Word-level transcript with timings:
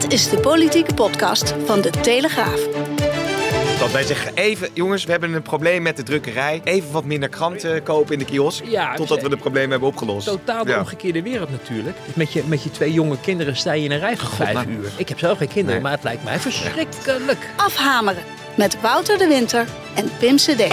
Dit 0.00 0.12
is 0.12 0.28
de 0.28 0.38
politieke 0.40 0.94
podcast 0.94 1.54
van 1.64 1.80
De 1.80 1.90
Telegraaf. 1.90 2.60
Dat 3.78 3.92
wij 3.92 4.02
zeggen, 4.02 4.34
even 4.34 4.68
jongens, 4.72 5.04
we 5.04 5.10
hebben 5.10 5.32
een 5.34 5.42
probleem 5.42 5.82
met 5.82 5.96
de 5.96 6.02
drukkerij. 6.02 6.60
Even 6.64 6.92
wat 6.92 7.04
minder 7.04 7.28
kranten 7.28 7.82
kopen 7.82 8.12
in 8.12 8.18
de 8.18 8.24
kiosk. 8.24 8.64
Ja, 8.64 8.94
totdat 8.96 9.22
we 9.22 9.28
de 9.28 9.36
problemen 9.36 9.70
hebben 9.70 9.88
opgelost. 9.88 10.26
Totaal 10.26 10.64
de 10.64 10.70
Ja. 10.70 10.78
omgekeerde 10.78 11.22
wereld 11.22 11.50
natuurlijk. 11.50 11.96
Dus 12.06 12.14
met, 12.14 12.32
je, 12.32 12.42
met 12.46 12.62
je 12.62 12.70
twee 12.70 12.92
jonge 12.92 13.20
kinderen 13.20 13.56
sta 13.56 13.72
je 13.72 13.84
in 13.84 13.90
een 13.90 13.98
rij 13.98 14.16
van 14.16 14.28
vijf 14.28 14.52
nou. 14.52 14.68
uur. 14.68 14.92
Ik 14.96 15.08
heb 15.08 15.18
zelf 15.18 15.38
geen 15.38 15.48
kinderen, 15.48 15.72
Nee. 15.74 15.82
maar 15.82 15.92
het 15.92 16.02
lijkt 16.02 16.24
mij 16.24 16.38
verschrikkelijk. 16.38 17.38
Afhameren 17.56 18.22
met 18.56 18.80
Wouter 18.80 19.18
de 19.18 19.26
Winter 19.26 19.66
en 19.94 20.10
Pim 20.18 20.36
CD. 20.36 20.64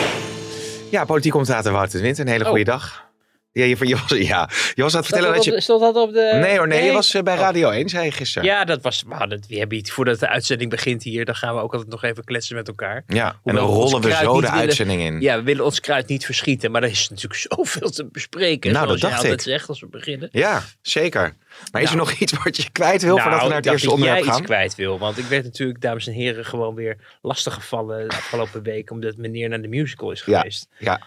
Ja, 0.89 1.05
politiek 1.05 1.31
commentator 1.31 1.71
Wouter 1.71 1.97
de 1.97 2.03
Winter, 2.05 2.25
een 2.25 2.31
hele 2.31 2.45
goede 2.45 2.59
Oh. 2.59 2.65
dag. 2.67 3.09
Ja, 3.53 3.63
je, 3.65 3.75
je, 3.79 3.95
was, 3.95 4.17
ja, 4.17 4.49
je 4.73 4.81
was 4.83 4.93
aan 4.93 4.99
het 4.99 5.09
vertellen 5.09 5.33
dat 5.35 5.43
je... 5.43 5.61
Stond 5.61 5.81
dat 5.81 5.95
op 5.95 6.13
de... 6.13 6.37
Nee 6.41 6.57
hoor, 6.57 6.67
nee, 6.67 6.83
je 6.85 6.91
was 6.91 7.13
eh, 7.13 7.21
bij 7.21 7.33
Oh. 7.33 7.39
Radio 7.39 7.69
1, 7.69 7.89
zei 7.89 8.05
je 8.05 8.11
gisteren. 8.11 8.47
Ja, 8.47 8.65
dat 8.65 8.81
was. 8.81 9.03
We, 9.07 9.13
hadden, 9.13 9.43
we 9.47 9.57
hebben 9.57 9.77
iets 9.77 9.91
voordat 9.91 10.19
de 10.19 10.27
uitzending 10.27 10.69
begint 10.69 11.03
hier. 11.03 11.25
Dan 11.25 11.35
gaan 11.35 11.55
we 11.55 11.61
ook 11.61 11.71
altijd 11.73 11.89
nog 11.91 12.03
even 12.03 12.23
kletsen 12.23 12.55
met 12.55 12.67
elkaar. 12.67 13.03
Ja, 13.07 13.35
en 13.45 13.55
dan 13.55 13.65
rollen 13.65 14.01
we 14.01 14.11
zo 14.11 14.33
de 14.35 14.39
willen- 14.41 14.51
uitzending 14.51 15.01
in. 15.01 15.21
Ja, 15.21 15.35
we 15.37 15.43
willen 15.43 15.65
ons 15.65 15.79
kruid 15.79 16.07
niet 16.07 16.25
verschieten. 16.25 16.71
Maar 16.71 16.83
er 16.83 16.89
is 16.89 17.09
natuurlijk 17.09 17.39
zoveel 17.49 17.89
te 17.89 18.05
bespreken. 18.05 18.71
Nou, 18.73 18.87
dat 18.87 18.99
dacht 18.99 19.23
ik. 19.23 19.41
zegt 19.41 19.67
als 19.69 19.79
we 19.79 19.87
beginnen. 19.87 20.29
Ja, 20.31 20.61
zeker. 20.81 21.33
Maar 21.71 21.81
is 21.81 21.89
er 21.89 21.95
Nou. 21.95 22.07
nog 22.09 22.19
iets 22.19 22.33
wat 22.43 22.57
je 22.57 22.69
kwijt 22.71 23.01
wil 23.01 23.17
voordat 23.17 23.41
we 23.41 23.47
naar 23.47 23.55
het 23.57 23.65
eerste 23.65 23.85
dat 23.85 23.95
onderwerp 23.95 24.19
jij 24.23 24.27
gaan? 24.31 24.37
iets 24.41 24.47
kwijt 24.49 24.75
wil. 24.75 24.99
Want 24.99 25.17
ik 25.17 25.25
werd 25.25 25.43
natuurlijk, 25.43 25.81
dames 25.81 26.07
en 26.07 26.13
heren, 26.13 26.45
gewoon 26.45 26.75
weer 26.75 26.97
lastiggevallen 27.21 28.09
de 28.09 28.15
afgelopen 28.15 28.63
week. 28.63 28.91
Omdat 28.91 29.15
meneer 29.17 29.49
naar 29.49 29.61
de 29.61 29.67
musical 29.67 30.11
is 30.11 30.23
Ja. 30.25 30.37
geweest. 30.37 30.67
Ja, 30.77 31.01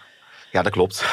ja, 0.51 0.61
dat 0.61 0.71
klopt. 0.71 1.05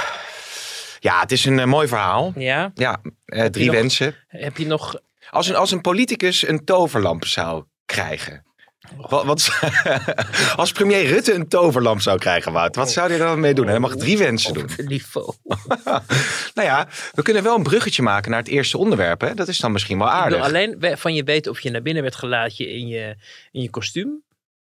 Ja, 1.03 1.20
het 1.20 1.33
is 1.33 1.45
een 1.45 1.58
eh, 1.58 1.67
mooi 1.67 1.89
verhaal. 1.89 2.33
Ja? 2.36 2.70
Ja, 2.75 3.00
eh, 3.25 3.45
drie 3.45 3.67
nog- 3.67 3.75
wensen. 3.75 4.14
Heb 4.28 4.56
je 4.56 4.67
nog... 4.67 5.00
Als 5.31 5.48
een, 5.48 5.55
als 5.56 5.70
een 5.70 5.81
politicus 5.81 6.48
een 6.48 6.64
toverlamp 6.64 7.25
zou 7.25 7.64
krijgen. 7.86 8.44
Wat, 8.97 9.25
wat, 9.25 9.50
als 10.56 10.72
premier 10.72 11.05
Rutte 11.06 11.33
een 11.34 11.48
toverlamp 11.48 12.00
zou 12.00 12.19
krijgen, 12.19 12.53
Wout, 12.53 12.77
wat 12.77 12.91
zou 12.92 13.09
hij 13.09 13.19
dan 13.19 13.41
mee 13.41 13.55
doen? 13.55 13.67
Hij 13.67 13.78
mag 13.78 13.97
drie 13.97 14.19
wensen 14.19 14.55
doen. 14.55 14.69
Niveau. 14.77 15.34
Nou 16.55 16.69
ja, 16.69 16.89
we 17.12 17.22
kunnen 17.22 17.42
wel 17.42 17.56
een 17.56 17.62
bruggetje 17.62 18.03
maken 18.03 18.31
naar 18.31 18.41
het 18.41 18.48
eerste 18.48 18.78
onderwerp. 18.78 19.20
Hè? 19.20 19.34
Dat 19.34 19.48
is 19.48 19.59
dan 19.59 19.72
misschien 19.72 19.98
wel 19.98 20.06
Ik 20.06 20.12
aardig. 20.12 20.42
alleen 20.42 20.77
van 20.98 21.14
je 21.14 21.22
weten 21.25 21.50
of 21.53 21.61
je 21.61 21.70
naar 21.70 21.83
binnen 21.83 22.03
werd 22.03 22.14
gelaten 22.14 22.69
in 22.69 22.87
je, 22.89 23.16
in 23.50 23.62
je 23.62 23.70
kostuum. 23.70 24.22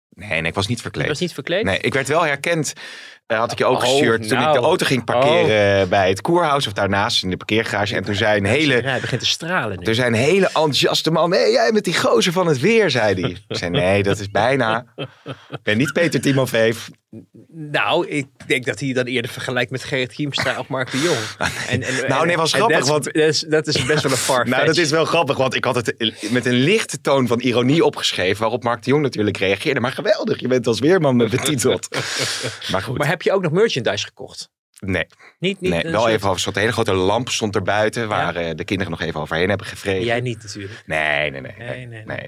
Nee, 0.09 0.29
nee, 0.41 0.49
ik 0.49 0.53
was 0.55 0.67
niet 0.67 0.81
verkleed. 0.81 1.07
was 1.07 1.19
niet 1.19 1.33
verkleed? 1.33 1.63
Nee, 1.63 1.79
ik 1.79 1.93
werd 1.93 2.07
wel 2.07 2.23
herkend. 2.23 2.73
Eh, 3.29 3.37
had 3.39 3.51
ik 3.51 3.57
je 3.57 3.65
ook 3.65 3.75
Oh, 3.75 3.81
gestuurd 3.89 4.21
toen 4.27 4.37
ik 4.37 4.43
nou. 4.43 4.59
de 4.59 4.65
auto 4.65 4.85
ging 4.85 5.03
parkeren 5.03 5.89
bij 5.89 6.09
het 6.09 6.21
koerhuis 6.21 6.67
of 6.67 6.73
daarnaast 6.73 7.23
in 7.23 7.29
de 7.29 7.37
parkeergarage. 7.37 7.95
En 7.95 8.03
toen 8.03 8.15
zei 8.15 8.37
een 8.37 8.45
hele, 8.45 8.75
Ja, 8.75 8.89
hij 8.89 8.99
begint 8.99 9.21
te 9.21 9.27
stralen 9.27 9.79
nu. 9.79 9.85
er 9.85 9.95
zijn 9.95 10.13
een 10.13 10.19
hele 10.19 10.45
enthousiaste 10.45 11.11
man. 11.11 11.29
Nee, 11.29 11.51
jij 11.51 11.71
met 11.71 11.83
die 11.83 11.97
gozer 11.99 12.31
van 12.33 12.47
het 12.47 12.59
weer, 12.59 12.89
zei 12.89 13.21
hij. 13.21 13.29
Ik 13.47 13.57
zei, 13.57 13.71
nee, 13.71 14.03
dat 14.03 14.19
is 14.19 14.29
bijna. 14.31 14.85
Ik 14.95 15.59
ben 15.63 15.77
niet 15.77 15.93
Peter 15.93 16.21
Timofeef. 16.21 16.89
Nou, 17.53 18.07
ik 18.07 18.25
denk 18.47 18.65
dat 18.65 18.79
hij 18.79 18.93
dan 18.93 19.05
eerder 19.05 19.31
vergelijkt 19.31 19.71
met 19.71 19.83
Gerrit 19.83 20.13
Hiemstra 20.13 20.59
of 20.59 20.67
Mark 20.67 20.91
de 20.91 20.99
Jong. 21.01 21.17
En, 21.69 21.83
en, 21.83 21.93
Nou, 22.07 22.25
nee, 22.25 22.35
was 22.37 22.53
grappig, 22.53 22.75
dat 22.77 22.85
is- 22.85 22.91
want- 22.91 23.03
Dat 23.03 23.15
is, 23.15 23.39
dat 23.39 23.67
is 23.67 23.85
best 23.85 24.03
wel 24.03 24.11
een 24.11 24.17
far 24.17 24.47
Nou, 24.49 24.65
dat 24.65 24.77
is 24.77 24.89
wel 24.89 25.05
grappig, 25.05 25.37
want 25.37 25.55
ik 25.55 25.63
had 25.63 25.75
het 25.75 25.95
met 26.31 26.45
een 26.45 26.53
lichte 26.53 27.01
toon 27.01 27.27
van 27.27 27.39
ironie 27.39 27.85
opgeschreven. 27.85 28.41
Waarop 28.41 28.63
Mark 28.63 28.83
de 28.83 28.89
Jong 28.89 29.03
natuurlijk 29.03 29.37
reageerde. 29.37 29.79
Maar 29.79 29.91
geweldig, 29.91 30.39
je 30.39 30.47
bent 30.47 30.67
als 30.67 30.79
weerman 30.79 31.17
betiteld. 31.17 31.87
Maar 32.71 32.81
goed, 32.81 32.97
Maar 32.97 33.07
heb 33.19 33.27
je 33.27 33.33
ook 33.33 33.41
nog 33.41 33.51
merchandise 33.51 34.05
gekocht? 34.05 34.49
nee. 34.79 35.05
Niet, 35.39 35.61
niet 35.61 35.71
nee 35.71 35.83
wel 35.83 35.99
soort- 36.01 36.11
even 36.11 36.21
over. 36.23 36.33
Er 36.33 36.39
stond 36.39 36.55
een 36.55 36.61
hele 36.61 36.73
grote 36.73 36.93
lamp 36.93 37.29
stond 37.29 37.55
er 37.55 37.61
buiten. 37.61 38.07
Waar 38.07 38.35
eh, 38.35 38.49
de 38.55 38.63
kinderen 38.63 38.91
nog 38.91 39.01
even 39.01 39.21
overheen 39.21 39.49
hebben 39.49 39.67
gevreden. 39.67 40.03
Jij 40.03 40.19
niet 40.19 40.43
natuurlijk. 40.43 40.83
Nee, 40.85 41.31
nee, 41.31 41.41
nee. 41.41 41.53
Nee, 41.87 42.03
Nee. 42.05 42.25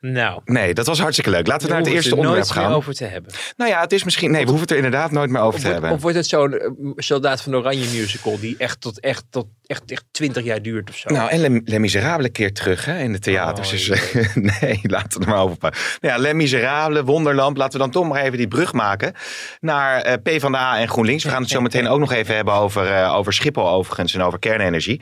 Nou, 0.00 0.40
Nee, 0.44 0.74
dat 0.74 0.86
was 0.86 0.98
hartstikke 1.00 1.30
leuk. 1.30 1.46
Laten 1.46 1.66
we 1.66 1.72
naar 1.72 1.82
het 1.82 1.92
eerste 1.92 2.10
we 2.10 2.16
onderwerp 2.16 2.44
nooit 2.46 2.56
meer 2.58 2.66
gaan. 2.66 2.74
over 2.76 2.94
te 2.94 3.04
hebben. 3.04 3.32
Nou 3.56 3.70
ja, 3.70 3.80
het 3.80 3.92
is 3.92 4.04
misschien... 4.04 4.30
Nee, 4.30 4.40
we 4.44 4.48
hoeven 4.50 4.60
het 4.60 4.70
er 4.70 4.76
inderdaad 4.84 5.10
nooit 5.10 5.30
meer 5.30 5.40
over 5.40 5.54
Of 5.54 5.60
te 5.60 5.62
wordt, 5.66 5.78
hebben. 5.80 5.96
of 5.96 6.02
wordt 6.02 6.16
het 6.16 6.26
zo'n 6.26 6.58
eh, 6.58 6.68
Soldaat 6.96 7.42
van 7.42 7.56
Oranje 7.56 7.98
musical 7.98 8.38
die 8.40 8.54
echt 8.58 8.80
tot 8.80 9.00
echt, 9.00 9.24
tot 9.30 9.46
echt, 9.66 9.90
echt 9.90 10.04
20 10.10 10.44
jaar 10.44 10.62
duurt 10.62 10.90
of 10.90 10.96
zo? 10.96 11.08
Nou, 11.10 11.30
en 11.30 11.40
Les, 11.40 11.60
Les 11.64 11.78
Miserables 11.78 12.30
keer 12.32 12.52
terug 12.52 12.84
hè, 12.84 12.98
in 12.98 13.12
de 13.12 13.18
theaters. 13.18 13.72
Oh, 13.72 13.86
dus, 13.88 14.12
nee, 14.60 14.80
laten 14.82 15.18
we 15.20 15.24
er 15.26 15.30
maar 15.30 15.40
over 15.42 15.56
praten. 15.56 15.80
Nou 16.00 16.14
ja, 16.14 16.20
Les 16.20 16.32
Miserables, 16.32 17.02
Wonderlamp. 17.04 17.56
Laten 17.56 17.72
we 17.72 17.78
dan 17.78 17.90
toch 17.90 18.08
maar 18.08 18.22
even 18.22 18.38
die 18.38 18.48
brug 18.48 18.72
maken 18.72 19.12
naar 19.60 20.00
eh 20.00 20.14
PvdA 20.22 20.78
en 20.78 20.88
GroenLinks. 20.88 21.24
We 21.24 21.30
gaan 21.30 21.42
het 21.42 21.50
zo 21.56 21.60
meteen 21.60 21.88
ook 21.88 21.98
nog 21.98 22.12
even 22.12 22.34
hebben 22.34 22.51
over, 22.52 22.86
eh, 22.92 23.14
over 23.14 23.32
Schiphol 23.32 23.68
overigens 23.68 24.14
en 24.14 24.22
over 24.22 24.38
kernenergie. 24.38 25.00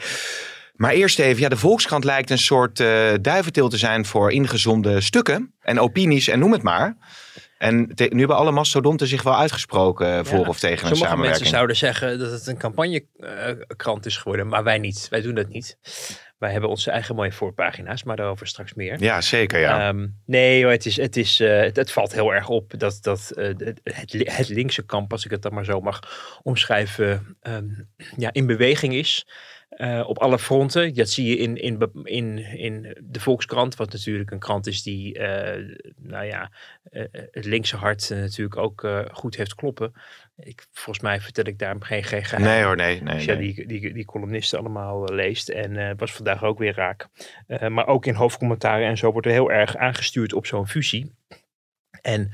Maar 0.74 0.92
eerst 0.92 1.18
even, 1.18 1.42
ja, 1.42 1.48
de 1.48 1.56
Volkskrant 1.56 2.04
lijkt 2.04 2.30
een 2.30 2.38
soort 2.38 2.80
eh 2.80 3.08
duiventil 3.20 3.68
te 3.68 3.76
zijn 3.76 4.04
voor 4.06 4.32
ingezonde 4.32 5.00
stukken 5.00 5.54
en 5.60 5.80
opinies 5.80 6.28
en 6.28 6.38
noem 6.38 6.52
het 6.52 6.62
maar. 6.62 6.96
En 7.58 7.94
te- 7.94 8.08
nu 8.12 8.18
hebben 8.18 8.36
alle 8.36 8.50
mastodonten 8.50 9.06
zich 9.06 9.22
wel 9.22 9.36
uitgesproken 9.36 10.06
eh, 10.18 10.24
voor 10.24 10.38
Ja, 10.40 10.48
of 10.48 10.58
tegen 10.58 10.72
een 10.72 10.78
Sommige 10.78 10.96
samenwerking. 11.04 11.30
mensen 11.30 11.46
zouden 11.56 11.76
zeggen 11.76 12.18
dat 12.18 12.30
het 12.30 12.46
een 12.46 12.58
campagnekrant 12.58 14.06
is 14.06 14.16
geworden, 14.16 14.46
maar 14.48 14.64
wij 14.64 14.78
niet. 14.78 15.06
Wij 15.10 15.20
doen 15.20 15.34
dat 15.34 15.48
niet. 15.48 15.76
Wij 16.40 16.50
hebben 16.52 16.70
onze 16.70 16.90
eigen 16.90 17.14
mooie 17.14 17.32
voorpagina's, 17.32 18.02
maar 18.02 18.16
daarover 18.16 18.46
straks 18.46 18.74
meer. 18.74 19.02
Ja, 19.02 19.20
zeker 19.20 19.60
ja. 19.60 19.88
Ehm, 19.88 20.08
nee, 20.26 20.66
het, 20.66 20.86
is, 20.86 20.96
het, 20.96 21.16
is, 21.16 21.40
eh, 21.40 21.60
het, 21.60 21.76
het 21.76 21.90
valt 21.92 22.12
heel 22.12 22.34
erg 22.34 22.48
op 22.48 22.72
dat, 22.78 22.98
dat 23.02 23.30
eh, 23.30 23.46
het, 23.46 23.80
het, 23.84 24.12
li- 24.12 24.30
het 24.30 24.48
linkse 24.48 24.82
kamp, 24.86 25.12
als 25.12 25.24
ik 25.24 25.30
het 25.30 25.42
dan 25.42 25.54
maar 25.54 25.64
zo 25.64 25.80
mag 25.80 26.00
omschrijven, 26.42 27.36
ehm, 27.40 27.68
ja, 28.16 28.32
in 28.32 28.46
beweging 28.46 28.94
is. 28.94 29.26
eh, 29.70 30.04
op 30.06 30.18
alle 30.18 30.38
fronten. 30.38 30.94
Dat 30.94 31.08
zie 31.10 31.26
je 31.28 31.36
in, 31.36 31.56
in, 31.56 31.90
in, 32.04 32.38
in 32.38 32.96
de 33.02 33.20
Volkskrant, 33.20 33.76
wat 33.76 33.92
natuurlijk 33.92 34.30
een 34.30 34.38
krant 34.38 34.66
is 34.66 34.82
die, 34.82 35.18
nou 35.96 36.24
ja, 36.24 36.50
het 37.30 37.44
linkse 37.44 37.76
hart 37.76 38.08
natuurlijk 38.10 38.56
ook 38.56 38.88
goed 39.12 39.36
heeft 39.36 39.54
kloppen. 39.54 39.92
Ik, 40.40 40.66
volgens 40.72 41.00
mij 41.00 41.20
vertel 41.20 41.44
ik 41.44 41.58
daar 41.58 41.76
geen, 41.78 42.04
geen 42.04 42.24
geheim. 42.24 42.44
nee 42.44 42.62
hoor, 42.62 42.76
nee. 42.76 43.02
nee, 43.02 43.20
je 43.20 43.34
nee. 43.34 43.54
die, 43.54 43.66
die, 43.66 43.92
die 43.92 44.04
columnisten 44.04 44.58
allemaal 44.58 45.06
eh, 45.06 45.14
leest. 45.14 45.48
En 45.48 45.74
het 45.74 46.00
was 46.00 46.12
vandaag 46.12 46.44
ook 46.44 46.58
weer 46.58 46.74
raak. 46.74 47.08
Eh, 47.46 47.68
maar 47.68 47.86
ook 47.86 48.06
in 48.06 48.14
hoofdcommentaren 48.14 48.86
en 48.86 48.98
zo 48.98 49.12
wordt 49.12 49.26
er 49.26 49.32
heel 49.32 49.50
erg 49.50 49.76
aangestuurd 49.76 50.32
op 50.32 50.46
zo'n 50.46 50.68
fusie. 50.68 51.18
En, 52.00 52.30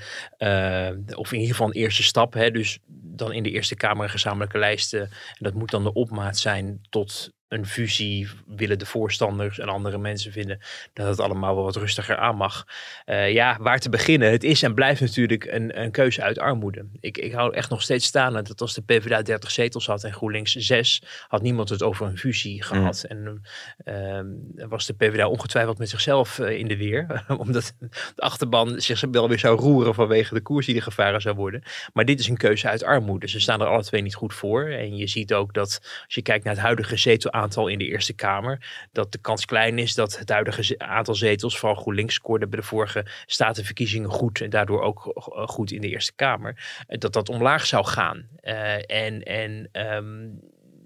of 1.15 1.33
in 1.33 1.39
ieder 1.39 1.55
geval 1.55 1.67
een 1.67 1.73
eerste 1.73 2.03
stap. 2.03 2.33
Hè, 2.33 2.51
dus 2.51 2.79
dan 3.17 3.33
in 3.33 3.43
de 3.43 3.51
Eerste 3.51 3.77
Kamer 3.77 4.09
gezamenlijke 4.09 4.59
lijst. 4.59 4.95
eh, 4.95 5.01
en 5.01 5.11
dat 5.39 5.55
moet 5.55 5.71
dan 5.71 5.83
de 5.83 5.93
opmaat 5.93 6.39
zijn 6.39 6.79
tot 6.89 7.35
een 7.49 7.67
fusie. 7.67 8.29
Willen 8.47 8.79
de 8.79 8.87
voorstanders 8.87 9.59
en 9.59 9.69
andere 9.69 9.99
mensen 9.99 10.33
vinden 10.33 10.59
dat 10.93 11.07
het 11.07 11.21
allemaal 11.21 11.55
wel 11.55 11.65
wat 11.65 11.77
rustiger 11.77 12.17
aan 12.17 12.37
mag. 12.37 12.67
Eh, 13.05 13.33
ja, 13.33 13.57
waar 13.61 13.79
te 13.79 13.89
beginnen? 13.89 14.31
Het 14.31 14.45
is 14.45 14.63
en 14.63 14.75
blijft 14.75 15.01
natuurlijk 15.01 15.45
een, 15.45 15.81
een 15.81 15.91
keuze 15.91 16.23
uit 16.23 16.39
armoede. 16.39 16.87
Ik, 17.01 17.19
ik 17.19 17.33
hou 17.33 17.55
echt 17.55 17.71
nog 17.71 17.83
steeds 17.83 18.07
staan 18.07 18.33
dat 18.33 18.61
als 18.61 18.75
de 18.75 18.83
PvdA 18.83 19.23
30 19.23 19.51
zetels 19.51 19.87
had 19.87 20.05
en 20.05 20.13
GroenLinks 20.13 20.53
6, 20.53 21.03
had 21.29 21.43
niemand 21.43 21.69
het 21.69 21.83
over 21.83 22.07
een 22.07 22.19
fusie 22.19 22.63
gehad. 22.63 23.05
En 23.09 23.43
ehm, 23.85 24.27
was 24.69 24.87
de 24.87 24.95
PvdA 24.95 25.29
ongetwijfeld 25.29 25.79
met 25.79 25.89
zichzelf 25.89 26.39
eh, 26.39 26.59
in 26.59 26.69
de 26.69 26.77
weer. 26.77 27.25
omdat 27.39 27.75
de 28.15 28.23
achterban 28.23 28.81
zich 28.81 29.01
wel 29.11 29.29
weer 29.29 29.39
zou 29.39 29.59
roeren 29.59 29.95
vanwege 29.95 30.35
de 30.35 30.41
koers 30.41 30.67
die 30.67 30.77
er 30.77 30.83
gevaren 30.83 31.21
zou 31.21 31.37
worden. 31.37 31.63
Maar 31.93 32.05
dit 32.05 32.21
is 32.21 32.29
een 32.29 32.37
keuze 32.37 32.69
uit 32.69 32.85
armoede. 32.85 33.29
Ze 33.29 33.41
staan 33.41 33.61
er 33.61 33.67
alle 33.67 33.85
twee 33.85 34.03
niet 34.03 34.15
goed 34.15 34.35
voor. 34.35 34.65
En 34.65 34.97
je 34.97 35.07
ziet 35.07 35.35
ook 35.35 35.55
dat 35.55 35.81
als 36.05 36.15
je 36.15 36.23
kijkt 36.23 36.45
naar 36.45 36.55
het 36.55 36.63
huidige 36.63 36.97
zetelaantal 37.37 37.69
in 37.69 37.79
de 37.79 37.85
Eerste 37.85 38.13
Kamer, 38.15 38.89
dat 38.93 39.13
de 39.13 39.19
kans 39.19 39.45
klein 39.45 39.79
is 39.79 39.95
dat 39.95 40.19
het 40.19 40.29
huidige 40.31 40.79
aantal 40.79 41.15
zetels, 41.15 41.59
vooral 41.59 41.81
GroenLinks 41.83 42.15
scoorde 42.15 42.47
bij 42.49 42.61
de 42.61 42.67
vorige 42.67 43.07
statenverkiezingen 43.27 44.11
goed 44.11 44.41
en 44.41 44.51
daardoor 44.51 44.81
ook 44.83 44.99
go- 45.15 45.47
goed 45.47 45.71
in 45.71 45.81
de 45.81 45.89
Eerste 45.89 46.15
Kamer, 46.15 46.83
eh, 46.87 46.99
dat 46.99 47.13
dat 47.13 47.29
omlaag 47.29 47.67
zou 47.67 47.85
gaan. 47.85 48.29
Eh, 48.41 48.91
en 48.91 49.23
en 49.23 49.69
ehm, 49.73 50.29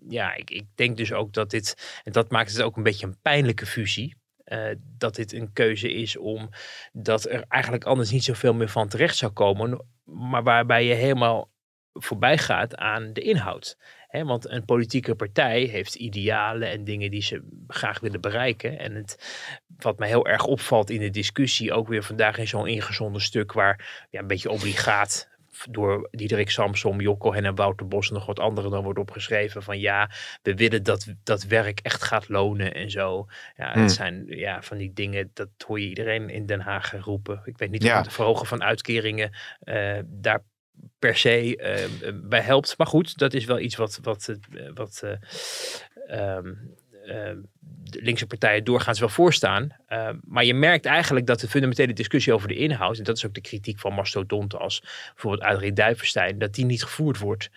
ja, 0.09 0.35
ik, 0.35 0.51
ik 0.51 0.67
denk 0.75 0.97
dus 0.97 1.13
ook 1.13 1.33
dat 1.33 1.51
dit, 1.51 2.01
en 2.05 2.13
dat 2.13 2.31
maakt 2.31 2.53
het 2.53 2.63
ook 2.63 2.77
een 2.77 2.83
beetje 2.83 3.07
een 3.07 3.21
pijnlijke 3.23 3.67
fusie. 3.67 4.19
eh, 4.45 4.75
dat 4.99 5.15
dit 5.15 5.33
een 5.33 5.53
keuze 5.53 5.93
is 5.93 6.17
om 6.17 6.49
dat 6.93 7.25
er 7.31 7.45
eigenlijk 7.49 7.85
anders 7.85 8.11
niet 8.11 8.25
zoveel 8.25 8.55
meer 8.55 8.69
van 8.69 8.89
terecht 8.89 9.17
zou 9.17 9.33
komen, 9.33 9.87
maar 10.05 10.43
waarbij 10.43 10.85
je 10.85 10.95
helemaal 10.95 11.51
voorbij 11.93 12.39
gaat 12.39 12.77
aan 12.77 13.13
de 13.13 13.21
inhoud. 13.21 13.77
Hè, 14.11 14.25
want 14.25 14.51
een 14.51 14.65
politieke 14.65 15.15
partij 15.15 15.63
heeft 15.63 15.95
idealen 15.95 16.71
en 16.71 16.85
dingen 16.85 17.11
die 17.11 17.23
ze 17.23 17.63
graag 17.69 18.01
willen 18.01 18.21
bereiken. 18.21 18.79
En 18.79 18.95
het, 18.95 19.39
wat 19.77 19.99
mij 19.99 20.09
heel 20.09 20.27
erg 20.27 20.45
opvalt 20.45 20.91
in 20.91 21.01
de 21.01 21.11
discussie, 21.11 21.73
ook 21.73 21.89
weer 21.89 22.03
vandaag 22.03 22.39
in 22.39 22.49
zo'n 22.49 22.67
ingezonden 22.67 23.23
stuk 23.23 23.53
waar 23.53 24.07
ja, 24.11 24.21
een 24.21 24.27
beetje 24.27 24.51
obligaat 24.51 25.29
door 25.71 26.09
Diederik 26.11 26.51
Samsom, 26.51 27.01
Jokko 27.01 27.33
en 27.33 27.55
Wouter 27.55 27.89
Bos 27.89 28.09
en 28.09 28.15
nog 28.15 28.27
wat 28.27 28.39
anderen 28.39 28.71
dan 28.71 28.83
wordt 28.83 28.99
opgeschreven 28.99 29.63
van 29.63 29.79
ja, 29.81 30.11
we 30.43 30.55
willen 30.55 30.83
dat 30.83 31.15
dat 31.25 31.43
werk 31.43 31.81
echt 31.81 32.03
gaat 32.03 32.29
lonen 32.29 32.75
en 32.75 32.91
zo. 32.91 33.27
Ja, 33.57 33.73
Hmm. 33.73 33.83
het 33.83 33.93
zijn 33.93 34.25
ja, 34.27 34.63
van 34.63 34.77
die 34.77 34.93
dingen, 34.93 35.31
dat 35.35 35.49
hoor 35.67 35.81
je 35.81 35.89
iedereen 35.89 36.29
in 36.29 36.47
Den 36.47 36.61
Haag 36.61 36.95
roepen. 37.05 37.41
Ik 37.45 37.59
weet 37.59 37.71
niet 37.71 37.83
Ja. 37.83 37.99
of 37.99 38.05
het 38.05 38.15
verhogen 38.15 38.47
van 38.47 38.63
uitkeringen 38.63 39.31
eh, 39.61 39.99
daar 40.07 40.43
per 40.99 41.17
se 41.17 41.57
eh, 41.57 42.13
bij 42.15 42.41
helpt. 42.41 42.75
Maar 42.79 42.87
goed, 42.87 43.19
dat 43.19 43.35
is 43.35 43.45
wel 43.45 43.59
iets 43.59 43.77
wat, 43.77 43.99
wat, 44.03 44.29
eh, 44.29 44.71
wat 44.75 45.03
eh, 45.05 45.11
ehm, 46.07 46.55
ehm, 47.07 47.37
de 47.83 48.03
linkse 48.03 48.27
partijen 48.27 48.65
doorgaans 48.65 49.01
wel 49.01 49.09
voorstaan. 49.09 49.77
Maar 50.25 50.45
je 50.45 50.55
merkt 50.55 50.85
eigenlijk 50.85 51.27
dat 51.27 51.41
de 51.41 51.49
fundamentele 51.49 51.93
discussie 51.93 52.33
over 52.33 52.49
de 52.49 52.55
inhoud, 52.55 52.99
en 52.99 53.05
dat 53.05 53.17
is 53.17 53.27
ook 53.27 53.35
de 53.35 53.41
kritiek 53.41 53.79
van 53.79 53.93
mastodonten 53.93 54.59
als 54.59 54.81
bijvoorbeeld 55.13 55.43
Adrie 55.43 55.73
Duivenstein, 55.73 56.39
dat 56.39 56.55
die 56.55 56.65
niet 56.65 56.83
gevoerd 56.83 57.19
wordt. 57.19 57.51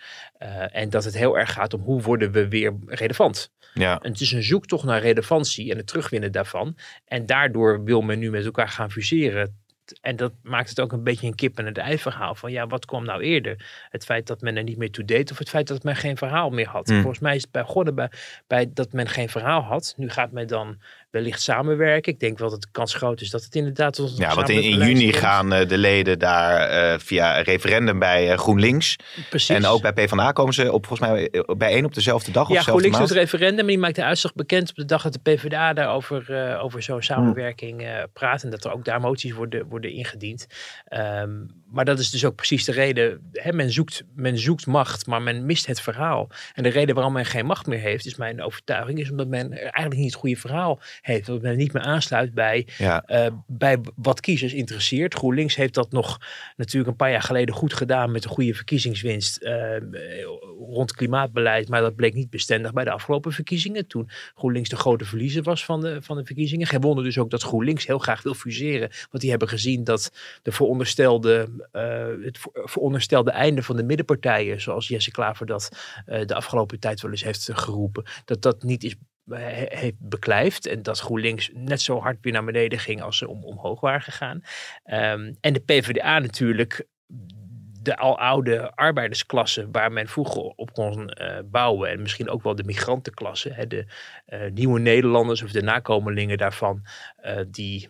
En 0.72 0.90
dat 0.90 1.04
het 1.04 1.16
heel 1.16 1.38
erg 1.38 1.52
gaat 1.52 1.74
om 1.74 1.80
hoe 1.80 2.02
worden 2.02 2.32
we 2.32 2.48
weer 2.48 2.74
relevant. 2.86 3.52
Ja. 3.74 4.00
En 4.00 4.10
het 4.10 4.20
is 4.20 4.32
een 4.32 4.42
zoektocht 4.42 4.84
naar 4.84 5.00
relevantie 5.00 5.70
en 5.70 5.76
het 5.76 5.86
terugwinnen 5.86 6.32
daarvan. 6.32 6.76
En 7.04 7.26
daardoor 7.26 7.84
wil 7.84 8.00
men 8.00 8.18
nu 8.18 8.30
met 8.30 8.44
elkaar 8.44 8.68
gaan 8.68 8.90
fuseren. 8.90 9.63
En 10.00 10.16
dat 10.16 10.32
maakt 10.42 10.68
het 10.68 10.80
ook 10.80 10.92
een 10.92 11.04
beetje 11.04 11.26
een 11.26 11.34
kip 11.34 11.58
en 11.58 11.66
het 11.66 11.78
ei 11.78 11.98
verhaal. 11.98 12.34
Van 12.34 12.52
ja, 12.52 12.66
wat 12.66 12.84
kwam 12.84 13.04
nou 13.04 13.22
eerder? 13.22 13.86
Het 13.88 14.04
feit 14.04 14.26
dat 14.26 14.40
men 14.40 14.56
er 14.56 14.62
niet 14.62 14.76
meer 14.76 14.90
toe 14.90 15.04
deed 15.04 15.30
of 15.30 15.38
het 15.38 15.48
feit 15.48 15.66
dat 15.66 15.82
men 15.82 15.96
geen 15.96 16.16
verhaal 16.16 16.50
meer 16.50 16.68
had? 16.68 16.88
Hmm. 16.88 17.00
Volgens 17.00 17.20
mij 17.22 17.36
is 17.36 17.42
het 17.42 17.50
bij 17.50 17.62
Godden 17.62 17.94
bij, 17.94 18.10
bij 18.46 18.70
dat 18.72 18.92
men 18.92 19.08
geen 19.08 19.28
verhaal 19.28 19.62
had. 19.62 19.94
Nu 19.96 20.10
gaat 20.10 20.32
men 20.32 20.46
dan 20.46 20.80
wellicht 21.14 21.42
samenwerken. 21.42 22.12
Ik 22.12 22.20
denk 22.20 22.38
wel 22.38 22.50
dat 22.50 22.62
de 22.62 22.68
kans 22.72 22.94
groot 22.94 23.20
is 23.20 23.30
dat 23.30 23.44
het 23.44 23.54
inderdaad 23.54 23.94
tot 23.94 24.16
Ja, 24.16 24.34
want 24.34 24.48
in, 24.48 24.76
juni 24.76 25.12
gaan 25.12 25.52
eh, 25.52 25.68
de 25.68 25.78
leden 25.78 26.18
daar 26.18 26.68
eh, 26.68 26.98
via 26.98 27.40
referendum 27.40 27.98
bij 27.98 28.30
eh, 28.30 28.38
GroenLinks. 28.38 28.96
Precies. 29.28 29.56
En 29.56 29.66
ook 29.66 29.82
bij 29.82 29.92
PvdA 29.92 30.32
komen 30.32 30.54
ze 30.54 30.72
op, 30.72 30.86
volgens 30.86 31.08
mij 31.08 31.30
bijeen 31.56 31.84
op 31.84 31.94
dezelfde 31.94 32.32
dag 32.32 32.48
Ja, 32.48 32.60
GroenLinks 32.60 32.98
doet 32.98 33.08
maand. 33.08 33.20
referendum 33.20 33.58
en 33.58 33.66
die 33.66 33.78
maakt 33.78 33.96
de 33.96 34.04
uitslag 34.04 34.34
bekend 34.34 34.70
op 34.70 34.76
de 34.76 34.84
dag 34.84 35.02
dat 35.02 35.12
de 35.12 35.18
PvdA 35.18 35.72
daarover 35.72 36.58
over 36.60 36.82
zo'n 36.82 37.02
samenwerking 37.02 37.82
uh, 37.82 38.02
praat. 38.12 38.42
En 38.42 38.50
dat 38.50 38.64
er 38.64 38.72
ook 38.72 38.84
daar 38.84 39.00
moties 39.00 39.32
worden, 39.32 39.66
worden 39.68 39.92
ingediend. 39.92 40.46
Um, 40.90 41.46
maar 41.74 41.84
dat 41.84 41.98
is 41.98 42.10
dus 42.10 42.24
ook 42.24 42.34
precies 42.34 42.64
de 42.64 42.72
reden. 42.72 43.30
Hè, 43.32 43.52
men, 43.52 43.72
zoekt, 43.72 44.04
men 44.14 44.38
zoekt 44.38 44.66
macht, 44.66 45.06
maar 45.06 45.22
men 45.22 45.46
mist 45.46 45.66
het 45.66 45.80
verhaal. 45.80 46.28
En 46.52 46.62
de 46.62 46.68
reden 46.68 46.94
waarom 46.94 47.12
men 47.12 47.24
geen 47.24 47.46
macht 47.46 47.66
meer 47.66 47.78
heeft, 47.78 48.06
is 48.06 48.16
mijn 48.16 48.42
overtuiging, 48.42 48.98
is 48.98 49.10
omdat 49.10 49.28
men 49.28 49.52
eigenlijk 49.52 49.96
niet 49.96 50.04
het 50.04 50.14
goede 50.14 50.36
verhaal 50.36 50.80
heeft. 51.00 51.26
Dat 51.26 51.42
men 51.42 51.56
niet 51.56 51.72
meer 51.72 51.82
aansluit 51.82 52.34
bij, 52.34 52.66
ja. 52.78 53.04
uh, 53.06 53.26
bij 53.46 53.78
wat 53.96 54.20
kiezers 54.20 54.52
interesseert. 54.52 55.14
GroenLinks 55.14 55.56
heeft 55.56 55.74
dat 55.74 55.92
nog 55.92 56.18
natuurlijk 56.56 56.90
een 56.90 56.96
paar 56.96 57.10
jaar 57.10 57.22
geleden 57.22 57.54
goed 57.54 57.74
gedaan 57.74 58.10
met 58.10 58.24
een 58.24 58.30
goede 58.30 58.54
verkiezingswinst 58.54 59.42
uh, 59.42 59.76
rond 60.58 60.92
klimaatbeleid. 60.92 61.68
Maar 61.68 61.80
dat 61.80 61.96
bleek 61.96 62.14
niet 62.14 62.30
bestendig 62.30 62.72
bij 62.72 62.84
de 62.84 62.90
afgelopen 62.90 63.32
verkiezingen. 63.32 63.86
Toen 63.86 64.10
GroenLinks 64.34 64.68
de 64.68 64.76
grote 64.76 65.04
verliezer 65.04 65.42
was 65.42 65.64
van 65.64 65.80
de, 65.80 66.02
van 66.02 66.16
de 66.16 66.24
verkiezingen. 66.24 66.66
Geen 66.66 66.80
wonder 66.80 67.04
dus 67.04 67.18
ook 67.18 67.30
dat 67.30 67.42
GroenLinks 67.42 67.86
heel 67.86 67.98
graag 67.98 68.22
wil 68.22 68.34
fuseren. 68.34 68.88
Want 69.10 69.20
die 69.22 69.30
hebben 69.30 69.48
gezien 69.48 69.84
dat 69.84 70.12
de 70.42 70.52
veronderstelde, 70.52 71.48
het 72.22 72.38
veronderstelde 72.52 73.30
einde 73.30 73.62
van 73.62 73.76
de 73.76 73.82
middenpartijen, 73.82 74.60
zoals 74.60 74.88
Jesse 74.88 75.10
Klaver 75.10 75.46
dat 75.46 75.70
uh, 76.06 76.26
de 76.26 76.34
afgelopen 76.34 76.80
tijd 76.80 77.00
wel 77.00 77.10
eens 77.10 77.24
heeft 77.24 77.50
geroepen, 77.52 78.04
dat 78.24 78.42
dat 78.42 78.62
niet 78.62 78.84
is 78.84 78.96
heeft 79.28 79.98
beklijft. 79.98 80.66
En 80.66 80.82
dat 80.82 80.98
GroenLinks 80.98 81.50
net 81.54 81.80
zo 81.80 82.00
hard 82.00 82.18
weer 82.20 82.32
naar 82.32 82.44
beneden 82.44 82.78
ging 82.78 83.02
als 83.02 83.18
ze 83.18 83.28
om, 83.28 83.44
omhoog 83.44 83.80
waren 83.80 84.00
gegaan. 84.00 84.36
Um, 84.84 85.36
en 85.40 85.52
de 85.52 85.60
PvdA 85.60 86.18
natuurlijk 86.18 86.86
de 87.80 87.96
aloude 87.96 88.74
arbeidersklasse 88.74 89.68
waar 89.70 89.92
men 89.92 90.08
vroeger 90.08 90.42
op 90.42 90.72
kon 90.72 91.10
bouwen. 91.44 91.90
En 91.90 92.02
misschien 92.02 92.28
ook 92.28 92.42
wel 92.42 92.54
de 92.54 92.64
migrantenklasse. 92.64 93.52
Hè, 93.52 93.66
de 93.66 93.86
nieuwe 94.52 94.80
Nederlanders 94.80 95.42
of 95.42 95.50
de 95.50 95.62
nakomelingen 95.62 96.38
daarvan. 96.38 96.86
Die 97.46 97.88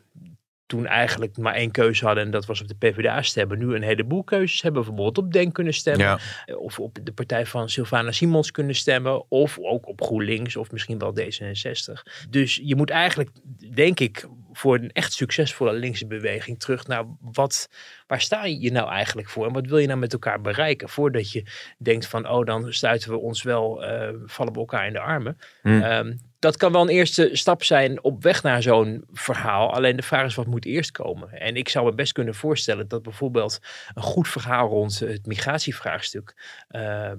toen 0.75 0.87
eigenlijk 0.87 1.37
maar 1.37 1.55
één 1.55 1.71
keuze 1.71 2.05
hadden 2.05 2.25
en 2.25 2.31
dat 2.31 2.47
was 2.47 2.61
op 2.61 2.69
de 2.69 2.75
PvdA 2.75 3.23
stemmen. 3.23 3.59
Nu 3.59 3.75
een 3.75 3.83
heleboel 3.83 4.25
keuzes 4.25 4.63
hebben. 4.63 4.83
Bijvoorbeeld 4.85 5.19
op 5.19 5.33
DENK 5.33 5.55
kunnen 5.55 5.75
stemmen. 5.75 6.07
Ja. 6.07 6.19
Of 6.57 6.79
op 6.79 6.99
de 7.03 7.13
partij 7.13 7.47
van 7.47 7.69
Sylvana 7.69 8.13
Simons 8.13 8.51
kunnen 8.51 8.75
stemmen. 8.75 9.31
Of 9.31 9.59
ook 9.61 9.89
op 9.89 10.03
GroenLinks 10.03 10.57
of 10.57 10.73
misschien 10.73 10.99
wel 10.99 11.17
D66. 11.21 12.03
Dus 12.31 12.61
je 12.63 12.77
moet 12.77 12.91
eigenlijk, 12.91 13.31
denk 13.75 14.01
ik, 14.01 14.29
voor 14.57 14.75
een 14.75 14.93
echt 14.93 15.13
succesvolle 15.13 15.73
linkse 15.73 16.07
beweging 16.07 16.61
terug 16.61 16.87
naar 16.87 17.05
wat, 17.21 17.69
waar 18.07 18.21
sta 18.21 18.45
je 18.45 18.73
nou 18.73 18.89
eigenlijk 18.89 19.29
voor? 19.29 19.47
En 19.47 19.53
wat 19.53 19.67
wil 19.67 19.79
je 19.79 19.87
nou 19.87 19.99
met 19.99 20.13
elkaar 20.13 20.41
bereiken? 20.41 20.89
Voordat 20.89 21.33
je 21.33 21.45
denkt 21.79 22.07
van, 22.07 22.29
oh 22.29 22.47
dan 22.47 22.73
stuiten 22.73 23.11
we 23.11 23.19
ons 23.19 23.43
wel, 23.43 23.85
uh, 23.85 24.09
vallen 24.25 24.53
we 24.53 24.59
elkaar 24.59 24.87
in 24.87 24.93
de 24.93 25.01
armen. 25.01 25.39
Hmm. 25.63 25.83
Um, 25.83 26.19
dat 26.39 26.57
kan 26.57 26.73
wel 26.73 26.83
een 26.83 26.89
eerste 26.89 27.31
stap 27.33 27.63
zijn 27.63 28.03
op 28.03 28.23
weg 28.23 28.43
naar 28.43 28.63
zo'n 28.63 29.05
verhaal. 29.13 29.75
Alleen 29.75 29.97
de 29.97 30.03
vraag 30.03 30.25
is 30.25 30.35
wat 30.35 30.47
moet 30.47 30.65
eerst 30.65 30.91
komen. 30.91 31.33
En 31.33 31.57
ik 31.57 31.69
zou 31.69 31.85
me 31.85 31.95
best 31.95 32.13
kunnen 32.13 32.35
voorstellen 32.35 32.89
dat 32.89 33.03
bijvoorbeeld 33.03 33.59
een 33.95 34.03
goed 34.03 34.29
verhaal 34.29 34.69
rond 34.69 34.99
het 34.99 35.27
migratievraagstuk 35.27 36.35
uh, 36.71 37.13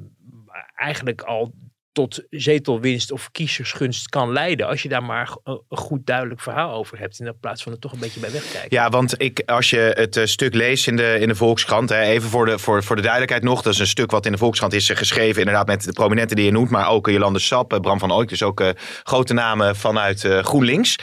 eigenlijk 0.76 1.22
al 1.22 1.54
tot 1.96 2.24
zetelwinst 2.30 3.12
of 3.12 3.32
kiezersgunst 3.32 4.10
kan 4.10 4.32
leiden. 4.32 4.68
Als 4.68 4.82
je 4.82 4.90
daar 4.90 5.04
maar 5.04 5.36
een 5.44 5.62
goed 5.70 6.06
duidelijk 6.06 6.42
verhaal 6.42 6.74
over 6.74 7.00
hebt. 7.00 7.20
In 7.20 7.34
plaats 7.40 7.64
van 7.64 7.72
er 7.72 7.80
toch 7.80 7.92
een 7.92 8.00
beetje 8.00 8.20
bij 8.20 8.32
wegkijken. 8.32 8.68
Ja, 8.70 8.90
want 8.90 9.22
ik, 9.22 9.42
als 9.46 9.70
je 9.70 9.92
het 9.96 10.16
uh, 10.16 10.26
stuk 10.26 10.54
leest 10.54 10.88
in 10.88 10.96
de, 10.96 11.18
in 11.20 11.28
de 11.28 11.36
Volkskrant. 11.36 11.90
Hè, 11.90 12.02
even 12.02 12.30
voor 12.30 12.46
de, 12.46 12.60
voor, 12.60 12.84
voor 12.84 12.96
de 12.96 13.02
duidelijkheid 13.02 13.44
nog. 13.44 13.62
Dat 13.62 13.74
is 13.74 13.80
een 13.80 13.88
stuk 13.88 14.12
wat 14.12 14.26
in 14.26 14.32
de 14.32 14.38
Volkskrant 14.38 14.74
is 14.74 14.90
geschreven. 14.90 15.40
Inderdaad 15.40 15.68
met 15.68 15.84
de 15.84 15.92
prominenten 15.92 16.36
die 16.36 16.46
je 16.46 16.52
noemt. 16.52 16.70
Maar 16.70 16.90
ook 16.90 17.10
Jolande 17.10 17.40
Sap, 17.40 17.80
Bram 17.82 18.00
van 18.00 18.12
Ooyk. 18.12 18.30
Dus 18.30 18.44
ook 18.44 18.64
grote 19.04 19.34
namen 19.34 19.76
vanuit 19.76 20.28
GroenLinks. 20.42 20.96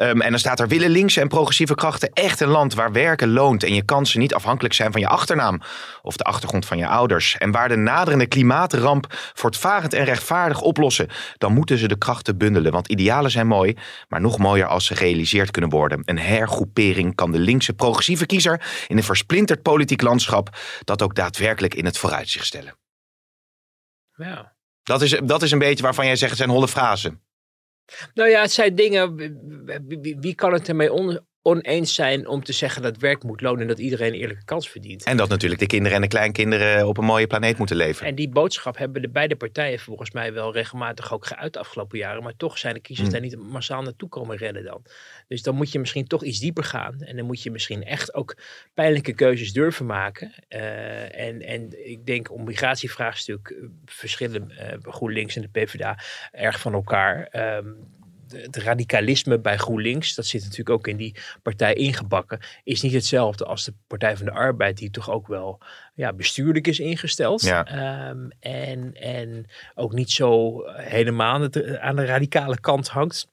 Um, 0.00 0.20
en 0.20 0.30
dan 0.30 0.38
staat 0.38 0.60
er 0.60 0.68
willen 0.68 0.90
linkse 0.90 1.20
en 1.20 1.28
progressieve 1.28 1.74
krachten 1.74 2.10
echt 2.12 2.40
een 2.40 2.48
land 2.48 2.74
waar 2.74 2.92
werken 2.92 3.32
loont. 3.32 3.64
En 3.64 3.74
je 3.74 3.82
kansen 3.82 4.20
niet 4.20 4.34
afhankelijk 4.34 4.74
zijn 4.74 4.92
van 4.92 5.00
je 5.00 5.08
achternaam. 5.08 5.60
Of 6.02 6.16
de 6.16 6.24
achtergrond 6.24 6.66
van 6.66 6.78
je 6.78 6.86
ouders. 6.86 7.36
En 7.38 7.50
waar 7.50 7.68
de 7.68 7.76
naderende 7.76 8.26
klimaatramp 8.26 9.06
voortvarend 9.34 9.94
en 9.94 10.04
rechtvaardig 10.04 10.30
oplossen, 10.60 11.08
dan 11.38 11.52
moeten 11.52 11.78
ze 11.78 11.88
de 11.88 11.98
krachten 11.98 12.38
bundelen. 12.38 12.72
Want 12.72 12.88
idealen 12.88 13.30
zijn 13.30 13.46
mooi, 13.46 13.76
maar 14.08 14.20
nog 14.20 14.38
mooier 14.38 14.66
als 14.66 14.86
ze 14.86 14.96
gerealiseerd 14.96 15.50
kunnen 15.50 15.70
worden. 15.70 16.02
Een 16.04 16.18
hergroepering 16.18 17.14
kan 17.14 17.32
de 17.32 17.38
linkse 17.38 17.72
progressieve 17.72 18.26
kiezer 18.26 18.84
in 18.86 18.96
een 18.96 19.02
versplinterd 19.02 19.62
politiek 19.62 20.02
landschap 20.02 20.58
dat 20.84 21.02
ook 21.02 21.14
daadwerkelijk 21.14 21.74
in 21.74 21.84
het 21.84 21.98
vooruitzicht 21.98 22.46
stellen. 22.46 22.76
Ja. 24.16 24.54
Dat 24.82 25.02
is, 25.02 25.20
dat 25.24 25.42
is 25.42 25.50
een 25.50 25.58
beetje 25.58 25.82
waarvan 25.82 26.06
jij 26.06 26.16
zegt 26.16 26.30
het 26.30 26.38
zijn 26.40 26.50
holle 26.50 26.68
frasen. 26.68 27.22
Nou 28.14 28.28
ja, 28.30 28.40
het 28.40 28.52
zijn 28.52 28.74
dingen. 28.74 29.16
Wie, 29.86 30.16
wie 30.20 30.34
kan 30.34 30.52
het 30.52 30.68
ermee 30.68 30.92
oneens 31.42 31.94
zijn 31.94 32.28
om 32.28 32.44
te 32.44 32.52
zeggen 32.52 32.82
dat 32.82 32.96
werk 32.96 33.22
moet 33.22 33.40
lonen 33.40 33.60
en 33.60 33.66
dat 33.66 33.78
iedereen 33.78 34.12
een 34.12 34.20
eerlijke 34.20 34.44
kans 34.44 34.70
verdient. 34.70 35.04
En 35.04 35.16
dat 35.16 35.28
natuurlijk 35.28 35.60
de 35.60 35.66
kinderen 35.66 35.96
en 35.96 36.02
de 36.02 36.08
kleinkinderen 36.08 36.88
op 36.88 36.98
een 36.98 37.04
mooie 37.04 37.26
planeet 37.26 37.58
moeten 37.58 37.76
leven. 37.76 38.06
En 38.06 38.14
die 38.14 38.28
boodschap 38.28 38.76
hebben 38.76 39.02
de 39.02 39.08
beide 39.08 39.36
partijen 39.36 39.78
volgens 39.78 40.10
mij 40.10 40.32
wel 40.32 40.52
regelmatig 40.52 41.12
ook 41.12 41.26
geuit 41.26 41.52
de 41.52 41.58
afgelopen 41.58 41.98
jaren. 41.98 42.22
Maar 42.22 42.36
toch 42.36 42.58
zijn 42.58 42.74
de 42.74 42.80
kiezers 42.80 43.08
hmm. 43.08 43.18
daar 43.18 43.28
niet 43.28 43.50
massaal 43.50 43.82
naartoe 43.82 44.08
komen 44.08 44.36
rennen 44.36 44.64
dan. 44.64 44.82
Dus 45.28 45.42
dan 45.42 45.54
moet 45.54 45.72
je 45.72 45.78
misschien 45.78 46.06
toch 46.06 46.24
iets 46.24 46.38
dieper 46.38 46.64
gaan. 46.64 47.00
En 47.00 47.16
dan 47.16 47.26
moet 47.26 47.42
je 47.42 47.50
misschien 47.50 47.84
echt 47.84 48.14
ook 48.14 48.36
pijnlijke 48.74 49.12
keuzes 49.12 49.52
durven 49.52 49.86
maken. 49.86 50.32
Uh, 50.48 51.18
en, 51.18 51.42
en 51.42 51.88
ik 51.88 52.06
denk 52.06 52.32
om 52.32 52.44
migratievraagstuk 52.44 53.54
verschillen 53.84 54.50
uh, 54.50 54.92
GroenLinks 54.92 55.36
en 55.36 55.42
de 55.42 55.48
PvdA 55.48 55.98
erg 56.32 56.60
van 56.60 56.72
elkaar. 56.72 57.28
Um, 57.56 58.00
het 58.32 58.56
radicalisme 58.56 59.40
bij 59.40 59.56
GroenLinks, 59.56 60.14
dat 60.14 60.26
zit 60.26 60.42
natuurlijk 60.42 60.70
ook 60.70 60.86
in 60.86 60.96
die 60.96 61.16
partij 61.42 61.74
ingebakken, 61.74 62.40
is 62.64 62.82
niet 62.82 62.92
hetzelfde 62.92 63.44
als 63.44 63.64
de 63.64 63.74
Partij 63.86 64.16
van 64.16 64.26
de 64.26 64.32
Arbeid, 64.32 64.76
die 64.76 64.90
toch 64.90 65.10
ook 65.10 65.26
wel 65.26 65.60
ja, 65.94 66.12
bestuurlijk 66.12 66.66
is 66.66 66.80
ingesteld. 66.80 67.42
Ja. 67.42 68.08
Um, 68.10 68.30
en, 68.40 68.94
en 68.94 69.46
ook 69.74 69.92
niet 69.92 70.10
zo 70.10 70.62
helemaal 70.66 71.34
aan 71.34 71.50
de, 71.50 71.80
aan 71.80 71.96
de 71.96 72.04
radicale 72.04 72.60
kant 72.60 72.88
hangt. 72.88 73.31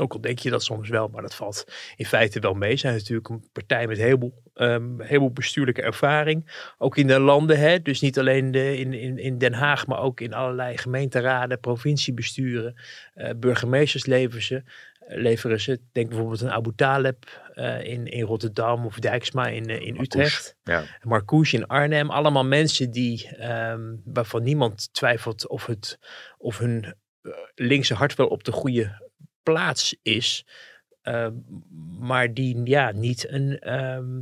Ook 0.00 0.12
al 0.12 0.20
denk 0.20 0.38
je 0.38 0.50
dat 0.50 0.62
soms 0.62 0.88
wel, 0.88 1.08
maar 1.08 1.22
dat 1.22 1.34
valt 1.34 1.64
in 1.96 2.06
feite 2.06 2.40
wel 2.40 2.54
mee. 2.54 2.70
Ze 2.70 2.76
zijn 2.76 2.94
natuurlijk 2.94 3.28
een 3.28 3.48
partij 3.52 3.86
met 3.86 3.98
heel 3.98 4.32
um, 4.54 5.00
heel 5.00 5.18
veel 5.18 5.30
bestuurlijke 5.30 5.82
ervaring. 5.82 6.64
Ook 6.78 6.96
in 6.96 7.06
de 7.06 7.18
landen, 7.18 7.58
hè? 7.58 7.82
dus 7.82 8.00
niet 8.00 8.18
alleen 8.18 8.50
de, 8.50 8.78
in, 8.78 8.92
in, 8.92 9.18
in 9.18 9.38
Den 9.38 9.52
Haag, 9.52 9.86
maar 9.86 10.00
ook 10.00 10.20
in 10.20 10.34
allerlei 10.34 10.78
gemeenteraden, 10.78 11.60
provinciebesturen, 11.60 12.74
uh, 13.14 13.30
burgemeesters 13.36 14.02
ze. 14.46 14.62
leveren 15.06 15.60
ze. 15.60 15.80
Denk 15.92 16.08
bijvoorbeeld 16.08 16.42
aan 16.42 16.50
Abu 16.50 16.72
Taleb 16.76 17.44
in, 17.82 18.06
in 18.06 18.22
Rotterdam 18.22 18.86
of 18.86 18.98
Dijksma 18.98 19.46
in, 19.46 19.64
in 19.64 20.00
Utrecht. 20.00 20.56
Ja. 20.64 20.84
Marcouche 21.02 21.56
in 21.56 21.66
Arnhem. 21.66 22.10
Allemaal 22.10 22.44
mensen 22.44 22.90
die, 22.90 23.28
ehm, 23.36 23.94
waarvan 24.04 24.42
niemand 24.42 24.88
twijfelt 24.92 25.48
of, 25.48 25.66
het, 25.66 25.98
of 26.38 26.58
hun 26.58 26.94
linkse 27.54 27.94
hart 27.94 28.14
wel 28.14 28.26
op 28.26 28.44
de 28.44 28.52
goede 28.52 29.05
plaats 29.52 29.96
is. 30.02 30.46
Ehm, 31.02 31.32
maar 31.98 32.34
die 32.34 32.60
ja, 32.64 32.92
niet 32.92 33.28
een, 33.28 33.58
ehm, 33.58 34.20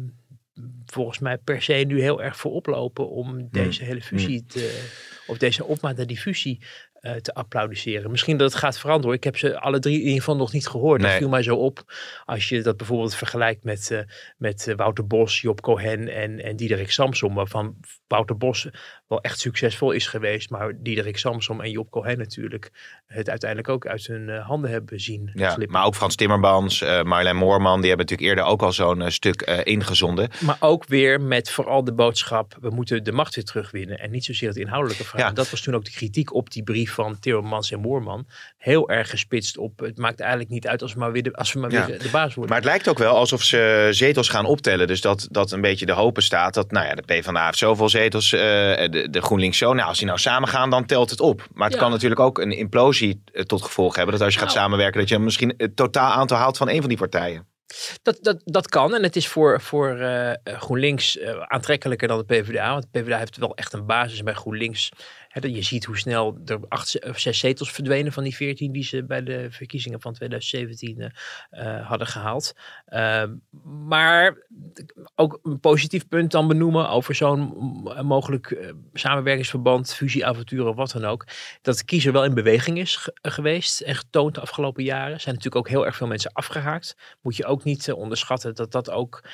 volgens 0.86 1.18
mij 1.18 1.38
per 1.38 1.62
se 1.62 1.72
nu 1.72 2.00
heel 2.00 2.22
erg 2.22 2.36
voor 2.36 2.52
oplopen 2.52 3.10
om 3.10 3.28
Hmm. 3.28 3.48
deze 3.50 3.84
hele 3.84 4.02
fusie 4.02 4.44
te, 4.46 4.84
of 5.26 5.38
deze 5.38 5.64
opmaat 5.64 5.96
naar 5.96 6.06
die 6.06 6.18
fusie 6.18 6.60
eh, 7.04 7.14
te 7.14 7.34
applaudisseren. 7.34 8.10
Misschien 8.10 8.36
dat 8.36 8.50
het 8.50 8.60
gaat 8.60 8.78
veranderen. 8.78 9.16
Ik 9.16 9.24
heb 9.24 9.36
ze 9.36 9.60
alle 9.60 9.78
drie 9.78 9.98
in 9.98 10.04
ieder 10.04 10.18
geval 10.18 10.36
nog 10.36 10.52
niet 10.52 10.66
gehoord. 10.66 11.02
Dat 11.02 11.10
viel 11.10 11.28
mij 11.28 11.42
zo 11.42 11.56
op. 11.56 11.92
Als 12.24 12.48
je 12.48 12.62
dat 12.62 12.76
bijvoorbeeld 12.76 13.14
vergelijkt 13.14 13.64
met, 13.64 13.90
eh, 13.90 13.98
met 14.36 14.66
eh, 14.66 14.76
Wouter 14.76 15.06
Bos, 15.06 15.40
Job 15.40 15.60
Cohen 15.60 16.08
en, 16.08 16.42
en 16.44 16.56
Diederik 16.56 16.90
Samsom. 16.90 17.34
Waarvan 17.34 17.76
Wouter 18.06 18.36
Bos 18.36 18.68
wel 19.06 19.20
echt 19.20 19.38
succesvol 19.38 19.90
is 19.90 20.06
geweest. 20.06 20.50
Maar 20.50 20.72
Diederik 20.76 21.18
Samsom 21.18 21.60
en 21.60 21.70
Job 21.70 21.90
Cohen 21.90 22.18
natuurlijk 22.18 22.70
het 23.06 23.30
uiteindelijk 23.30 23.68
ook 23.68 23.86
uit 23.86 24.06
hun 24.06 24.28
handen 24.28 24.70
hebben 24.70 25.00
zien 25.00 25.30
Ja, 25.34 25.56
maar 25.66 25.84
ook 25.84 25.94
Frans 25.94 26.14
Timmermans, 26.14 26.80
Marjolein 26.80 27.36
Moorman, 27.36 27.80
die 27.80 27.88
hebben 27.88 28.06
natuurlijk 28.06 28.38
eerder 28.38 28.52
ook 28.52 28.62
al 28.62 28.72
zo'n 28.72 29.10
stuk 29.10 29.42
ingezonden. 29.64 30.30
Maar 30.40 30.56
ook 30.60 30.86
weer 30.86 31.20
met 31.20 31.50
vooral 31.50 31.84
de 31.84 31.94
boodschap, 31.94 32.56
we 32.60 32.70
moeten 32.70 33.04
de 33.04 33.12
macht 33.12 33.34
weer 33.34 33.44
terugwinnen. 33.44 33.98
En 33.98 34.10
niet 34.10 34.24
zozeer 34.24 34.48
het 34.48 34.58
inhoudelijke 34.58 35.04
verhaal. 35.04 35.28
Ja. 35.28 35.34
Dat 35.34 35.50
was 35.50 35.60
toen 35.60 35.74
ook 35.74 35.84
de 35.84 35.90
kritiek 35.90 36.34
op 36.34 36.50
die 36.50 36.62
brief 36.62 36.93
van 36.94 37.18
Timmermans 37.18 37.70
en 37.70 37.80
Moorman. 37.80 38.26
Heel 38.58 38.88
erg 38.90 39.10
gespitst 39.10 39.58
op, 39.58 39.78
het 39.80 39.98
maakt 39.98 40.20
eigenlijk 40.20 40.50
niet 40.50 40.66
uit 40.66 40.82
als 40.82 40.92
we 40.92 40.98
maar 40.98 41.12
weer 41.12 41.22
de, 41.22 41.32
als 41.32 41.52
we 41.52 41.58
maar 41.60 41.70
Ja. 41.72 41.86
weer 41.86 41.98
de 42.02 42.08
baas 42.10 42.34
worden. 42.34 42.52
Maar 42.52 42.62
het 42.62 42.70
lijkt 42.70 42.88
ook 42.88 42.98
wel 42.98 43.16
alsof 43.16 43.42
ze 43.42 43.88
zetels 43.90 44.28
gaan 44.28 44.44
optellen. 44.46 44.86
Dus 44.86 45.00
dat, 45.00 45.26
dat 45.30 45.52
een 45.52 45.60
beetje 45.60 45.86
de 45.86 45.92
hopen 45.92 46.22
staat 46.22 46.54
dat 46.54 46.70
nou 46.70 46.86
ja, 46.86 46.94
de 46.94 47.02
PvdA 47.02 47.44
heeft 47.44 47.58
zoveel 47.58 47.88
zetels, 47.88 48.32
eh, 48.32 48.40
de, 48.40 49.06
de 49.10 49.20
GroenLinks 49.22 49.58
zo. 49.58 49.72
Nou, 49.72 49.88
als 49.88 49.98
die 49.98 50.06
nou 50.06 50.18
samen 50.18 50.48
gaan, 50.48 50.70
dan 50.70 50.86
telt 50.86 51.10
het 51.10 51.20
op. 51.20 51.46
Maar 51.52 51.66
het 51.66 51.74
Ja. 51.76 51.80
kan 51.82 51.90
natuurlijk 51.90 52.20
ook 52.20 52.38
een 52.38 52.52
implosie 52.52 53.22
eh, 53.32 53.42
tot 53.42 53.62
gevolg 53.62 53.96
hebben. 53.96 54.12
Dat 54.14 54.24
als 54.24 54.34
je 54.34 54.40
gaat 54.40 54.48
Nou. 54.48 54.58
samenwerken, 54.60 55.00
dat 55.00 55.08
je 55.08 55.18
misschien 55.18 55.54
het 55.56 55.76
totaal 55.76 56.12
aantal 56.12 56.36
haalt 56.36 56.56
van 56.56 56.68
een 56.68 56.80
van 56.80 56.88
die 56.88 56.98
partijen. 56.98 57.46
Dat, 58.02 58.18
dat, 58.20 58.40
dat 58.44 58.68
kan 58.68 58.94
en 58.94 59.02
het 59.02 59.16
is 59.16 59.28
voor, 59.28 59.60
voor 59.60 59.98
eh, 59.98 60.30
GroenLinks 60.58 61.18
aantrekkelijker 61.46 62.08
dan 62.08 62.18
de 62.18 62.24
PvdA. 62.24 62.70
Want 62.72 62.86
de 62.90 63.00
PvdA 63.00 63.18
heeft 63.18 63.36
wel 63.36 63.54
echt 63.54 63.72
een 63.72 63.86
basis 63.86 64.22
bij 64.22 64.34
GroenLinks. 64.34 64.90
Dat 65.40 65.54
je 65.54 65.62
ziet 65.62 65.84
hoe 65.84 65.98
snel 65.98 66.38
er 66.44 66.58
acht 66.68 67.04
of 67.04 67.18
zes 67.18 67.38
zetels 67.38 67.70
verdwenen 67.72 68.12
van 68.12 68.22
die 68.22 68.36
veertien 68.36 68.72
die 68.72 68.84
ze 68.84 69.04
bij 69.04 69.22
de 69.22 69.46
verkiezingen 69.50 70.00
van 70.00 70.12
2017 70.12 71.00
eh, 71.00 71.10
eh, 71.78 71.86
hadden 71.88 72.06
gehaald. 72.06 72.52
Ehm, 72.86 73.34
maar 73.86 74.36
ook 75.14 75.38
een 75.42 75.60
positief 75.60 76.08
punt 76.08 76.30
dan 76.30 76.48
benoemen 76.48 76.88
over 76.88 77.14
zo'n 77.14 77.40
m- 77.40 78.06
mogelijk 78.06 78.50
eh, 78.50 78.70
samenwerkingsverband, 78.92 79.94
fusieavonturen, 79.94 80.74
wat 80.74 80.90
dan 80.90 81.04
ook. 81.04 81.26
Dat 81.62 81.78
de 81.78 81.84
kiezer 81.84 82.12
wel 82.12 82.24
in 82.24 82.34
beweging 82.34 82.78
is 82.78 82.96
ge- 82.96 83.16
geweest 83.22 83.80
en 83.80 83.94
getoond 83.94 84.34
de 84.34 84.40
afgelopen 84.40 84.84
jaren. 84.84 85.20
Zijn 85.20 85.34
natuurlijk 85.34 85.66
ook 85.66 85.72
heel 85.72 85.86
erg 85.86 85.96
veel 85.96 86.06
mensen 86.06 86.32
afgehaakt. 86.32 86.96
Moet 87.22 87.36
je 87.36 87.44
ook 87.46 87.64
niet 87.64 87.88
eh, 87.88 87.96
onderschatten 87.96 88.54
dat 88.54 88.72
dat 88.72 88.90
ook 88.90 89.24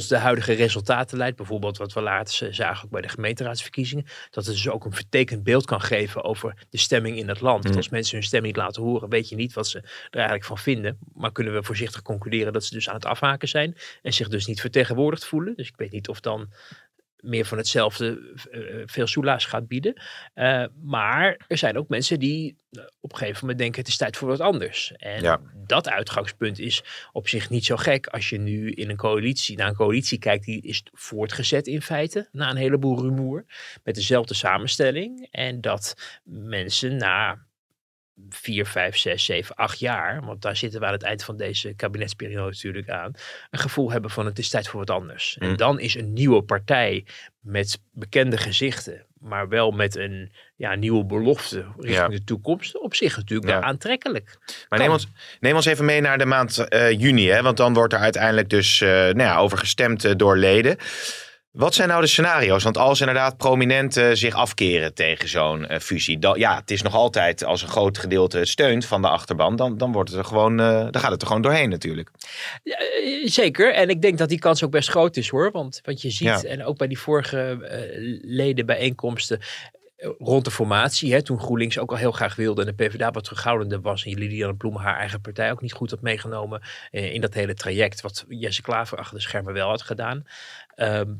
tot 0.00 0.08
de 0.08 0.16
huidige 0.18 0.52
resultaten 0.52 1.18
leidt. 1.18 1.36
Bijvoorbeeld 1.36 1.76
wat 1.76 1.92
we 1.92 2.00
laatst 2.00 2.42
eh, 2.42 2.52
zagen 2.52 2.84
ook 2.84 2.90
bij 2.90 3.00
de 3.00 3.08
gemeenteraadsverkiezingen. 3.08 4.04
Dat 4.30 4.46
het 4.46 4.54
dus 4.54 4.68
ook 4.68 4.84
een 4.84 4.92
vertekend 4.92 5.42
beeld 5.42 5.64
kan 5.64 5.80
geven 5.80 6.24
over 6.24 6.54
de 6.70 6.78
stemming 6.78 7.16
in 7.16 7.28
het 7.28 7.40
land. 7.40 7.64
Mhm. 7.64 7.76
als 7.76 7.88
mensen 7.88 8.16
hun 8.16 8.26
stem 8.26 8.42
niet 8.42 8.56
laten 8.56 8.82
horen, 8.82 9.08
weet 9.08 9.28
je 9.28 9.36
niet 9.36 9.52
wat 9.52 9.68
ze 9.68 9.78
er 9.78 9.86
eigenlijk 10.10 10.44
van 10.44 10.58
vinden. 10.58 10.98
Maar 11.14 11.32
kunnen 11.32 11.54
we 11.54 11.62
voorzichtig 11.62 12.02
concluderen 12.02 12.52
dat 12.52 12.64
ze 12.64 12.74
dus 12.74 12.88
aan 12.88 12.94
het 12.94 13.04
afhaken 13.04 13.48
zijn. 13.48 13.76
En 14.02 14.12
zich 14.12 14.28
dus 14.28 14.46
niet 14.46 14.60
vertegenwoordigd 14.60 15.24
voelen. 15.24 15.54
Dus 15.56 15.68
ik 15.68 15.76
weet 15.76 15.92
niet 15.92 16.08
of 16.08 16.20
dan 16.20 16.48
meer 17.24 17.44
van 17.44 17.58
hetzelfde 17.58 18.34
eh, 18.50 18.60
veel 18.86 19.06
soelaas 19.06 19.44
gaat 19.44 19.68
bieden. 19.68 20.02
Eh, 20.34 20.64
maar 20.82 21.44
er 21.48 21.58
zijn 21.58 21.78
ook 21.78 21.88
mensen 21.88 22.18
die 22.18 22.56
eh, 22.70 22.82
op 23.00 23.12
een 23.12 23.18
gegeven 23.18 23.40
moment 23.40 23.58
denken 23.58 23.80
het 23.80 23.88
is 23.88 23.96
tijd 23.96 24.16
voor 24.16 24.28
wat 24.28 24.40
anders. 24.40 24.92
En 24.96 25.22
Ja. 25.22 25.40
dat 25.66 25.88
uitgangspunt 25.88 26.58
is 26.58 26.82
op 27.12 27.28
zich 27.28 27.50
niet 27.50 27.64
zo 27.64 27.76
gek 27.76 28.06
als 28.06 28.28
je 28.28 28.38
nu 28.38 28.70
in 28.70 28.90
een 28.90 28.96
coalitie, 28.96 29.56
naar 29.56 29.68
een 29.68 29.74
coalitie 29.74 30.18
kijkt 30.18 30.44
die 30.44 30.62
is 30.62 30.82
voortgezet 30.92 31.66
in 31.66 31.82
feite 31.82 32.28
na 32.32 32.50
een 32.50 32.56
heleboel 32.56 33.00
rumoer 33.00 33.44
met 33.84 33.94
dezelfde 33.94 34.34
samenstelling. 34.34 35.28
En 35.30 35.60
dat 35.60 35.94
mensen 36.24 36.96
na 36.96 37.46
vier, 38.28 38.66
vijf, 38.66 38.96
zes, 38.96 39.24
zeven, 39.24 39.54
acht 39.54 39.78
jaar, 39.78 40.24
want 40.24 40.42
daar 40.42 40.56
zitten 40.56 40.80
we 40.80 40.86
aan 40.86 40.92
het 40.92 41.02
eind 41.02 41.24
van 41.24 41.36
deze 41.36 41.74
kabinetsperiode 41.74 42.50
natuurlijk 42.50 42.88
aan, 42.88 43.12
een 43.50 43.58
gevoel 43.58 43.90
hebben 43.90 44.10
van 44.10 44.26
het 44.26 44.38
is 44.38 44.48
tijd 44.48 44.68
voor 44.68 44.80
wat 44.80 44.90
anders. 44.90 45.36
En 45.38 45.48
Mm. 45.48 45.56
dan 45.56 45.80
is 45.80 45.94
een 45.94 46.12
nieuwe 46.12 46.42
partij 46.42 47.04
met 47.40 47.78
bekende 47.92 48.36
gezichten, 48.36 49.06
maar 49.20 49.48
wel 49.48 49.70
met 49.70 49.96
een 49.96 50.32
ja, 50.56 50.74
nieuwe 50.74 51.04
belofte 51.04 51.56
richting 51.76 51.94
Ja. 51.94 52.08
de 52.08 52.24
toekomst, 52.24 52.80
op 52.80 52.94
zich 52.94 53.16
natuurlijk 53.16 53.50
Ja. 53.50 53.58
wel 53.58 53.68
aantrekkelijk. 53.68 54.36
Maar 54.46 54.66
Kan. 54.68 54.78
neem 54.78 54.90
ons, 54.90 55.06
neem 55.40 55.54
ons 55.54 55.66
even 55.66 55.84
mee 55.84 56.00
naar 56.00 56.18
de 56.18 56.26
maand 56.26 56.58
eh, 56.68 56.90
juni. 57.00 57.28
Hè? 57.28 57.42
Want 57.42 57.56
dan 57.56 57.74
wordt 57.74 57.92
er 57.92 57.98
uiteindelijk 57.98 58.48
dus 58.50 58.80
eh, 58.80 58.88
nou 58.88 59.16
ja, 59.18 59.36
over 59.36 59.58
gestemd 59.58 60.04
eh, 60.04 60.12
door 60.16 60.36
leden. 60.36 60.76
Wat 61.54 61.74
zijn 61.74 61.88
nou 61.88 62.00
de 62.00 62.06
scenario's? 62.06 62.62
Want 62.62 62.78
als 62.78 63.00
inderdaad 63.00 63.36
prominenten 63.36 64.16
zich 64.16 64.34
afkeren 64.34 64.94
tegen 64.94 65.28
zo'n 65.28 65.66
eh, 65.66 65.78
fusie. 65.78 66.18
Dan, 66.18 66.38
ja, 66.38 66.56
het 66.56 66.70
is 66.70 66.82
nog 66.82 66.94
altijd 66.94 67.44
als 67.44 67.62
een 67.62 67.68
groot 67.68 67.98
gedeelte 67.98 68.44
steunt 68.44 68.86
van 68.86 69.02
de 69.02 69.08
achterban. 69.08 69.56
Dan, 69.56 69.78
dan, 69.78 69.92
wordt 69.92 70.10
het 70.10 70.18
er 70.18 70.24
gewoon, 70.24 70.60
eh, 70.60 70.66
dan 70.90 71.00
gaat 71.00 71.10
het 71.10 71.20
er 71.20 71.26
gewoon 71.26 71.42
doorheen 71.42 71.68
natuurlijk. 71.68 72.10
Ja, 72.62 72.76
eh, 72.76 73.26
zeker. 73.26 73.74
En 73.74 73.88
ik 73.88 74.02
denk 74.02 74.18
dat 74.18 74.28
die 74.28 74.38
kans 74.38 74.64
ook 74.64 74.70
best 74.70 74.88
groot 74.88 75.16
is 75.16 75.28
hoor. 75.28 75.50
Want 75.50 75.80
wat 75.84 76.02
je 76.02 76.10
ziet, 76.10 76.26
Ja. 76.26 76.42
en 76.42 76.64
ook 76.64 76.78
bij 76.78 76.88
die 76.88 76.98
vorige 76.98 77.38
eh, 77.38 77.80
ledenbijeenkomsten 78.22 79.40
rond 80.18 80.44
de 80.44 80.50
formatie, 80.50 81.12
hè, 81.12 81.22
toen 81.22 81.40
GroenLinks 81.40 81.78
ook 81.78 81.90
al 81.90 81.96
heel 81.96 82.12
graag 82.12 82.34
wilde 82.36 82.60
en 82.60 82.74
de 82.76 82.84
PvdA 82.84 83.10
wat 83.10 83.24
terughoudender 83.24 83.80
was 83.80 84.04
en 84.04 84.18
Liliane 84.18 84.54
Bloemen 84.54 84.82
haar 84.82 84.98
eigen 84.98 85.20
partij 85.20 85.50
ook 85.50 85.60
niet 85.60 85.72
goed 85.72 85.90
had 85.90 86.00
meegenomen 86.00 86.62
eh, 86.90 87.14
in 87.14 87.20
dat 87.20 87.34
hele 87.34 87.54
traject, 87.54 88.00
wat 88.00 88.24
Jesse 88.28 88.62
Klaver 88.62 88.98
achter 88.98 89.16
de 89.16 89.22
schermen 89.22 89.52
wel 89.52 89.68
had 89.68 89.82
gedaan. 89.82 90.26
Ehm, 90.74 91.14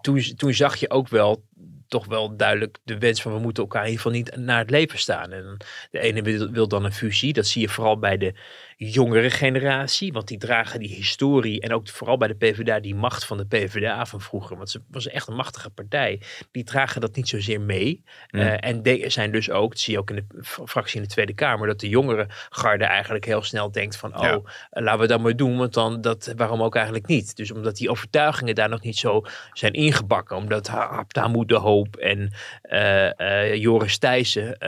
toen, 0.00 0.22
toen 0.36 0.54
zag 0.54 0.76
je 0.76 0.90
ook 0.90 1.08
wel 1.08 1.44
toch 1.88 2.06
wel 2.06 2.36
duidelijk 2.36 2.78
de 2.84 2.98
wens 2.98 3.22
van 3.22 3.32
we 3.32 3.38
moeten 3.38 3.62
elkaar 3.62 3.84
in 3.84 3.90
ieder 3.90 4.02
geval 4.02 4.18
niet 4.18 4.36
naar 4.36 4.58
het 4.58 4.70
leven 4.70 4.98
staan. 4.98 5.32
En 5.32 5.56
de 5.90 5.98
ene 5.98 6.22
wil, 6.22 6.50
wil 6.50 6.68
dan 6.68 6.84
een 6.84 6.92
fusie. 6.92 7.32
Dat 7.32 7.46
zie 7.46 7.60
je 7.60 7.68
vooral 7.68 7.98
bij 7.98 8.16
de 8.16 8.34
jongere 8.76 9.30
generatie. 9.30 10.12
Want 10.12 10.28
die 10.28 10.38
dragen 10.38 10.80
die 10.80 10.94
historie. 10.94 11.60
En 11.60 11.72
ook 11.72 11.88
vooral 11.88 12.16
bij 12.16 12.28
de 12.28 12.34
PvdA 12.34 12.80
die 12.80 12.94
macht 12.94 13.26
van 13.26 13.36
de 13.36 13.46
PvdA 13.46 14.06
van 14.06 14.20
vroeger. 14.20 14.56
Want 14.56 14.70
ze 14.70 14.80
was 14.90 15.08
echt 15.08 15.28
een 15.28 15.34
machtige 15.34 15.70
partij. 15.70 16.20
Die 16.50 16.64
dragen 16.64 17.00
dat 17.00 17.16
niet 17.16 17.28
zozeer 17.28 17.60
mee. 17.60 18.02
Eh, 18.28 18.64
en 18.64 18.82
de, 18.82 19.04
zijn 19.06 19.32
dus 19.32 19.50
ook, 19.50 19.70
dat 19.70 19.78
zie 19.78 19.92
je 19.92 19.98
ook 19.98 20.10
in 20.10 20.16
de 20.16 20.42
fractie 20.66 20.96
in 20.96 21.02
de 21.02 21.08
Tweede 21.08 21.34
Kamer. 21.34 21.66
Dat 21.66 21.80
de 21.80 21.88
jongere 21.88 22.26
garde 22.50 22.84
eigenlijk 22.84 23.24
heel 23.24 23.42
snel 23.42 23.70
denkt 23.70 23.96
van... 23.96 24.16
Oh, 24.16 24.22
Ja. 24.22 24.40
laten 24.70 25.00
we 25.00 25.06
dat 25.06 25.20
maar 25.20 25.36
doen. 25.36 25.56
Want 25.56 25.74
dan, 25.74 26.00
dat, 26.00 26.32
waarom 26.36 26.62
ook 26.62 26.74
eigenlijk 26.74 27.06
niet? 27.06 27.36
Dus 27.36 27.52
omdat 27.52 27.76
die 27.76 27.90
overtuigingen 27.90 28.54
daar 28.54 28.68
nog 28.68 28.82
niet 28.82 28.96
zo 28.96 29.22
zijn 29.52 29.72
ingebakken. 29.72 30.36
Omdat 30.36 30.66
Haptamu 30.66 31.44
de 31.44 31.54
Hoop 31.54 31.96
en 31.96 32.32
eh, 32.62 33.20
eh, 33.20 33.54
Joris 33.54 33.98
Thijssen 33.98 34.58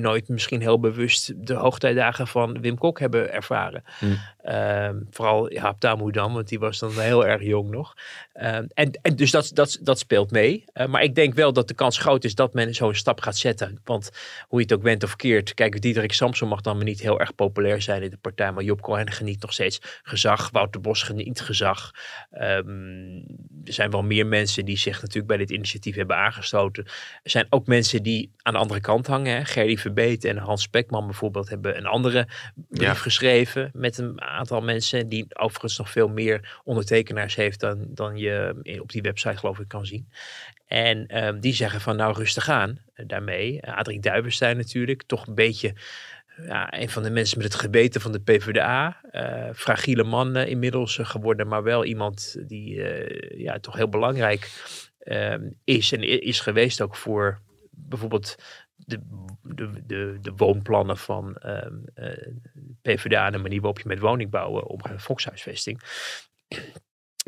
nooit 0.00 0.28
misschien 0.28 0.60
heel 0.60 0.80
bewust 0.80 1.32
de 1.46 1.54
hoogtijdagen 1.54 2.26
van 2.26 2.60
Wim 2.60 2.78
Kok 2.78 2.98
hebben 2.98 3.09
ervaren. 3.18 3.82
Hmm. 3.98 4.14
Ehm, 4.42 5.00
vooral 5.10 5.50
Haptamu 5.54 6.10
dan, 6.10 6.32
want 6.32 6.48
die 6.48 6.58
was 6.58 6.78
dan 6.78 6.98
heel 6.98 7.26
erg 7.26 7.42
jong 7.42 7.70
nog. 7.70 7.94
Ehm, 8.32 8.64
en, 8.74 8.98
en 9.02 9.16
dus 9.16 9.30
dat, 9.30 9.50
dat, 9.54 9.78
dat 9.82 9.98
speelt 9.98 10.30
mee. 10.30 10.64
Eh, 10.72 10.86
maar 10.86 11.02
ik 11.02 11.14
denk 11.14 11.34
wel 11.34 11.52
dat 11.52 11.68
de 11.68 11.74
kans 11.74 11.98
groot 11.98 12.24
is 12.24 12.34
dat 12.34 12.54
men 12.54 12.74
zo'n 12.74 12.94
stap 12.94 13.20
gaat 13.20 13.36
zetten. 13.36 13.80
Want 13.84 14.10
hoe 14.48 14.58
je 14.58 14.64
het 14.64 14.74
ook 14.74 14.82
bent 14.82 15.02
of 15.04 15.16
keert. 15.16 15.54
Kijk, 15.54 15.80
Diederik 15.80 16.12
Samson 16.12 16.48
mag 16.48 16.60
dan 16.60 16.76
maar 16.76 16.84
niet 16.84 17.00
heel 17.00 17.20
erg 17.20 17.34
populair 17.34 17.82
zijn 17.82 18.02
in 18.02 18.10
de 18.10 18.16
partij. 18.16 18.52
Maar 18.52 18.64
Job 18.64 18.80
Cohen 18.80 19.10
geniet 19.10 19.42
nog 19.42 19.52
steeds 19.52 19.80
gezag. 20.02 20.50
Wouter 20.50 20.80
Bos 20.80 21.02
geniet 21.02 21.40
gezag. 21.40 21.90
Ehm, 22.30 23.16
er 23.64 23.72
zijn 23.72 23.90
wel 23.90 24.02
meer 24.02 24.26
mensen 24.26 24.64
die 24.64 24.78
zich 24.78 25.00
natuurlijk 25.00 25.26
bij 25.26 25.36
dit 25.36 25.50
initiatief 25.50 25.96
hebben 25.96 26.16
aangesloten. 26.16 26.84
Er 27.22 27.30
zijn 27.30 27.46
ook 27.50 27.66
mensen 27.66 28.02
die 28.02 28.32
aan 28.42 28.52
de 28.52 28.58
andere 28.58 28.80
kant 28.80 29.06
hangen. 29.06 29.36
Hè. 29.36 29.44
Gerdy 29.44 29.76
Verbeet 29.76 30.24
en 30.24 30.36
Hans 30.36 30.62
Spekman 30.62 31.06
bijvoorbeeld 31.06 31.48
hebben 31.48 31.76
een 31.76 31.86
andere 31.86 32.26
brief 32.68 32.82
Ja. 32.86 32.94
geschreven. 32.94 33.70
Met 33.72 33.98
een 33.98 34.20
aantal 34.30 34.60
mensen 34.60 35.08
die 35.08 35.26
overigens 35.38 35.78
nog 35.78 35.90
veel 35.90 36.08
meer 36.08 36.60
ondertekenaars 36.64 37.34
heeft 37.34 37.60
dan, 37.60 37.86
dan 37.88 38.16
je 38.16 38.58
in- 38.62 38.80
op 38.80 38.90
die 38.92 39.02
website 39.02 39.36
geloof 39.36 39.58
ik 39.58 39.68
kan 39.68 39.86
zien. 39.86 40.08
En 40.66 41.06
ehm, 41.06 41.40
die 41.40 41.54
zeggen 41.54 41.80
van 41.80 41.96
nou 41.96 42.14
rustig 42.14 42.48
aan 42.48 42.78
eh, 42.94 43.06
daarmee. 43.08 43.52
Uh, 43.54 43.76
Adrie 43.76 44.00
Duivenstein 44.00 44.56
natuurlijk, 44.56 45.02
toch 45.02 45.26
een 45.26 45.34
beetje 45.34 45.74
ja, 46.46 46.80
een 46.80 46.90
van 46.90 47.02
de 47.02 47.10
mensen 47.10 47.38
met 47.38 47.52
het 47.52 47.60
gebeten 47.62 48.00
van 48.00 48.12
de 48.12 48.20
PvdA. 48.20 49.00
eh 49.10 49.48
fragiele 49.54 50.04
man 50.04 50.36
eh, 50.36 50.48
inmiddels 50.48 50.98
eh, 50.98 51.06
geworden, 51.06 51.48
maar 51.48 51.62
wel 51.62 51.84
iemand 51.84 52.36
die 52.46 52.82
eh, 52.82 53.40
ja, 53.40 53.58
toch 53.58 53.76
heel 53.76 53.88
belangrijk 53.88 54.50
ehm, 54.98 55.50
is 55.64 55.92
en 55.92 56.02
is 56.22 56.40
geweest 56.40 56.80
ook 56.80 56.96
voor 56.96 57.40
bijvoorbeeld 57.70 58.36
de, 58.86 59.00
de, 59.42 59.70
de, 59.86 60.18
de 60.20 60.32
woonplannen 60.36 60.96
van 60.96 61.36
ehm, 61.36 61.74
eh, 61.94 62.26
PvdA 62.82 63.26
en 63.26 63.32
de 63.32 63.38
manier 63.38 63.60
waarop 63.60 63.80
je 63.80 63.88
met 63.88 63.98
woningbouwen 63.98 64.66
omgaat, 64.66 65.02
volkshuisvesting. 65.02 65.80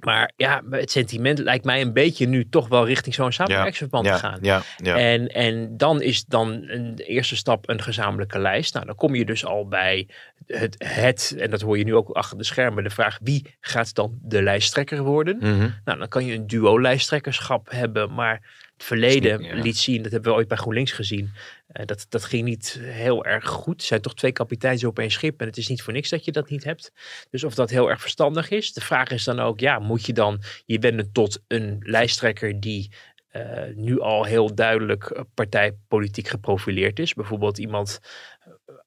Maar 0.04 0.32
ja, 0.36 0.62
het 0.70 0.90
sentiment 0.90 1.38
lijkt 1.38 1.64
mij 1.64 1.80
een 1.80 1.92
beetje 1.92 2.26
nu 2.26 2.48
toch 2.48 2.68
wel 2.68 2.86
richting 2.86 3.14
zo'n 3.14 3.32
samenwerkingsverband 3.32 4.06
ja, 4.06 4.14
te 4.14 4.18
gaan. 4.18 4.38
Ja, 4.42 4.62
ja. 4.76 4.96
En, 4.96 5.28
en 5.28 5.76
dan 5.76 6.02
is 6.02 6.24
dan 6.24 6.62
een 6.66 6.94
eerste 6.96 7.36
stap 7.36 7.68
een 7.68 7.82
gezamenlijke 7.82 8.38
lijst. 8.38 8.74
Nou, 8.74 8.86
dan 8.86 8.94
kom 8.94 9.14
je 9.14 9.24
dus 9.24 9.44
al 9.44 9.68
bij 9.68 10.08
het, 10.46 10.74
het, 10.78 11.34
en 11.38 11.50
dat 11.50 11.60
hoor 11.60 11.78
je 11.78 11.84
nu 11.84 11.94
ook 11.94 12.08
achter 12.08 12.38
de 12.38 12.44
schermen, 12.44 12.84
de 12.84 12.90
vraag 12.90 13.18
wie 13.22 13.56
gaat 13.60 13.94
dan 13.94 14.18
de 14.22 14.42
lijsttrekker 14.42 15.02
worden? 15.02 15.36
Mhm. 15.36 15.70
Nou, 15.84 15.98
dan 15.98 16.08
kan 16.08 16.26
je 16.26 16.34
een 16.34 16.46
duo-lijsttrekkerschap 16.46 17.70
hebben, 17.70 18.14
maar 18.14 18.40
verleden 18.82 19.40
niet- 19.40 19.50
ja. 19.50 19.54
liet 19.62 19.76
zien, 19.78 20.02
dat 20.02 20.12
hebben 20.12 20.30
we 20.30 20.36
ooit 20.36 20.48
bij 20.48 20.56
GroenLinks 20.56 20.92
gezien, 20.92 21.30
eh, 21.66 21.86
dat, 21.86 22.06
dat 22.08 22.24
ging 22.24 22.44
niet 22.44 22.78
heel 22.82 23.24
erg 23.24 23.48
goed. 23.48 23.80
Er 23.80 23.86
zijn 23.86 24.00
toch 24.00 24.14
twee 24.14 24.32
kapiteins 24.32 24.84
op 24.84 24.98
één 24.98 25.10
schip 25.10 25.40
en 25.40 25.46
het 25.46 25.56
is 25.56 25.68
niet 25.68 25.82
voor 25.82 25.92
niks 25.92 26.08
dat 26.08 26.24
je 26.24 26.32
dat 26.32 26.48
niet 26.50 26.64
hebt. 26.64 26.92
Dus 27.30 27.44
of 27.44 27.54
dat 27.54 27.70
heel 27.70 27.90
erg 27.90 28.00
verstandig 28.00 28.50
is. 28.50 28.72
De 28.72 28.80
vraag 28.80 29.10
is 29.10 29.24
dan 29.24 29.40
ook, 29.40 29.60
ja, 29.60 29.78
moet 29.78 30.06
je 30.06 30.12
dan 30.12 30.42
je 30.66 30.78
wenden 30.78 31.12
tot 31.12 31.42
een 31.48 31.76
lijsttrekker 31.80 32.60
die 32.60 32.90
eh, 33.28 33.62
nu 33.74 34.00
al 34.00 34.24
heel 34.24 34.54
duidelijk 34.54 35.04
eh, 35.04 35.22
partijpolitiek 35.34 36.28
geprofileerd 36.28 36.98
is. 36.98 37.14
Bijvoorbeeld 37.14 37.58
iemand 37.58 38.00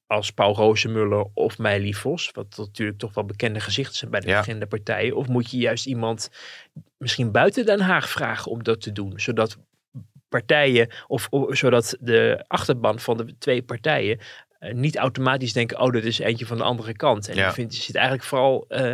als 0.08 0.32
Paul 0.32 0.56
Rozemuller 0.56 1.26
of 1.34 1.58
Meili 1.58 1.94
Vos, 1.94 2.30
wat 2.32 2.58
natuurlijk 2.58 2.98
toch 2.98 3.14
wel 3.14 3.26
bekende 3.26 3.60
gezichten 3.60 3.96
zijn 3.96 4.12
bij 4.12 4.20
de 4.20 4.28
Ja. 4.28 4.34
verschillende 4.34 4.66
partijen. 4.68 5.16
Of 5.16 5.28
moet 5.28 5.52
je 5.52 5.58
juist 5.58 5.86
iemand 5.86 6.30
misschien 6.98 7.32
buiten 7.32 7.66
Den 7.66 7.80
Haag 7.80 8.10
vragen 8.10 8.52
om 8.52 8.64
dat 8.64 8.82
te 8.82 8.92
doen, 8.92 9.14
zodat 9.20 9.58
partijen 10.30 10.90
of, 11.08 11.28
of 11.30 11.58
zodat 11.58 11.98
de 12.00 12.44
achterban 12.48 13.00
van 13.00 13.18
de 13.18 13.38
twee 13.38 13.62
partijen 13.64 14.20
eh, 14.60 14.74
niet 14.74 14.96
automatisch 14.96 15.54
denken, 15.54 15.80
oh, 15.80 15.92
dat 15.92 16.04
is 16.04 16.20
eentje 16.20 16.46
van 16.46 16.58
de 16.58 16.64
andere 16.64 16.94
kant. 16.96 17.30
En 17.30 17.36
Ja. 17.36 17.48
ik 17.48 17.54
vind, 17.54 17.76
je 17.76 17.82
zit 17.82 17.96
eigenlijk 17.96 18.26
vooral 18.26 18.66
eh, 18.68 18.94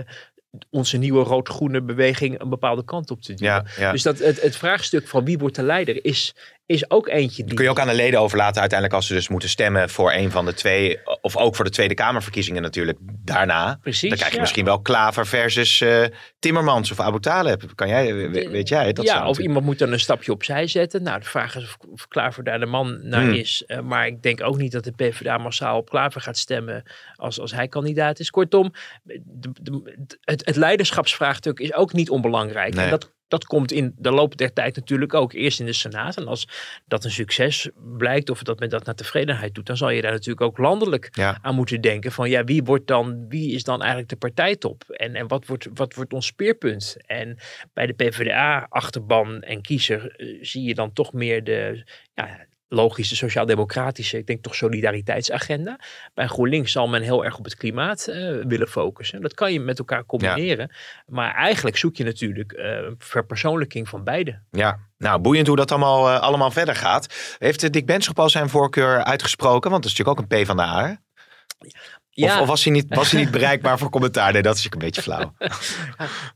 onze 0.69 0.97
nieuwe 0.97 1.23
rood-groene 1.23 1.81
beweging 1.81 2.39
een 2.41 2.49
bepaalde 2.49 2.83
kant 2.83 3.11
op 3.11 3.21
te 3.21 3.33
duwen. 3.33 3.53
Ja, 3.53 3.65
ja. 3.77 3.91
Dus 3.91 4.01
dat, 4.03 4.19
het, 4.19 4.41
het 4.41 4.55
vraagstuk 4.55 5.07
van 5.07 5.25
wie 5.25 5.37
wordt 5.37 5.55
de 5.55 5.63
leider 5.63 6.05
is, 6.05 6.35
is 6.71 6.89
ook 6.89 7.07
eentje 7.07 7.43
die... 7.43 7.53
Kun 7.53 7.63
je 7.63 7.69
ook 7.69 7.79
aan 7.79 7.87
de 7.87 7.93
leden 7.93 8.19
overlaten 8.19 8.59
uiteindelijk 8.61 8.99
als 8.99 9.07
ze 9.07 9.13
dus 9.13 9.27
moeten 9.27 9.49
stemmen 9.49 9.89
voor 9.89 10.11
een 10.13 10.31
van 10.31 10.45
de 10.45 10.53
twee. 10.53 10.99
Of 11.21 11.37
ook 11.37 11.55
voor 11.55 11.65
de 11.65 11.71
Tweede 11.71 11.93
Kamerverkiezingen 11.93 12.61
natuurlijk 12.61 12.97
daarna. 13.01 13.77
Precies, 13.81 14.09
Dan 14.09 14.17
krijg 14.17 14.29
je 14.29 14.35
ja. 14.35 14.41
misschien 14.41 14.65
wel 14.65 14.79
Klaver 14.81 15.27
versus 15.27 15.81
eh, 15.81 16.03
Timmermans 16.39 16.91
of 16.91 16.99
Abu 16.99 17.19
Taleb. 17.19 17.63
Kan 17.75 17.87
jij, 17.87 18.15
we- 18.15 18.49
weet 18.49 18.67
jij? 18.67 18.93
Dat 18.93 19.05
ja, 19.05 19.11
of 19.11 19.17
natuurlijk- 19.19 19.47
iemand 19.47 19.65
moet 19.65 19.79
dan 19.79 19.91
een 19.91 19.99
stapje 19.99 20.31
opzij 20.31 20.67
zetten. 20.67 21.03
Nou, 21.03 21.19
de 21.19 21.25
vraag 21.25 21.55
is 21.55 21.63
of, 21.63 21.77
of 21.91 22.07
Klaver 22.07 22.43
daar 22.43 22.59
de 22.59 22.65
man 22.65 22.99
naar 23.09 23.21
Hmm. 23.21 23.33
is. 23.33 23.63
Eh, 23.67 23.79
maar 23.79 24.07
ik 24.07 24.21
denk 24.23 24.43
ook 24.43 24.57
niet 24.57 24.71
dat 24.71 24.83
de 24.83 24.91
PvdA 24.91 25.37
massaal 25.37 25.77
op 25.77 25.89
Klaver 25.89 26.21
gaat 26.21 26.37
stemmen 26.37 26.83
als, 27.15 27.39
als 27.39 27.51
hij 27.53 27.67
kandidaat 27.67 28.19
is. 28.19 28.29
Kortom, 28.29 28.73
de, 29.03 29.21
de- 29.61 30.17
het, 30.21 30.45
het 30.45 30.55
leiderschapsvraagstuk 30.55 31.59
is 31.59 31.73
ook 31.73 31.93
niet 31.93 32.09
onbelangrijk. 32.09 32.73
Nee. 32.73 32.83
En 32.85 32.89
dat, 32.91 33.11
dat 33.31 33.45
komt 33.45 33.71
in 33.71 33.93
de 33.97 34.11
loop 34.11 34.37
der 34.37 34.53
tijd 34.53 34.75
natuurlijk 34.75 35.13
ook 35.13 35.33
eerst 35.33 35.59
in 35.59 35.65
de 35.65 35.73
Senaat. 35.73 36.17
En 36.17 36.27
als 36.27 36.47
dat 36.87 37.03
een 37.03 37.11
succes 37.11 37.69
blijkt 37.97 38.29
of 38.29 38.43
dat 38.43 38.59
men 38.59 38.69
dat 38.69 38.85
naar 38.85 38.95
tevredenheid 38.95 39.55
doet, 39.55 39.65
dan 39.65 39.77
zal 39.77 39.89
je 39.89 40.01
daar 40.01 40.11
natuurlijk 40.11 40.41
ook 40.41 40.57
landelijk 40.57 41.09
Ja. 41.11 41.37
aan 41.41 41.55
moeten 41.55 41.81
denken 41.81 42.11
van 42.11 42.29
ja, 42.29 42.43
wie 42.43 42.63
wordt 42.63 42.87
dan, 42.87 43.25
wie 43.29 43.53
is 43.53 43.63
dan 43.63 43.79
eigenlijk 43.79 44.09
de 44.09 44.15
partijtop? 44.15 44.83
En, 44.89 45.15
en 45.15 45.27
wat, 45.27 45.45
wordt, 45.45 45.67
wat 45.73 45.93
wordt 45.93 46.13
ons 46.13 46.25
speerpunt? 46.25 46.95
En 47.05 47.37
bij 47.73 47.85
de 47.85 47.93
PvdA, 47.93 48.65
achterban 48.69 49.41
en 49.41 49.61
kiezer 49.61 50.15
eh, 50.15 50.37
zie 50.41 50.63
je 50.63 50.73
dan 50.73 50.93
toch 50.93 51.13
meer 51.13 51.43
de 51.43 51.83
ja, 52.13 52.45
logische 52.73 53.15
sociaal-democratische, 53.15 54.17
ik 54.17 54.27
denk 54.27 54.43
toch 54.43 54.55
solidariteitsagenda. 54.55 55.79
Bij 56.13 56.27
GroenLinks 56.27 56.71
zal 56.71 56.87
men 56.87 57.01
heel 57.01 57.25
erg 57.25 57.37
op 57.37 57.43
het 57.43 57.55
klimaat 57.55 58.07
eh, 58.07 58.35
willen 58.43 58.67
focussen. 58.67 59.21
Dat 59.21 59.33
kan 59.33 59.53
je 59.53 59.59
met 59.59 59.79
elkaar 59.79 60.05
combineren. 60.05 60.71
Maar 61.05 61.35
eigenlijk 61.35 61.77
zoek 61.77 61.95
je 61.95 62.03
natuurlijk 62.03 62.53
een 62.55 62.95
verpersoonlijking 62.97 63.89
van 63.89 64.03
beide. 64.03 64.41
Ja, 64.51 64.79
nou 64.97 65.19
boeiend 65.19 65.47
hoe 65.47 65.55
dat 65.55 65.71
allemaal, 65.71 66.09
eh, 66.09 66.19
allemaal 66.19 66.51
verder 66.51 66.75
gaat. 66.75 67.35
Heeft 67.37 67.73
Dick 67.73 67.85
Benschop 67.85 68.19
al 68.19 68.29
zijn 68.29 68.49
voorkeur 68.49 69.03
uitgesproken? 69.03 69.71
Want 69.71 69.83
dat 69.83 69.91
is 69.91 69.97
natuurlijk 69.97 70.31
ook 70.31 70.37
een 70.37 70.43
P 70.43 70.47
van 70.47 70.57
de 70.57 70.63
A. 70.63 71.01
Of, 72.15 72.39
of 72.39 72.47
was, 72.47 72.63
hij 72.63 72.73
niet, 72.73 72.85
was 72.89 73.11
hij 73.11 73.21
niet 73.21 73.31
bereikbaar 73.39 73.77
voor 73.77 73.89
commentaar? 73.89 74.33
Nee, 74.33 74.41
dat 74.41 74.57
is 74.57 74.65
een 74.69 74.79
beetje 74.79 75.01
flauw. 75.01 75.33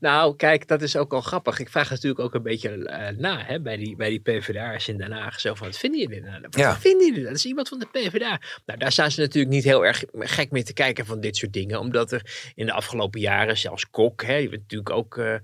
Nou, 0.00 0.36
kijk, 0.36 0.68
dat 0.68 0.82
is 0.82 0.96
ook 0.96 1.12
al 1.12 1.20
grappig. 1.20 1.58
Ik 1.58 1.68
vraag 1.68 1.90
natuurlijk 1.90 2.20
ook 2.20 2.34
een 2.34 2.42
beetje 2.42 2.84
eh, 2.88 3.16
na 3.16 3.44
hè, 3.44 3.60
bij, 3.60 3.76
die, 3.76 3.96
bij 3.96 4.08
die 4.08 4.20
PvdA'ers 4.20 4.88
in 4.88 4.96
Den 4.98 5.12
Haag. 5.12 5.40
Zo 5.40 5.54
van, 5.54 5.66
wat 5.66 5.78
vinden 5.78 6.00
jullie 6.00 6.20
nou? 6.20 6.40
Wat 6.40 6.54
Ja. 6.56 6.76
vinden 6.76 7.06
jullie? 7.06 7.24
Dat 7.24 7.34
is 7.34 7.44
iemand 7.46 7.68
van 7.68 7.78
de 7.78 7.86
PvdA. 7.86 8.40
Nou, 8.66 8.78
daar 8.78 8.92
staan 8.92 9.10
ze 9.10 9.20
natuurlijk 9.20 9.54
niet 9.54 9.64
heel 9.64 9.86
erg 9.86 10.04
gek 10.12 10.50
mee 10.50 10.62
te 10.64 10.72
kijken 10.72 11.06
van 11.06 11.20
dit 11.20 11.36
soort 11.36 11.52
dingen. 11.52 11.80
Omdat 11.80 12.12
er 12.12 12.50
in 12.54 12.66
de 12.66 12.72
afgelopen 12.72 13.20
jaren, 13.20 13.58
zelfs 13.58 13.90
Kok, 13.90 14.22
hè, 14.24 14.38
bent 14.48 14.50
natuurlijk 14.62 14.90
ook... 14.90 15.16
eh, 15.18 15.34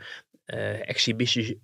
eh, 0.44 0.88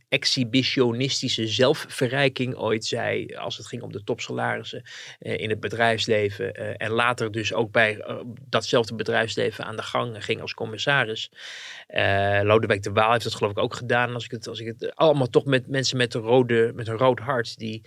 exhibitionistische 0.08 1.46
zelfverrijking 1.46 2.56
ooit 2.56 2.84
zei 2.84 3.34
als 3.34 3.56
het 3.56 3.66
ging 3.66 3.82
om 3.82 3.92
de 3.92 4.04
topsalarissen 4.04 4.82
eh, 5.18 5.38
in 5.38 5.50
het 5.50 5.60
bedrijfsleven 5.60 6.54
eh, 6.54 6.86
en 6.86 6.90
later 6.90 7.30
dus 7.30 7.52
ook 7.52 7.72
bij 7.72 8.04
datzelfde 8.48 8.94
bedrijfsleven 8.94 9.64
aan 9.64 9.76
de 9.76 9.82
gang 9.82 10.24
ging 10.24 10.40
als 10.40 10.54
commissaris. 10.54 11.30
Lodewijk 12.42 12.82
de 12.82 12.92
Waal 12.92 13.12
heeft 13.12 13.24
dat 13.24 13.34
geloof 13.34 13.52
ik 13.52 13.58
ook 13.58 13.74
gedaan. 13.74 14.14
Als 14.14 14.24
ik 14.24 14.30
het, 14.30 14.48
als 14.48 14.60
ik 14.60 14.66
het 14.66 14.96
allemaal 14.96 15.28
toch 15.28 15.44
met 15.44 15.68
mensen 15.68 15.96
met 15.96 16.14
een, 16.14 16.20
rode, 16.20 16.72
met 16.74 16.88
een 16.88 16.96
rood 16.96 17.18
hart 17.18 17.58
die 17.58 17.82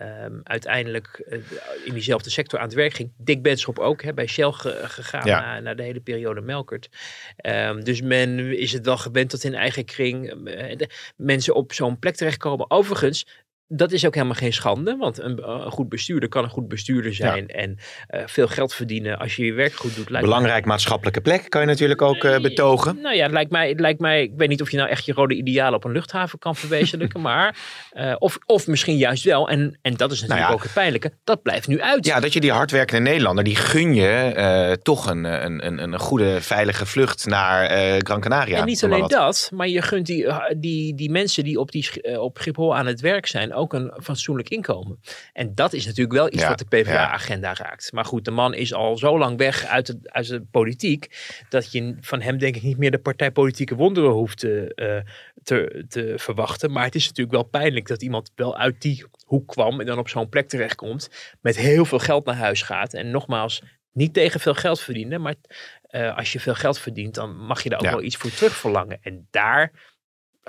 ehm, 0.00 0.40
uiteindelijk 0.42 1.22
eh, 1.28 1.38
in 1.84 1.92
diezelfde 1.92 2.30
sector 2.30 2.58
aan 2.58 2.64
het 2.64 2.74
werk 2.74 2.92
ging. 2.92 3.12
Dick 3.16 3.42
Benschop 3.42 3.78
ook, 3.78 4.02
hè, 4.02 4.14
bij 4.14 4.26
Shell 4.26 4.50
ge- 4.52 4.80
gegaan 4.84 5.26
Ja. 5.26 5.40
na, 5.40 5.60
na 5.60 5.74
de 5.74 5.82
hele 5.82 6.00
periode 6.00 6.40
Melkert. 6.40 6.88
Ehm, 7.36 7.80
dus 7.82 8.02
men 8.02 8.58
is 8.58 8.72
het 8.72 8.84
wel 8.84 8.96
gewend 8.96 9.30
dat 9.30 9.44
in 9.44 9.54
eigen 9.54 9.84
kring 9.84 10.28
eh, 10.48 10.76
de- 10.76 10.88
mensen 11.16 11.54
op 11.54 11.72
zo'n 11.72 11.98
plek 11.98 12.14
terechtkomen. 12.16 12.70
Overigens, 12.70 13.26
dat 13.72 13.92
is 13.92 14.06
ook 14.06 14.14
helemaal 14.14 14.34
geen 14.36 14.52
schande, 14.52 14.96
want 14.96 15.20
een, 15.20 15.48
een 15.50 15.70
goed 15.70 15.88
bestuurder 15.88 16.28
kan 16.28 16.44
een 16.44 16.50
goed 16.50 16.68
bestuurder 16.68 17.14
zijn 17.14 17.48
en 17.48 17.78
eh, 18.06 18.22
veel 18.26 18.48
geld 18.48 18.74
verdienen 18.74 19.18
als 19.18 19.36
je 19.36 19.44
je 19.44 19.52
werk 19.52 19.72
goed 19.72 19.88
doet. 19.96 19.96
lijkt 19.96 20.10
mij- 20.10 20.20
Belangrijk 20.20 20.64
maatschappelijke 20.64 21.20
plek 21.20 21.50
kan 21.50 21.60
je 21.60 21.66
natuurlijk 21.66 22.02
ook 22.02 22.24
eh, 22.24 22.40
betogen. 22.40 22.98
nou 23.02 23.16
ja, 23.16 23.22
het 23.22 23.32
lijkt 23.32 23.50
mij, 23.50 23.68
het 23.68 23.80
lijkt 23.80 24.00
mij, 24.00 24.22
ik 24.22 24.32
weet 24.36 24.48
niet 24.48 24.60
of 24.62 24.70
je 24.70 24.76
nou 24.76 24.88
echt 24.88 25.04
je 25.04 25.12
rode 25.12 25.34
idealen 25.34 25.74
op 25.74 25.84
een 25.84 25.92
luchthaven 25.92 26.38
kan 26.38 26.56
verwezenlijken, 26.56 27.20
maar 27.30 27.56
eh, 27.90 28.14
of, 28.18 28.38
of 28.46 28.66
misschien 28.66 28.96
juist 28.96 29.24
wel, 29.24 29.48
en, 29.48 29.78
en 29.82 29.94
dat 29.96 30.12
is 30.12 30.20
natuurlijk 30.20 30.28
Nou 30.28 30.40
ja. 30.40 30.50
ook 30.52 30.62
het 30.62 30.72
pijnlijke, 30.72 31.12
dat 31.24 31.42
blijft 31.42 31.68
nu 31.68 31.80
uit. 31.80 32.06
Ja, 32.06 32.20
dat 32.20 32.32
je 32.32 32.40
die 32.40 32.52
hardwerkende 32.52 33.10
Nederlander, 33.10 33.44
die 33.44 33.56
gun 33.56 33.94
je 33.94 34.08
eh, 34.08 34.72
toch 34.72 35.06
een, 35.10 35.24
een, 35.24 35.66
een, 35.66 35.78
een 35.82 35.98
goede, 35.98 36.40
veilige 36.40 36.86
vlucht 36.86 37.26
naar 37.26 37.64
eh, 37.66 37.94
Gran 37.98 38.20
Canaria. 38.20 38.58
en 38.58 38.66
niet 38.66 38.84
alleen 38.84 39.06
dat, 39.08 39.50
maar 39.54 39.68
je 39.68 39.82
gunt 39.82 40.06
die, 40.06 40.26
eh, 40.26 40.38
die, 40.58 40.94
die 40.94 41.10
mensen 41.10 41.44
die 41.44 41.58
op, 41.60 41.70
die, 41.70 42.02
eh, 42.02 42.20
op 42.20 42.38
Schiphol 42.40 42.76
aan 42.76 42.86
het 42.86 43.00
werk 43.00 43.26
zijn 43.26 43.52
ook 43.60 43.72
een 43.72 43.92
fatsoenlijk 44.02 44.48
inkomen. 44.48 45.00
En 45.32 45.54
dat 45.54 45.72
is 45.72 45.86
natuurlijk 45.86 46.16
wel 46.16 46.26
iets 46.26 46.42
Ja, 46.42 46.48
wat 46.48 46.58
de 46.58 46.64
PvdA-agenda 46.64 47.54
raakt. 47.54 47.92
Maar 47.92 48.04
goed, 48.04 48.24
de 48.24 48.30
man 48.30 48.54
is 48.54 48.74
al 48.74 48.96
zo 48.96 49.18
lang 49.18 49.38
weg 49.38 49.64
uit 49.64 49.86
de, 49.86 49.98
uit 50.02 50.26
de 50.28 50.42
politiek, 50.50 51.34
dat 51.48 51.72
je 51.72 51.96
van 52.00 52.20
hem 52.20 52.38
denk 52.38 52.56
ik 52.56 52.62
niet 52.62 52.78
meer 52.78 52.90
de 52.90 52.98
partijpolitieke 52.98 53.74
wonderen 53.74 54.10
hoeft 54.10 54.38
te, 54.38 54.72
eh, 54.74 55.12
te, 55.42 55.84
te 55.88 56.14
verwachten. 56.16 56.70
Maar 56.72 56.84
het 56.84 56.94
is 56.94 57.06
natuurlijk 57.06 57.34
wel 57.36 57.44
pijnlijk 57.60 57.86
dat 57.88 58.02
iemand 58.02 58.32
wel 58.34 58.56
uit 58.56 58.80
die 58.82 59.04
hoek 59.24 59.48
kwam 59.48 59.80
en 59.80 59.86
dan 59.86 59.98
op 59.98 60.08
zo'n 60.08 60.28
plek 60.28 60.48
terechtkomt, 60.48 61.10
met 61.40 61.56
heel 61.56 61.84
veel 61.84 61.98
geld 61.98 62.24
naar 62.24 62.34
huis 62.36 62.62
gaat. 62.62 62.94
En 62.94 63.10
nogmaals, 63.10 63.62
niet 63.92 64.14
tegen 64.14 64.40
veel 64.40 64.54
geld 64.54 64.80
verdienen, 64.80 65.20
maar 65.20 65.34
eh, 65.82 66.16
als 66.16 66.32
je 66.32 66.40
veel 66.40 66.54
geld 66.54 66.78
verdient, 66.78 67.14
dan 67.14 67.36
mag 67.36 67.62
je 67.62 67.68
daar 67.68 67.78
ook 67.78 67.84
Ja. 67.84 67.90
wel 67.90 68.02
iets 68.02 68.16
voor 68.16 68.30
terug 68.30 68.52
verlangen. 68.56 68.98
En 69.02 69.26
daar 69.30 69.72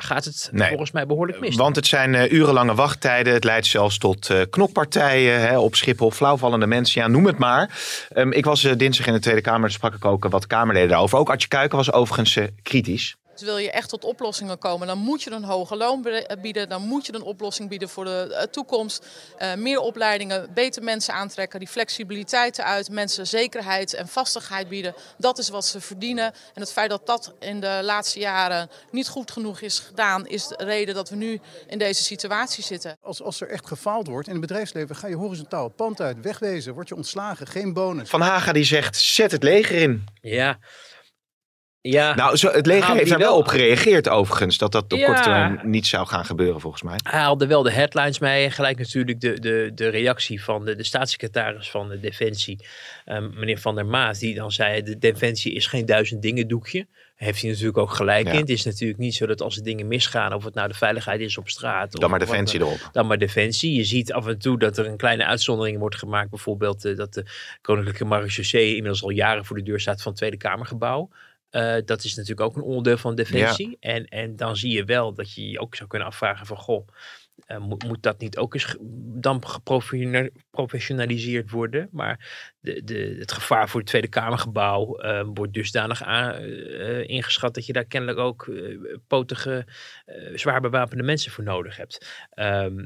gaat 0.02 0.26
het 0.26 0.50
Nee. 0.52 0.68
volgens 0.68 0.92
mij 0.92 1.06
behoorlijk 1.06 1.40
mis. 1.40 1.56
Want 1.56 1.76
het 1.76 1.88
zijn 1.88 2.16
eh, 2.16 2.32
urenlange 2.32 2.76
wachttijden. 2.76 3.34
Het 3.34 3.44
leidt 3.44 3.66
zelfs 3.66 3.98
tot 3.98 4.30
eh, 4.30 4.42
knokpartijen 4.50 5.40
hè, 5.40 5.60
op 5.60 5.76
Schiphol. 5.76 6.12
Flauwvallende 6.12 6.68
mensen, 6.68 7.02
ja, 7.02 7.08
noem 7.08 7.26
het 7.26 7.38
maar. 7.38 7.70
Ehm, 8.10 8.32
ik 8.32 8.46
was 8.46 8.64
eh, 8.64 8.78
dinsdag 8.78 9.08
in 9.08 9.14
de 9.14 9.20
Tweede 9.20 9.42
Kamer. 9.42 9.62
Daar 9.62 9.72
sprak 9.72 9.94
ik 9.94 10.06
ook 10.06 10.28
wat 10.30 10.48
Kamerleden 10.48 10.90
daarover. 10.90 11.18
Ook 11.18 11.30
Artje 11.30 11.48
Kuiken 11.48 11.78
was 11.78 11.92
overigens 11.92 12.38
kritisch. 12.62 13.16
Dus 13.42 13.50
wil 13.50 13.58
je 13.58 13.72
echt 13.72 13.90
tot 13.90 14.04
oplossingen 14.04 14.58
komen, 14.58 14.88
dan 14.88 14.98
moet 14.98 15.24
je 15.24 15.32
een 15.32 15.44
hoger 15.44 15.78
loon 15.78 16.02
be- 16.02 16.38
bieden. 16.42 16.70
Dan 16.70 16.82
moet 16.82 17.06
je 17.06 17.14
een 17.14 17.22
oplossing 17.22 17.70
bieden 17.70 17.90
voor 17.90 18.06
de 18.06 18.34
eh, 18.34 18.44
toekomst. 18.44 19.06
Eh, 19.38 19.54
meer 19.54 19.80
opleidingen, 19.80 20.54
beter 20.54 20.84
mensen 20.84 21.14
aantrekken, 21.14 21.60
die 21.60 21.68
flexibiliteit 21.68 22.58
eruit, 22.60 22.90
mensen 22.90 23.28
zekerheid 23.28 23.94
en 23.94 24.08
vastigheid 24.08 24.70
bieden. 24.70 24.94
Dat 25.18 25.38
is 25.38 25.50
wat 25.50 25.66
ze 25.66 25.82
verdienen. 25.82 26.26
En 26.54 26.62
het 26.62 26.72
feit 26.72 26.90
dat 26.90 27.06
dat 27.06 27.34
in 27.40 27.60
de 27.60 27.80
laatste 27.84 28.20
jaren 28.20 28.70
niet 28.92 29.08
goed 29.08 29.32
genoeg 29.32 29.62
is 29.62 29.80
gedaan, 29.80 30.28
is 30.28 30.48
de 30.48 30.56
reden 30.58 30.96
dat 30.96 31.10
we 31.10 31.16
nu 31.16 31.40
in 31.68 31.78
deze 31.78 32.04
situatie 32.04 32.64
zitten. 32.64 32.98
Als, 33.02 33.22
als 33.22 33.42
er 33.42 33.50
echt 33.50 33.68
gefaald 33.68 34.08
wordt 34.08 34.28
in 34.28 34.34
het 34.34 34.42
bedrijfsleven, 34.42 34.96
ga 34.96 35.08
je 35.08 35.16
horizontaal 35.16 35.64
het 35.64 35.76
pand 35.76 36.02
uit, 36.02 36.18
wegwezen, 36.22 36.74
word 36.74 36.88
je 36.88 36.96
ontslagen, 36.96 37.48
geen 37.48 37.74
bonus. 37.74 38.10
Van 38.10 38.22
Haga 38.22 38.52
die 38.52 38.64
zegt, 38.64 38.98
zet 38.98 39.32
het 39.32 39.44
leger 39.44 39.76
in. 39.82 40.06
Ja, 40.22 40.60
Ja, 41.84 42.15
Nou, 42.15 42.36
zo, 42.38 42.50
het 42.52 42.65
leger 42.65 42.96
heeft 42.96 43.10
daar 43.10 43.20
wel 43.20 43.38
op 43.38 43.48
gereageerd 43.48 44.10
overigens. 44.10 44.58
Dat 44.58 44.72
dat 44.72 44.84
op 44.94 45.00
Ja. 45.00 45.06
korte 45.06 45.22
termijn 45.22 45.60
niet 45.63 45.88
zou 45.88 46.08
gaan 46.08 46.26
gebeuren 46.26 46.62
volgens 46.62 46.82
mij. 46.84 46.96
hij 47.04 47.20
haalde 47.20 47.48
wel 47.48 47.63
de 47.63 47.72
headlines 47.72 48.20
mee. 48.20 48.46
En 48.46 48.52
gelijk 48.52 48.78
natuurlijk 48.78 49.20
de, 49.22 49.39
de, 49.39 49.72
de 49.76 49.88
reactie 49.88 50.44
van 50.44 50.65
de, 50.65 50.76
de 50.76 50.84
staatssecretaris 50.84 51.70
van 51.70 51.89
de 51.89 52.00
Defensie, 52.00 52.65
ehm, 53.06 53.30
meneer 53.34 53.60
Van 53.60 53.76
der 53.76 53.86
Maas, 53.86 54.20
die 54.20 54.36
dan 54.36 54.52
zei: 54.52 54.82
de 54.84 54.98
Defensie 54.98 55.54
is 55.54 55.67
geen 55.67 55.86
duizend 55.86 56.22
dingen 56.22 56.48
doekje. 56.48 56.88
Heeft 57.15 57.41
hij 57.41 57.50
natuurlijk 57.50 57.78
ook 57.78 57.91
gelijk 57.94 58.26
Ja. 58.26 58.32
in. 58.32 58.39
Het 58.39 58.50
is 58.50 58.63
natuurlijk 58.63 59.00
niet 59.00 59.15
zo 59.15 59.26
dat 59.26 59.41
als 59.41 59.58
er 59.58 59.63
dingen 59.63 59.88
misgaan, 59.88 60.34
of 60.34 60.44
het 60.44 60.54
nou 60.54 60.67
de 60.67 60.74
veiligheid 60.74 61.20
is 61.20 61.38
op 61.38 61.50
straat. 61.50 61.91
Dan 61.91 62.04
of 62.04 62.10
maar 62.10 62.20
defensie 62.20 62.60
erop. 62.60 62.89
dan 62.91 63.08
maar 63.08 63.17
defensie. 63.17 63.74
Je 63.76 63.84
ziet 63.84 64.13
af 64.13 64.28
en 64.28 64.38
toe 64.39 64.60
dat 64.60 64.78
er 64.78 64.86
een 64.88 64.98
kleine 64.98 65.26
uitzondering 65.26 65.78
wordt 65.80 65.96
gemaakt. 65.98 66.30
Bijvoorbeeld 66.30 66.86
eh, 66.86 66.96
dat 66.98 67.13
de 67.13 67.26
Koninklijke 67.62 68.06
Marechaussee 68.06 68.67
inmiddels 68.70 69.04
al 69.04 69.10
jaren 69.10 69.46
voor 69.46 69.56
de 69.58 69.63
deur 69.63 69.80
staat 69.80 70.02
van 70.02 70.12
het 70.12 70.17
Tweede 70.20 70.38
Kamergebouw. 70.38 71.10
Eh, 71.52 71.76
dat 71.86 72.04
is 72.04 72.16
natuurlijk 72.16 72.48
ook 72.48 72.56
een 72.56 72.62
onderdeel 72.62 72.98
van 72.98 73.16
defensie. 73.16 73.78
En, 73.80 74.06
en 74.06 74.36
dan 74.36 74.58
zie 74.58 74.72
je 74.72 74.86
wel 74.86 75.14
dat 75.14 75.34
je 75.34 75.50
je 75.50 75.60
ook 75.60 75.76
zou 75.76 75.90
kunnen 75.90 76.08
afvragen 76.08 76.46
van 76.46 76.58
goh. 76.58 76.88
eh, 77.46 77.58
moet, 77.58 77.84
moet 77.84 78.04
dat 78.04 78.20
niet 78.20 78.38
ook 78.38 78.54
eens 78.54 78.76
dan 79.22 79.48
geprofessionaliseerd 79.48 81.52
worden? 81.52 81.90
Maar 81.92 82.30
de, 82.60 82.84
de, 82.84 83.16
het 83.20 83.32
gevaar 83.32 83.70
voor 83.70 83.80
het 83.80 83.90
Tweede 83.90 84.08
Kamergebouw 84.08 84.96
eh, 84.96 85.28
wordt 85.34 85.54
dusdanig 85.54 86.04
aan, 86.04 86.36
ingeschat 87.06 87.54
dat 87.54 87.66
je 87.66 87.74
daar 87.74 87.86
kennelijk 87.86 88.20
ook 88.20 88.52
potige, 89.08 89.66
zwaar 90.34 90.62
bewapende 90.62 91.04
mensen 91.04 91.32
voor 91.32 91.44
nodig 91.44 91.78
hebt. 91.78 92.26
Ehm, 92.30 92.86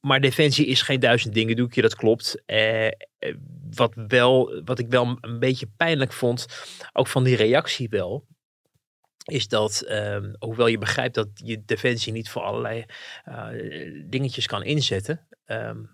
maar 0.00 0.20
defensie 0.20 0.66
is 0.66 0.82
geen 0.82 1.00
duizend 1.00 1.34
dingen 1.34 1.56
doekje, 1.56 1.82
dat 1.82 1.94
klopt. 1.94 2.42
Eh, 2.46 2.86
eh, 2.86 2.92
wat, 3.70 3.92
wel, 3.94 4.62
wat 4.64 4.78
ik 4.78 4.88
wel 4.88 5.18
een 5.20 5.38
beetje 5.38 5.70
pijnlijk 5.76 6.12
vond, 6.12 6.46
ook 6.92 7.06
van 7.06 7.24
die 7.24 7.36
reactie 7.36 7.88
wel, 7.88 8.26
is 9.24 9.48
dat, 9.48 9.80
ehm, 9.80 10.32
hoewel 10.38 10.66
je 10.66 10.78
begrijpt 10.78 11.14
dat 11.14 11.28
je 11.34 11.64
defensie 11.64 12.12
niet 12.12 12.30
voor 12.30 12.42
allerlei 12.42 12.84
eh, 13.24 13.48
dingetjes 14.04 14.46
kan 14.46 14.62
inzetten, 14.62 15.26
ehm, 15.44 15.84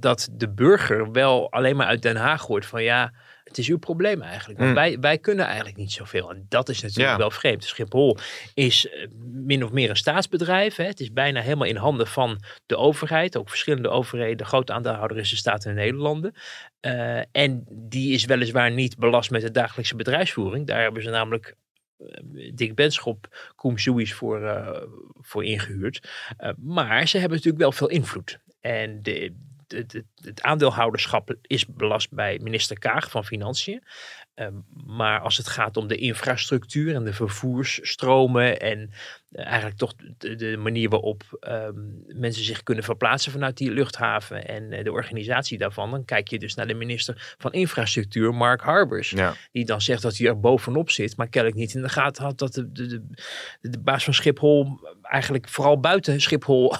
dat 0.00 0.28
de 0.32 0.50
burger 0.50 1.12
wel 1.12 1.52
alleen 1.52 1.76
maar 1.76 1.86
uit 1.86 2.02
Den 2.02 2.16
Haag 2.16 2.46
hoort 2.46 2.66
van 2.66 2.82
ja, 2.82 3.14
het 3.44 3.58
is 3.58 3.68
uw 3.68 3.78
probleem 3.78 4.22
eigenlijk. 4.22 4.58
Want 4.58 4.70
Hmm. 4.70 4.80
wij, 4.80 4.98
wij 5.00 5.18
kunnen 5.18 5.44
eigenlijk 5.46 5.76
niet 5.76 5.92
zoveel. 5.92 6.30
En 6.30 6.46
dat 6.48 6.68
is 6.68 6.82
natuurlijk 6.82 7.10
Ja. 7.10 7.16
wel 7.16 7.30
vreemd. 7.30 7.64
Schiphol 7.64 8.18
is 8.54 8.88
eh, 8.88 9.06
min 9.32 9.64
of 9.64 9.72
meer 9.72 9.90
een 9.90 9.96
staatsbedrijf. 9.96 10.76
Hè. 10.76 10.84
Het 10.84 11.00
is 11.00 11.12
bijna 11.12 11.40
helemaal 11.40 11.66
in 11.66 11.76
handen 11.76 12.06
van 12.06 12.42
de 12.66 12.76
overheid. 12.76 13.36
Ook 13.36 13.48
verschillende 13.48 13.88
overheden. 13.88 14.36
De 14.36 14.44
grote 14.44 14.72
aandeelhouder 14.72 15.18
is 15.18 15.30
de 15.30 15.36
Staten 15.36 15.70
en 15.70 15.76
Nederlanden. 15.76 16.34
Eh, 16.80 17.18
en 17.32 17.64
die 17.70 18.12
is 18.12 18.24
weliswaar 18.24 18.70
niet 18.70 18.96
belast 18.98 19.30
met 19.30 19.40
de 19.42 19.50
dagelijkse 19.50 19.96
bedrijfsvoering. 19.96 20.66
Daar 20.66 20.80
hebben 20.82 21.02
ze 21.02 21.10
namelijk 21.10 21.54
eh, 21.98 22.22
Dick 22.54 22.74
Benschop, 22.74 23.50
Koem 23.54 23.78
Suïs 23.78 24.12
voor, 24.14 24.40
voor 25.20 25.44
ingehuurd. 25.44 26.08
Eh, 26.36 26.50
maar 26.58 27.08
ze 27.08 27.18
hebben 27.18 27.36
natuurlijk 27.36 27.62
wel 27.62 27.72
veel 27.72 27.88
invloed. 27.88 28.38
En 28.60 29.02
de, 29.02 29.34
de, 29.72 29.86
de- 29.86 30.04
het 30.28 30.42
aandeelhouderschap 30.42 31.34
is 31.42 31.66
belast 31.66 32.10
bij 32.12 32.38
minister 32.42 32.78
Kaag 32.78 33.10
van 33.10 33.24
Financiën. 33.24 33.82
Eh, 34.34 34.46
maar 34.86 35.20
als 35.20 35.36
het 35.36 35.48
gaat 35.48 35.76
om 35.76 35.86
de 35.86 35.96
infrastructuur 35.96 36.94
en 36.94 37.04
de 37.04 37.12
vervoersstromen 37.12 38.60
en 38.60 38.90
eh, 39.30 39.44
eigenlijk 39.46 39.76
toch 39.76 39.94
de, 40.18 40.34
de 40.34 40.56
manier 40.56 40.88
waarop 40.88 41.22
ehm, 41.40 41.74
mensen 42.06 42.44
zich 42.44 42.62
kunnen 42.62 42.84
verplaatsen 42.84 43.32
vanuit 43.32 43.56
die 43.56 43.70
luchthaven 43.70 44.48
en 44.48 44.72
eh, 44.72 44.84
de 44.84 44.92
organisatie 44.92 45.58
daarvan, 45.58 45.90
dan 45.90 46.04
kijk 46.04 46.28
je 46.28 46.38
dus 46.38 46.54
naar 46.54 46.66
de 46.66 46.74
minister 46.74 47.34
van 47.38 47.52
Infrastructuur, 47.52 48.34
Mark 48.34 48.60
Harbers 48.60 49.10
Ja. 49.10 49.34
die 49.52 49.64
dan 49.64 49.80
zegt 49.80 50.02
dat 50.02 50.16
hij 50.16 50.26
er 50.26 50.40
bovenop 50.40 50.90
zit, 50.90 51.16
maar 51.16 51.28
kennelijk 51.28 51.60
niet 51.60 51.74
in 51.74 51.82
de 51.82 51.88
gaten 51.88 52.24
had 52.24 52.38
dat 52.38 52.52
de, 52.54 52.72
de, 52.72 52.86
de, 52.86 53.06
de 53.60 53.78
baas 53.80 54.04
van 54.04 54.14
Schiphol 54.14 54.80
eigenlijk 55.02 55.48
vooral 55.48 55.80
buiten 55.80 56.20
Schiphol 56.20 56.74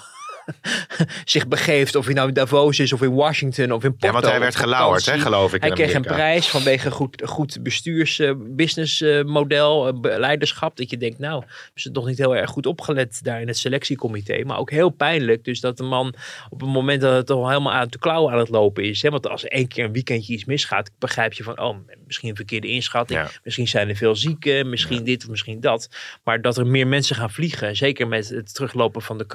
zich 1.24 1.48
begeeft. 1.48 1.94
Of 1.94 2.04
hij 2.04 2.14
nou 2.14 2.28
in 2.28 2.34
Davos 2.34 2.78
is 2.78 2.92
of 2.92 3.02
in 3.02 3.14
Washington 3.14 3.72
of 3.72 3.84
in 3.84 3.90
Porto. 3.90 4.06
Ja, 4.06 4.12
want 4.12 4.26
hij 4.26 4.40
werd 4.40 4.56
gelauwerd, 4.56 5.06
hè, 5.06 5.18
geloof 5.18 5.54
ik. 5.54 5.60
Hij 5.60 5.70
kreeg 5.70 5.94
een 5.94 6.02
prijs 6.02 6.48
vanwege 6.48 6.90
goed, 6.90 7.22
goed 7.24 7.62
bestuurs, 7.62 8.18
eh, 8.18 8.32
businessmodel, 8.36 9.88
eh, 9.88 10.00
be- 10.00 10.18
leiderschap. 10.18 10.76
Dat 10.76 10.90
je 10.90 10.96
denkt, 10.96 11.18
nou, 11.18 11.34
hebben 11.40 11.70
ze 11.74 11.90
toch 11.90 12.06
niet 12.06 12.18
heel 12.18 12.36
erg 12.36 12.50
goed 12.50 12.66
opgelet 12.66 13.20
daar 13.22 13.40
in 13.40 13.46
het 13.46 13.58
selectiecomité. 13.58 14.42
Maar 14.44 14.58
ook 14.58 14.70
heel 14.70 14.90
pijnlijk. 14.90 15.44
Dus 15.44 15.60
dat 15.60 15.76
de 15.76 15.82
man 15.82 16.14
op 16.50 16.60
het 16.60 16.68
moment 16.70 17.00
dat 17.00 17.12
het 17.12 17.30
al 17.30 17.48
helemaal 17.48 17.72
aan 17.72 17.88
de 17.88 17.98
klauwen 17.98 18.32
aan 18.32 18.38
het 18.38 18.48
lopen 18.48 18.84
is. 18.84 19.02
Hè, 19.02 19.10
want 19.10 19.28
als 19.28 19.44
één 19.44 19.68
keer 19.68 19.84
een 19.84 19.92
weekendje 19.92 20.32
iets 20.32 20.44
misgaat, 20.44 20.90
begrijp 20.98 21.32
je 21.32 21.42
van, 21.42 21.60
oh, 21.60 21.76
misschien 22.06 22.28
een 22.28 22.36
verkeerde 22.36 22.68
inschatting. 22.68 23.20
Ja. 23.20 23.28
Misschien 23.44 23.68
zijn 23.68 23.88
er 23.88 23.96
veel 23.96 24.16
zieken, 24.16 24.68
misschien 24.68 25.04
dit 25.04 25.22
of 25.22 25.30
misschien 25.30 25.60
dat. 25.60 25.88
Maar 26.24 26.40
dat 26.40 26.56
er 26.56 26.66
meer 26.66 26.86
mensen 26.86 27.16
gaan 27.16 27.30
vliegen, 27.30 27.76
zeker 27.76 28.08
met 28.08 28.28
het 28.28 28.54
teruglopen 28.54 29.02
van 29.02 29.18
de 29.18 29.26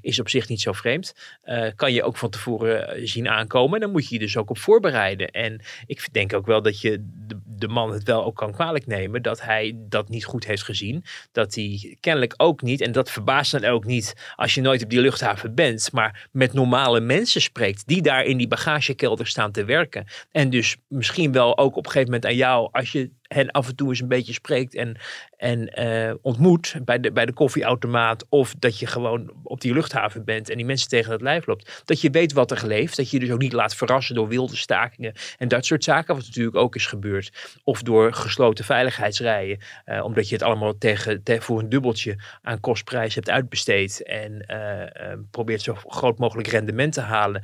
is 0.00 0.20
op 0.20 0.28
zich 0.28 0.48
niet 0.48 0.60
zo 0.60 0.72
vreemd. 0.72 1.14
Eh, 1.42 1.66
kan 1.74 1.92
je 1.92 2.02
ook 2.02 2.16
van 2.16 2.30
tevoren 2.30 2.88
eh, 2.88 3.00
zien 3.06 3.28
aankomen. 3.28 3.74
En 3.74 3.80
dan 3.80 3.90
moet 3.90 4.08
je 4.08 4.14
je 4.14 4.20
dus 4.20 4.36
ook 4.36 4.50
op 4.50 4.58
voorbereiden. 4.58 5.30
En 5.30 5.60
ik 5.86 6.08
denk 6.12 6.32
ook 6.32 6.46
wel 6.46 6.62
dat 6.62 6.80
je 6.80 7.04
de, 7.26 7.40
de 7.44 7.68
man 7.68 7.92
het 7.92 8.02
wel 8.02 8.24
ook 8.24 8.36
kan 8.36 8.52
kwalijk 8.52 8.86
nemen 8.86 9.22
dat 9.22 9.42
hij 9.42 9.74
dat 9.76 10.08
niet 10.08 10.24
goed 10.24 10.44
heeft 10.44 10.62
gezien. 10.62 11.04
Dat 11.32 11.54
hij 11.54 11.96
kennelijk 12.00 12.34
ook 12.36 12.62
niet, 12.62 12.80
en 12.80 12.92
dat 12.92 13.10
verbaast 13.10 13.52
dan 13.52 13.64
ook 13.64 13.84
niet 13.84 14.14
als 14.36 14.54
je 14.54 14.60
nooit 14.60 14.82
op 14.82 14.90
die 14.90 15.00
luchthaven 15.00 15.54
bent, 15.54 15.92
maar 15.92 16.28
met 16.32 16.52
normale 16.52 17.00
mensen 17.00 17.40
spreekt 17.40 17.86
die 17.86 18.02
daar 18.02 18.24
in 18.24 18.36
die 18.36 18.48
bagagekelder 18.48 19.26
staan 19.26 19.52
te 19.52 19.64
werken. 19.64 20.06
En 20.30 20.50
dus 20.50 20.76
misschien 20.88 21.32
wel 21.32 21.58
ook 21.58 21.76
op 21.76 21.84
een 21.84 21.90
gegeven 21.90 22.12
moment 22.12 22.26
aan 22.30 22.36
jou, 22.36 22.68
als 22.72 22.92
je 22.92 23.10
hen 23.34 23.50
af 23.50 23.68
en 23.68 23.76
toe 23.76 23.88
eens 23.88 24.00
een 24.00 24.08
beetje 24.08 24.32
spreekt 24.32 24.74
en, 24.74 24.96
en 25.36 25.68
eh, 25.68 26.14
ontmoet 26.22 26.74
bij 26.84 27.00
de, 27.00 27.12
bij 27.12 27.26
de 27.26 27.32
koffieautomaat. 27.32 28.26
Of 28.28 28.54
dat 28.58 28.78
je 28.78 28.86
gewoon 28.86 29.32
op 29.42 29.60
die 29.60 29.72
luchthaven 29.72 30.24
bent 30.24 30.50
en 30.50 30.56
die 30.56 30.66
mensen 30.66 30.88
tegen 30.88 31.12
het 31.12 31.20
lijf 31.20 31.46
loopt. 31.46 31.82
Dat 31.84 32.00
je 32.00 32.10
weet 32.10 32.32
wat 32.32 32.50
er 32.50 32.66
leeft. 32.66 32.96
Dat 32.96 33.10
je 33.10 33.16
je 33.18 33.24
dus 33.24 33.32
ook 33.34 33.40
niet 33.40 33.52
laat 33.52 33.74
verrassen 33.74 34.14
door 34.14 34.28
wilde 34.28 34.56
stakingen 34.56 35.12
en 35.38 35.48
dat 35.48 35.64
soort 35.66 35.84
zaken. 35.84 36.14
Wat 36.14 36.24
natuurlijk 36.26 36.56
ook 36.56 36.74
is 36.74 36.86
gebeurd. 36.86 37.58
Of 37.64 37.82
door 37.82 38.12
gesloten 38.12 38.64
veiligheidsrijen. 38.64 39.58
eh, 39.84 40.04
omdat 40.04 40.28
je 40.28 40.34
het 40.34 40.44
allemaal 40.44 40.78
tegen, 40.78 41.22
te- 41.22 41.40
voor 41.40 41.58
een 41.58 41.68
dubbeltje 41.68 42.16
aan 42.42 42.60
kostprijs 42.60 43.14
hebt 43.14 43.30
uitbesteed. 43.30 44.02
En 44.02 44.46
eh, 44.46 45.12
probeert 45.30 45.62
zo 45.62 45.74
groot 45.74 46.18
mogelijk 46.18 46.48
rendement 46.48 46.92
te 46.92 47.00
halen 47.00 47.42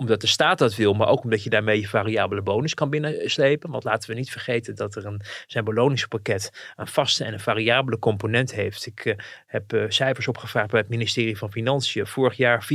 omdat 0.00 0.20
de 0.20 0.26
staat 0.26 0.58
dat 0.58 0.74
wil, 0.74 0.94
maar 0.94 1.08
ook 1.08 1.24
omdat 1.24 1.42
je 1.42 1.50
daarmee 1.50 1.80
je 1.80 1.88
variabele 1.88 2.42
bonus 2.42 2.74
kan 2.74 2.90
binnenslepen. 2.90 3.70
Want 3.70 3.84
laten 3.84 4.10
we 4.10 4.16
niet 4.16 4.30
vergeten 4.30 4.74
dat 4.74 4.94
er 4.94 5.06
een, 5.06 5.20
zijn 5.46 5.64
beloningspakket 5.64 6.72
een 6.76 6.86
vaste 6.86 7.24
en 7.24 7.32
een 7.32 7.40
variabele 7.40 7.98
component 7.98 8.54
heeft. 8.54 8.86
Ik 8.86 9.04
eh, 9.04 9.14
heb 9.46 9.72
eh, 9.72 9.84
cijfers 9.88 10.28
opgevraagd 10.28 10.70
bij 10.70 10.80
het 10.80 10.88
ministerie 10.88 11.38
van 11.38 11.50
Financiën. 11.50 12.06
Vorig 12.06 12.36
jaar 12.36 12.66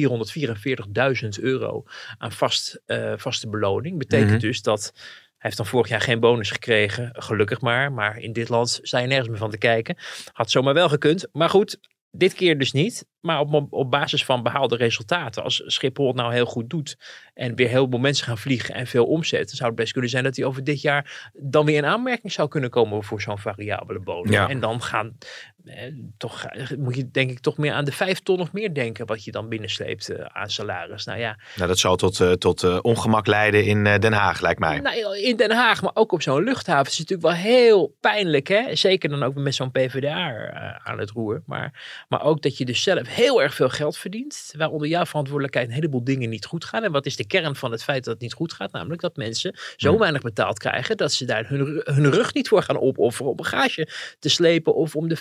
444.000 1.24 1.30
euro 1.42 1.84
aan 2.18 2.32
vast, 2.32 2.82
eh, 2.86 3.14
vaste 3.18 3.50
beloning. 3.50 3.98
Betekent 3.98 4.30
Mhm. 4.30 4.40
dus 4.40 4.62
dat 4.62 4.92
hij 4.94 5.52
heeft 5.52 5.58
dan 5.58 5.66
vorig 5.66 5.88
jaar 5.88 6.02
geen 6.02 6.20
bonus 6.20 6.52
gekregen, 6.52 7.10
gelukkig 7.14 7.62
maar. 7.62 7.92
Maar 7.92 8.18
in 8.18 8.34
dit 8.34 8.50
land 8.50 8.80
sta 8.82 9.00
je 9.00 9.08
nergens 9.08 9.30
meer 9.30 9.38
van 9.38 9.50
te 9.50 9.58
kijken. 9.58 9.98
Had 10.32 10.52
zomaar 10.52 10.74
wel 10.74 10.90
gekund. 10.90 11.28
Maar 11.32 11.50
goed, 11.50 11.80
dit 12.16 12.34
keer 12.34 12.58
dus 12.58 12.72
niet. 12.72 13.06
Maar 13.20 13.40
op, 13.40 13.68
op 13.70 13.92
basis 13.92 14.26
van 14.26 14.44
behaalde 14.44 14.76
resultaten. 14.76 15.44
Als 15.44 15.64
Schiphol 15.66 16.08
het 16.08 16.16
nou 16.16 16.34
heel 16.34 16.46
goed 16.46 16.70
doet. 16.70 16.98
En 17.34 17.56
weer 17.56 17.70
heel 17.70 17.88
veel 17.90 18.00
mensen 18.00 18.26
gaan 18.26 18.38
vliegen 18.38 18.76
en 18.76 18.88
veel 18.88 19.06
omzet. 19.06 19.48
Dan 19.48 19.56
zou 19.56 19.70
het 19.70 19.80
best 19.80 19.92
kunnen 19.92 20.10
zijn 20.10 20.24
dat 20.24 20.36
hij 20.36 20.46
over 20.46 20.64
dit 20.64 20.82
jaar 20.82 21.32
dan 21.34 21.66
weer 21.66 21.78
in 21.78 21.86
aanmerking 21.86 22.32
zou 22.32 22.48
kunnen 22.48 22.70
komen 22.70 23.04
voor 23.04 23.22
zo'n 23.22 23.40
variabele. 23.40 24.28
Ja. 24.30 24.50
En 24.50 24.60
dan 24.60 24.82
gaan, 24.82 25.18
eh, 25.66 25.94
toch, 26.18 26.44
eh, 26.44 26.78
moet 26.78 26.96
je 26.96 27.12
denk 27.12 27.32
ik 27.32 27.40
toch 27.40 27.58
meer 27.58 27.74
aan 27.74 27.86
de 27.86 27.92
vijf 27.92 28.20
ton 28.20 28.40
of 28.40 28.52
meer 28.52 28.74
denken. 28.74 29.06
Wat 29.06 29.24
je 29.24 29.32
dan 29.32 29.50
binnensleept 29.50 30.10
eh, 30.10 30.26
aan 30.26 30.50
salaris. 30.50 31.06
Nou 31.06 31.20
ja, 31.20 31.38
Nou, 31.56 31.68
dat 31.68 31.80
zal 31.80 31.96
tot, 31.96 32.20
eh, 32.20 32.32
tot 32.32 32.82
ongemak 32.82 33.28
leiden 33.28 33.66
in 33.66 33.84
Den 33.84 34.14
Haag, 34.14 34.42
lijkt 34.42 34.60
mij. 34.60 34.80
nou, 34.80 35.18
in 35.18 35.36
Den 35.36 35.52
Haag, 35.52 35.82
maar 35.82 35.92
ook 35.94 36.12
op 36.12 36.22
zo'n 36.22 36.44
luchthaven 36.44 36.92
is 36.92 36.98
het 36.98 37.10
natuurlijk 37.10 37.42
wel 37.42 37.52
heel 37.52 37.96
pijnlijk. 38.00 38.48
Hè? 38.48 38.76
Zeker 38.76 39.10
dan 39.10 39.24
ook 39.24 39.36
met 39.36 39.56
zo'n 39.56 39.72
PvdA 39.72 40.52
aan 40.84 41.00
het 41.00 41.10
roer. 41.10 41.44
Maar, 41.46 42.06
maar 42.10 42.24
ook 42.24 42.42
dat 42.42 42.58
je 42.58 42.66
dus 42.66 42.84
zelf 42.84 43.08
heel 43.08 43.42
erg 43.42 43.54
veel 43.54 43.70
geld 43.70 43.98
verdient. 43.98 44.48
Terwijl 44.50 44.72
onder 44.72 44.88
jouw 44.88 45.06
verantwoordelijkheid 45.06 45.68
een 45.68 45.74
heleboel 45.74 46.04
dingen 46.04 46.30
niet 46.30 46.46
goed 46.46 46.66
gaan. 46.66 46.84
En 46.84 46.92
wat 46.92 47.06
is 47.06 47.16
de 47.16 47.28
kern 47.28 47.56
van 47.56 47.72
het 47.72 47.84
feit 47.84 48.04
dat 48.04 48.14
het 48.14 48.22
niet 48.22 48.34
goed 48.34 48.54
gaat? 48.54 48.72
Namelijk 48.72 49.02
dat 49.02 49.16
mensen 49.16 49.56
zo 49.76 49.90
Hmm. 49.90 50.00
weinig 50.00 50.22
betaald 50.22 50.60
krijgen 50.60 50.98
dat 50.98 51.12
ze 51.14 51.26
daar 51.26 51.48
hun, 51.48 51.82
hun 51.84 52.12
rug 52.12 52.34
niet 52.34 52.48
voor 52.48 52.62
gaan 52.64 52.80
opofferen 52.80 53.30
om 53.32 53.36
bagage 53.38 53.88
te 54.20 54.30
slepen 54.30 54.76
of 54.76 54.96
om 54.96 55.08
de 55.08 55.16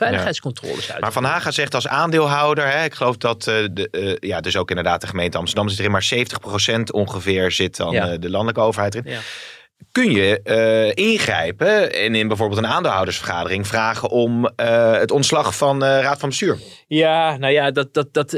uit 0.90 1.00
Maar 1.00 1.12
Van 1.12 1.24
Haga 1.24 1.50
zegt 1.50 1.74
als 1.74 1.88
aandeelhouder, 1.88 2.70
hè, 2.72 2.84
ik 2.84 2.94
geloof 2.94 3.16
dat 3.16 3.46
eh, 3.46 3.54
de, 3.72 3.90
eh, 3.90 4.28
ja, 4.28 4.40
dus 4.40 4.56
ook 4.56 4.68
inderdaad 4.68 5.00
de 5.00 5.06
gemeente 5.06 5.38
Amsterdam 5.38 5.68
zit 5.68 5.78
erin, 5.78 5.90
maar 5.90 6.02
70% 6.02 6.92
ongeveer 6.92 7.50
zit 7.50 7.76
dan 7.76 7.92
Ja. 7.92 8.08
eh, 8.10 8.18
de 8.20 8.30
landelijke 8.30 8.60
overheid 8.60 8.94
erin. 8.94 9.12
Ja. 9.12 9.20
Kun 9.92 10.10
je 10.10 10.92
ingrijpen 10.94 11.92
en 11.94 12.14
in 12.14 12.28
bijvoorbeeld 12.28 12.58
een 12.60 12.66
aandeelhoudersvergadering 12.66 13.66
vragen 13.66 14.08
om 14.08 14.50
het 14.56 15.10
ontslag 15.10 15.56
van 15.56 15.84
raad 15.84 16.18
van 16.18 16.28
bestuur? 16.28 16.58
Ja, 16.86 17.36
nou 17.36 17.52
ja, 17.52 17.70
dat, 17.70 17.94
dat, 17.94 18.12
dat, 18.12 18.36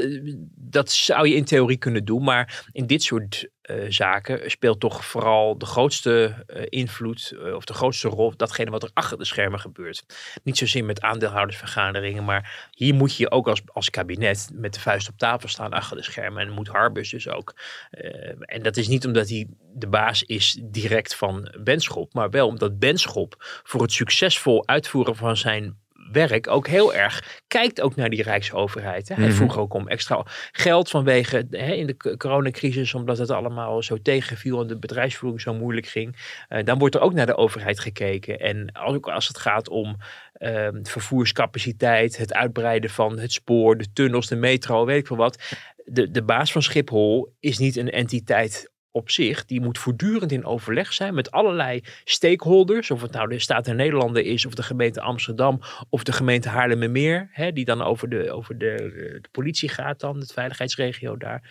dat 0.56 0.90
zou 0.92 1.28
je 1.28 1.34
in 1.34 1.44
theorie 1.44 1.76
kunnen 1.76 2.04
doen. 2.04 2.24
Maar 2.24 2.64
in 2.72 2.86
dit 2.86 3.02
soort 3.02 3.48
eh, 3.64 3.84
zaken 3.88 4.50
speelt 4.50 4.80
toch 4.80 5.04
vooral 5.04 5.58
de 5.58 5.66
grootste 5.66 6.44
uh, 6.46 6.62
invloed 6.68 7.32
uh, 7.34 7.54
of 7.54 7.64
de 7.64 7.74
grootste 7.74 8.08
rol 8.08 8.36
datgene 8.36 8.70
wat 8.70 8.82
er 8.82 8.90
achter 8.94 9.18
de 9.18 9.24
schermen 9.24 9.60
gebeurt. 9.60 10.04
Niet 10.42 10.58
zozeer 10.58 10.84
met 10.84 11.00
aandeelhoudersvergaderingen, 11.00 12.24
maar 12.24 12.68
hier 12.70 12.94
moet 12.94 13.16
je 13.16 13.30
ook 13.30 13.48
als, 13.48 13.62
als 13.72 13.90
kabinet 13.90 14.50
met 14.52 14.74
de 14.74 14.80
vuist 14.80 15.08
op 15.08 15.18
tafel 15.18 15.48
staan 15.48 15.72
achter 15.72 15.96
de 15.96 16.02
schermen 16.02 16.46
en 16.46 16.52
moet 16.52 16.68
Harbus 16.68 17.10
dus 17.10 17.28
ook. 17.28 17.54
en 18.40 18.62
dat 18.62 18.76
is 18.76 18.88
niet 18.88 19.06
omdat 19.06 19.28
hij 19.28 19.46
de 19.74 19.88
baas 19.88 20.22
is 20.22 20.58
direct 20.62 21.14
van 21.14 21.54
Benschop, 21.60 22.14
maar 22.14 22.30
wel 22.30 22.46
omdat 22.46 22.78
Benschop 22.78 23.34
voor 23.62 23.82
het 23.82 23.92
succesvol 23.92 24.66
uitvoeren 24.66 25.16
van 25.16 25.36
zijn 25.36 25.82
werk 26.12 26.48
ook 26.48 26.66
heel 26.66 26.94
erg 26.94 27.42
kijkt 27.48 27.80
ook 27.80 27.96
naar 27.96 28.10
die 28.10 28.22
Rijksoverheid. 28.22 29.08
Hè. 29.08 29.14
Hij 29.14 29.26
mhm. 29.26 29.34
vroeg 29.34 29.58
ook 29.58 29.74
om 29.74 29.88
extra 29.88 30.22
geld 30.52 30.90
vanwege 30.90 31.46
hè, 31.50 31.72
in 31.72 31.86
de 31.86 32.16
coronacrisis, 32.16 32.94
omdat 32.94 33.18
het 33.18 33.30
allemaal 33.30 33.82
zo 33.82 33.96
tegenviel 34.02 34.60
en 34.60 34.66
de 34.66 34.78
bedrijfsvoering 34.78 35.40
zo 35.40 35.54
moeilijk 35.54 35.86
ging. 35.86 36.16
Uh, 36.48 36.64
dan 36.64 36.78
wordt 36.78 36.94
er 36.94 37.00
ook 37.00 37.12
naar 37.12 37.26
de 37.26 37.36
overheid 37.36 37.80
gekeken. 37.80 38.40
En 38.40 38.76
ook 38.76 39.08
als 39.08 39.28
het 39.28 39.38
gaat 39.38 39.68
om 39.68 39.96
uh, 40.38 40.68
vervoerscapaciteit, 40.82 42.16
het 42.16 42.34
uitbreiden 42.34 42.90
van 42.90 43.18
het 43.18 43.32
spoor, 43.32 43.76
de 43.76 43.92
tunnels, 43.92 44.26
de 44.26 44.36
metro, 44.36 44.84
weet 44.84 44.98
ik 44.98 45.06
veel 45.06 45.16
wat. 45.16 45.38
De, 45.84 46.10
de 46.10 46.22
baas 46.22 46.52
van 46.52 46.62
Schiphol 46.62 47.34
is 47.40 47.58
niet 47.58 47.76
een 47.76 47.90
entiteit 47.90 48.72
op 48.94 49.10
zich, 49.10 49.44
die 49.44 49.60
moet 49.60 49.78
voortdurend 49.78 50.32
in 50.32 50.44
overleg 50.44 50.92
zijn 50.92 51.14
met 51.14 51.30
allerlei 51.30 51.82
stakeholders. 52.04 52.90
Of 52.90 53.02
het 53.02 53.12
nou 53.12 53.28
de 53.28 53.38
Staat 53.38 53.64
der 53.64 53.74
Nederlanden 53.74 54.24
is, 54.24 54.46
of 54.46 54.54
de 54.54 54.62
gemeente 54.62 55.00
Amsterdam, 55.00 55.60
of 55.88 56.04
de 56.04 56.12
gemeente 56.12 56.48
Haarlemmermeer. 56.48 57.28
Hè, 57.32 57.52
die 57.52 57.64
dan 57.64 57.82
over, 57.82 58.08
de, 58.08 58.32
over 58.32 58.58
de, 58.58 58.74
de 59.22 59.28
politie 59.30 59.68
gaat 59.68 60.00
dan, 60.00 60.20
de 60.20 60.26
veiligheidsregio 60.26 61.16
daar. 61.16 61.42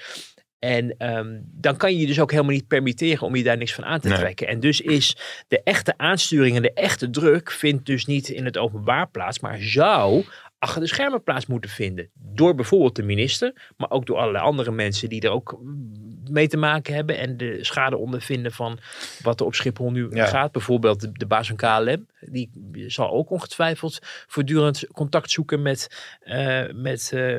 En 0.63 0.95
ehm, 0.97 1.39
dan 1.43 1.77
kan 1.77 1.93
je 1.93 1.99
je 1.99 2.08
dus 2.08 2.19
ook 2.19 2.32
helemaal 2.32 2.51
niet 2.51 2.67
permitteren 2.67 3.27
om 3.27 3.36
je 3.36 3.43
daar 3.43 3.58
niks 3.58 3.73
van 3.73 3.86
aan 3.86 3.99
te 3.99 4.10
trekken. 4.10 4.47
En 4.47 4.60
dus 4.60 4.82
is 4.82 5.17
de 5.47 5.63
echte 5.63 5.93
aansturing 5.97 6.56
en 6.56 6.62
de 6.62 6.73
echte 6.73 7.10
druk 7.10 7.51
vindt 7.51 7.86
dus 7.86 8.06
niet 8.06 8.29
in 8.29 8.45
het 8.45 8.58
openbaar 8.58 9.08
plaats, 9.10 9.39
maar 9.39 9.58
zou 9.60 10.25
achter 10.63 10.82
de 10.82 10.88
schermen 10.88 11.23
plaats 11.23 11.45
moeten 11.45 11.69
vinden. 11.69 12.10
Door 12.13 12.56
bijvoorbeeld 12.56 12.95
de 12.95 13.04
minister, 13.04 13.71
maar 13.78 13.89
ook 13.89 14.06
door 14.06 14.17
allerlei 14.17 14.43
andere 14.43 14.71
mensen 14.71 15.10
die 15.10 15.21
er 15.21 15.30
ook 15.30 15.60
mee 16.30 16.47
te 16.47 16.58
maken 16.58 16.93
hebben 16.93 17.17
en 17.17 17.38
de 17.38 17.58
schade 17.62 17.97
ondervinden 17.97 18.52
van 18.52 18.80
wat 19.21 19.39
er 19.39 19.45
op 19.45 19.56
Schiphol 19.56 19.91
nu 19.91 20.10
gaat. 20.12 20.52
Bijvoorbeeld 20.52 21.02
de, 21.02 21.12
de, 21.12 21.26
baas 21.26 21.47
van 21.47 21.56
KLM, 21.56 22.08
die 22.21 22.49
zal 22.88 23.12
ook 23.12 23.30
ongetwijfeld 23.30 23.99
voortdurend 24.28 24.88
contact 24.91 25.32
zoeken 25.32 25.62
met, 25.62 26.06
uh, 26.26 26.62
met 26.73 27.12
uh, 27.13 27.38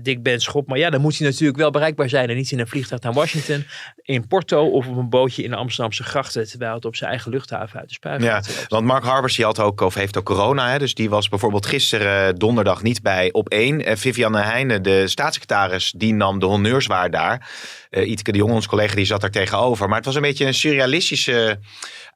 Dick 0.00 0.22
Benschop. 0.22 0.68
Maar 0.68 0.78
ja, 0.78 0.90
dan 0.90 1.00
moet 1.00 1.18
hij 1.18 1.28
natuurlijk 1.28 1.58
wel 1.58 1.70
bereikbaar 1.70 2.08
zijn 2.08 2.28
en 2.28 2.36
niet 2.36 2.50
in 2.50 2.58
een 2.58 2.68
vliegtuig 2.68 3.02
naar 3.02 3.12
Washington, 3.12 3.64
in 4.02 4.26
Porto 4.26 4.70
of 4.70 4.88
op 4.88 4.96
een 4.96 5.08
bootje 5.08 5.42
in 5.42 5.50
de 5.50 5.56
Amsterdamse 5.56 6.02
grachten, 6.02 6.48
terwijl 6.48 6.74
het 6.74 6.84
op 6.84 6.96
zijn 6.96 7.10
eigen 7.10 7.30
luchthaven 7.30 7.80
uit 7.80 7.88
de 7.88 7.94
spuit 7.94 8.22
Ja, 8.22 8.42
want 8.68 8.86
Mark 8.86 9.04
Harbers 9.04 9.36
die 9.36 9.44
had 9.44 9.60
ook, 9.60 9.80
of 9.80 9.94
heeft 9.94 10.18
ook 10.18 10.24
corona, 10.24 10.70
hè, 10.70 10.78
dus 10.78 10.94
die 10.94 11.10
was 11.10 11.28
bijvoorbeeld 11.28 11.66
gisteren 11.66 12.17
donderdag 12.36 12.82
niet 12.82 13.02
bij 13.02 13.32
op 13.32 13.48
één. 13.48 13.98
Vivianne 13.98 14.40
Heijnen, 14.40 14.82
de 14.82 15.08
staatssecretaris, 15.08 15.92
die 15.96 16.14
nam 16.14 16.38
de 16.38 16.46
honneurs 16.46 16.86
waar 16.86 17.10
daar. 17.10 17.50
Uh, 17.90 18.16
de 18.16 18.36
Jong, 18.36 18.52
ons 18.52 18.66
collega, 18.66 18.94
die 18.94 19.04
zat 19.04 19.20
daar 19.20 19.30
tegenover. 19.30 19.88
Maar 19.88 19.96
het 19.96 20.06
was 20.06 20.14
een 20.14 20.22
beetje 20.22 20.46
een 20.46 20.54
surrealistische 20.54 21.58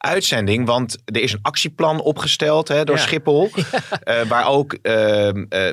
uitzending. 0.03 0.67
Want 0.67 0.99
er 1.05 1.23
is 1.23 1.33
een 1.33 1.39
actieplan 1.43 2.01
opgesteld 2.01 2.69
hè, 2.69 2.85
door 2.85 2.99
Schiphol. 2.99 3.51
Uh, 4.05 4.23
waar 4.23 4.49
ook 4.49 4.79
uh, 4.83 5.29
uh, 5.29 5.71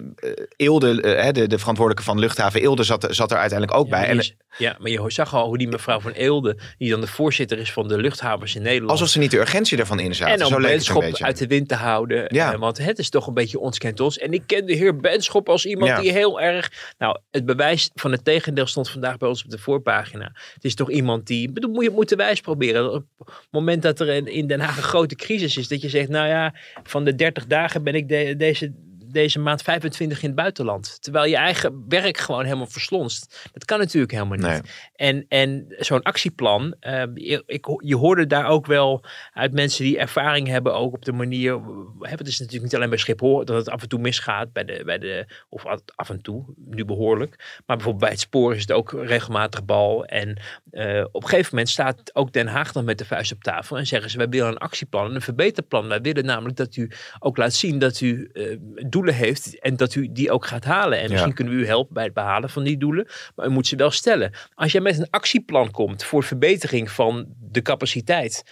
Eelde, 0.56 0.96
de, 1.32 1.48
de, 1.48 1.60
verantwoordelijke 1.60 2.04
van 2.04 2.20
luchthaven 2.20 2.62
Eelde, 2.62 2.84
zat, 2.84 3.08
zat 3.10 3.32
er 3.32 3.38
uiteindelijk 3.38 3.80
ook 3.80 3.88
ja, 3.88 3.92
bij. 3.92 4.08
En, 4.08 4.24
ja, 4.58 4.76
maar 4.80 4.92
je 4.92 5.04
zag 5.08 5.34
al 5.34 5.48
hoe 5.48 5.58
die 5.58 5.68
mevrouw 5.68 6.00
van 6.00 6.12
Eelde, 6.12 6.58
die 6.78 6.90
dan 6.90 7.02
de 7.02 7.08
voorzitter 7.08 7.58
is 7.58 7.72
van 7.72 7.88
de 7.88 7.98
luchthavens 7.98 8.56
in 8.56 8.62
Nederland. 8.62 8.92
Alsof 8.92 9.08
ze 9.08 9.20
niet 9.20 9.32
de 9.32 9.38
urgentie 9.38 9.78
ervan 9.78 10.00
inzaten. 10.00 10.34
En 10.34 10.46
om 10.46 10.52
Zo 10.52 10.60
Benschop 10.60 11.04
uit 11.04 11.38
de 11.38 11.48
wind 11.48 11.68
te 11.68 11.76
houden. 11.76 12.26
Ja. 12.28 12.58
want 12.58 12.78
het 12.78 13.00
is 13.00 13.10
toch 13.10 13.28
een 13.28 13.34
beetje 13.34 13.60
ons 13.60 13.78
kent 13.78 14.00
ons. 14.00 14.18
En 14.18 14.34
ik 14.34 14.44
ken 14.46 14.66
de 14.66 14.74
heer 14.74 14.98
Benschop 14.98 15.50
als 15.50 15.66
iemand 15.66 16.02
die 16.02 16.12
heel 16.12 16.42
erg... 16.42 16.94
Nou, 16.98 17.20
het 17.32 17.46
bewijs 17.46 17.90
van 17.94 18.12
het 18.12 18.26
tegendeel 18.26 18.66
stond 18.66 18.90
vandaag 18.90 19.18
bij 19.18 19.30
ons 19.30 19.44
op 19.44 19.50
de 19.50 19.58
voorpagina. 19.58 20.32
Het 20.54 20.64
is 20.64 20.76
toch 20.76 20.92
iemand 20.92 21.28
die... 21.28 21.52
Bedoel, 21.52 21.72
moet 21.72 21.84
je 21.84 21.90
moet 21.90 22.10
de 22.10 22.16
wijs 22.16 22.42
proberen. 22.42 22.94
Op 22.94 23.06
het 23.18 23.48
moment 23.52 23.82
dat 23.82 24.00
er 24.00 24.19
in 24.28 24.48
Den 24.48 24.60
Haag 24.60 24.78
een 24.78 24.84
grote 24.84 25.16
crisis 25.16 25.58
is. 25.58 25.68
Dat 25.68 25.82
je 25.82 25.90
zegt, 25.90 26.10
nou 26.10 26.28
ja, 26.28 26.54
van 26.84 27.06
de 27.06 27.16
30 27.16 27.46
dagen 27.46 27.84
ben 27.84 27.96
ik 27.96 28.08
deze 28.40 28.72
deze 29.12 29.40
maand 29.40 29.62
25 29.62 30.22
in 30.22 30.28
het 30.28 30.36
buitenland. 30.36 31.02
Terwijl 31.02 31.26
je 31.26 31.36
eigen 31.36 31.86
werk 31.88 32.18
gewoon 32.18 32.44
helemaal 32.44 32.68
verslonst. 32.68 33.50
Dat 33.54 33.66
kan 33.66 33.80
natuurlijk 33.80 34.12
helemaal 34.12 34.38
niet. 34.38 34.62
En, 34.96 35.26
en 35.28 35.66
zo'n 35.78 36.02
actieplan, 36.02 36.76
uh, 36.82 37.04
ik, 37.46 37.66
je 37.78 37.96
hoorde 37.96 38.28
daar 38.28 38.46
ook 38.46 38.66
wel 38.66 39.04
uit 39.34 39.54
mensen 39.54 39.84
die 39.84 39.98
ervaring 39.98 40.48
hebben, 40.48 40.74
ook 40.74 40.94
op 40.94 41.06
de 41.06 41.12
manier. 41.12 41.60
Het 42.00 42.28
is 42.28 42.40
natuurlijk 42.40 42.64
niet 42.64 42.76
alleen 42.76 42.90
bij 42.90 42.98
Schiphol 42.98 43.46
dat 43.46 43.56
het 43.56 43.70
af 43.70 43.82
en 43.82 43.90
toe 43.90 44.00
misgaat, 44.00 44.54
bij 44.54 44.66
de, 44.66 44.82
bij 44.86 44.98
de, 44.98 45.26
of 45.50 45.66
af 45.96 46.10
en 46.10 46.22
toe, 46.22 46.46
nu 46.66 46.86
behoorlijk. 46.86 47.62
Maar 47.66 47.76
bijvoorbeeld 47.76 48.04
bij 48.04 48.12
het 48.12 48.20
spoor 48.20 48.56
is 48.56 48.62
het 48.62 48.72
ook 48.72 48.92
regelmatig 48.92 49.66
bal. 49.66 50.06
En 50.06 50.38
uh, 50.72 51.06
op 51.12 51.24
een 51.24 51.30
gegeven 51.30 51.50
moment 51.52 51.70
staat 51.70 52.16
ook 52.16 52.34
Den 52.34 52.48
Haag 52.48 52.72
dan 52.72 52.86
met 52.86 52.98
de 52.98 53.06
vuist 53.06 53.32
op 53.32 53.44
tafel 53.44 53.78
en 53.78 53.88
zeggen 53.88 54.10
ze: 54.10 54.18
wij 54.18 54.30
willen 54.30 54.48
een 54.48 54.58
actieplan, 54.58 55.16
een 55.16 55.22
verbeterplan. 55.22 55.88
Wij 55.88 56.02
willen 56.02 56.26
namelijk 56.26 56.58
dat 56.58 56.76
u 56.76 56.92
ook 57.20 57.38
laat 57.38 57.54
zien 57.54 57.80
dat 57.80 58.02
u 58.02 58.30
uh, 58.34 58.58
doelen 59.00 59.28
heeft 59.28 59.60
en 59.60 59.76
dat 59.76 59.96
u 59.96 60.10
die 60.12 60.32
ook 60.32 60.46
gaat 60.46 60.64
halen. 60.64 61.00
En 61.00 61.10
misschien 61.10 61.34
kunnen 61.34 61.54
we 61.54 61.60
u 61.60 61.66
helpen 61.66 61.94
bij 61.94 62.04
het 62.04 62.14
behalen 62.14 62.50
van 62.50 62.64
die 62.64 62.78
doelen, 62.78 63.08
maar 63.36 63.46
u 63.46 63.50
moet 63.50 63.68
ze 63.68 63.76
wel 63.76 63.92
stellen. 63.92 64.32
Als 64.54 64.72
jij 64.72 64.82
met 64.82 64.98
een 64.98 65.08
actieplan 65.10 65.72
komt 65.72 66.04
voor 66.04 66.24
verbetering 66.24 66.92
van 66.92 67.26
de 67.40 67.62
capaciteit 67.62 68.44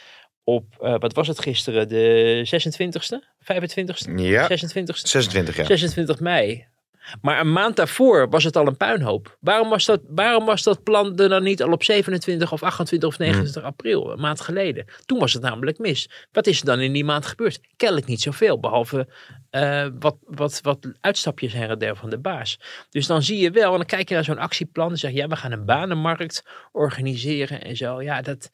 op, 0.43 0.75
uh, 0.81 0.95
wat 0.99 1.13
was 1.13 1.27
het 1.27 1.39
gisteren, 1.39 1.87
de 1.87 2.45
26e, 2.45 3.25
25e? 3.43 4.11
Ja, 4.15 4.49
26e? 4.49 4.93
26, 4.93 5.55
ja. 5.55 5.63
26 5.63 6.19
mei. 6.19 6.67
Maar 7.21 7.39
een 7.39 7.51
maand 7.51 7.75
daarvoor 7.75 8.29
was 8.29 8.43
het 8.43 8.55
al 8.55 8.67
een 8.67 8.77
puinhoop. 8.77 9.37
Waarom 9.39 9.69
was 9.69 9.85
dat, 9.85 10.01
waarom 10.07 10.45
was 10.45 10.63
dat 10.63 10.83
plan 10.83 11.17
er 11.17 11.29
dan 11.29 11.43
niet 11.43 11.63
al 11.63 11.71
op 11.71 11.83
27 11.83 12.51
of 12.51 12.63
28 12.63 13.09
of 13.09 13.17
29 13.17 13.61
hmm. 13.61 13.71
april, 13.71 14.11
een 14.11 14.19
maand 14.19 14.41
geleden? 14.41 14.85
Toen 15.05 15.19
was 15.19 15.33
het 15.33 15.41
namelijk 15.41 15.77
mis. 15.77 16.09
Wat 16.31 16.47
is 16.47 16.59
er 16.59 16.65
dan 16.65 16.79
in 16.79 16.93
die 16.93 17.05
maand 17.05 17.25
gebeurd? 17.25 17.59
Kennelijk 17.75 18.07
niet 18.07 18.21
zoveel, 18.21 18.59
behalve 18.59 19.07
uh, 19.51 19.87
wat, 19.99 20.17
wat, 20.21 20.59
wat 20.61 20.91
uitstapjes 21.01 21.53
her 21.53 21.69
en 21.69 21.79
der 21.79 21.95
van 21.95 22.09
de 22.09 22.19
baas. 22.19 22.59
Dus 22.89 23.07
dan 23.07 23.23
zie 23.23 23.37
je 23.37 23.51
wel, 23.51 23.71
en 23.71 23.77
dan 23.77 23.85
kijk 23.85 24.09
je 24.09 24.15
naar 24.15 24.23
zo'n 24.23 24.37
actieplan 24.37 24.89
en 24.89 24.97
zeg 24.97 25.11
je, 25.11 25.17
ja, 25.17 25.27
we 25.27 25.35
gaan 25.35 25.51
een 25.51 25.65
banenmarkt 25.65 26.43
organiseren 26.71 27.61
en 27.61 27.77
zo. 27.77 28.01
Ja, 28.01 28.21
dat, 28.21 28.51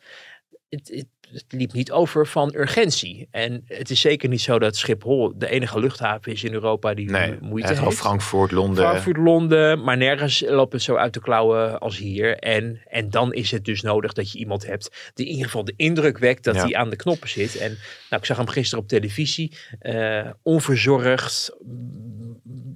het, 0.70 0.88
het, 0.88 1.08
het, 1.34 1.46
liep 1.50 1.74
niet 1.74 1.92
over 1.92 2.28
van 2.28 2.54
urgentie. 2.56 3.28
En 3.32 3.64
het 3.68 3.90
is 3.90 4.02
zeker 4.02 4.30
niet 4.30 4.42
zo 4.42 4.60
dat 4.60 4.76
Schiphol 4.76 5.34
de 5.36 5.50
enige 5.50 5.80
luchthaven 5.80 6.32
is 6.32 6.44
in 6.44 6.54
Europa 6.54 6.94
die 6.94 7.10
nee, 7.10 7.38
moeite 7.42 7.74
heeft. 7.74 7.98
Frankfurt, 7.98 8.52
Londen. 8.52 8.84
Frankfurt, 8.84 9.18
Londen, 9.18 9.84
maar 9.84 9.98
nergens 9.98 10.44
loopt 10.48 10.74
het 10.74 10.82
zo 10.82 10.96
uit 10.96 11.14
de 11.14 11.22
klauwen 11.22 11.80
als 11.80 11.98
hier. 11.98 12.38
En, 12.38 12.82
en 12.86 13.10
dan 13.10 13.34
is 13.34 13.52
het 13.52 13.66
dus 13.66 13.82
nodig 13.82 14.14
dat 14.14 14.32
je 14.32 14.38
iemand 14.38 14.66
hebt 14.66 15.12
die 15.14 15.26
in 15.26 15.32
ieder 15.32 15.46
geval 15.46 15.66
de 15.66 15.74
indruk 15.76 16.18
wekt 16.18 16.44
dat 16.44 16.56
hij 16.56 16.76
aan 16.76 16.90
de 16.90 16.96
knoppen 16.96 17.30
zit. 17.30 17.58
En 17.58 17.78
nou, 18.10 18.22
ik 18.22 18.26
zag 18.26 18.38
hem 18.38 18.48
gisteren 18.48 18.84
op 18.84 18.90
televisie, 18.90 19.58
uh, 19.82 20.30
onverzorgd, 20.42 21.56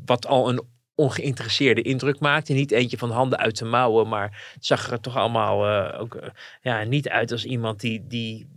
wat 0.05 0.27
al 0.27 0.49
een 0.49 0.61
ongeïnteresseerde 0.97 1.81
indruk 1.81 2.19
maakte. 2.19 2.53
Niet 2.53 2.71
eentje 2.71 2.97
van 2.97 3.11
handen 3.11 3.39
uit 3.39 3.57
de 3.57 3.65
mouwen, 3.65 4.07
maar 4.07 4.51
het 4.53 4.65
zag 4.65 4.91
er 4.91 4.99
toch 4.99 5.15
allemaal 5.15 5.67
uh, 5.67 6.01
ook 6.01 6.15
uh, 6.15 6.21
ja, 6.61 6.83
niet 6.83 7.09
uit 7.09 7.31
als 7.31 7.45
iemand 7.45 7.79
die, 7.79 8.07
die 8.07 8.47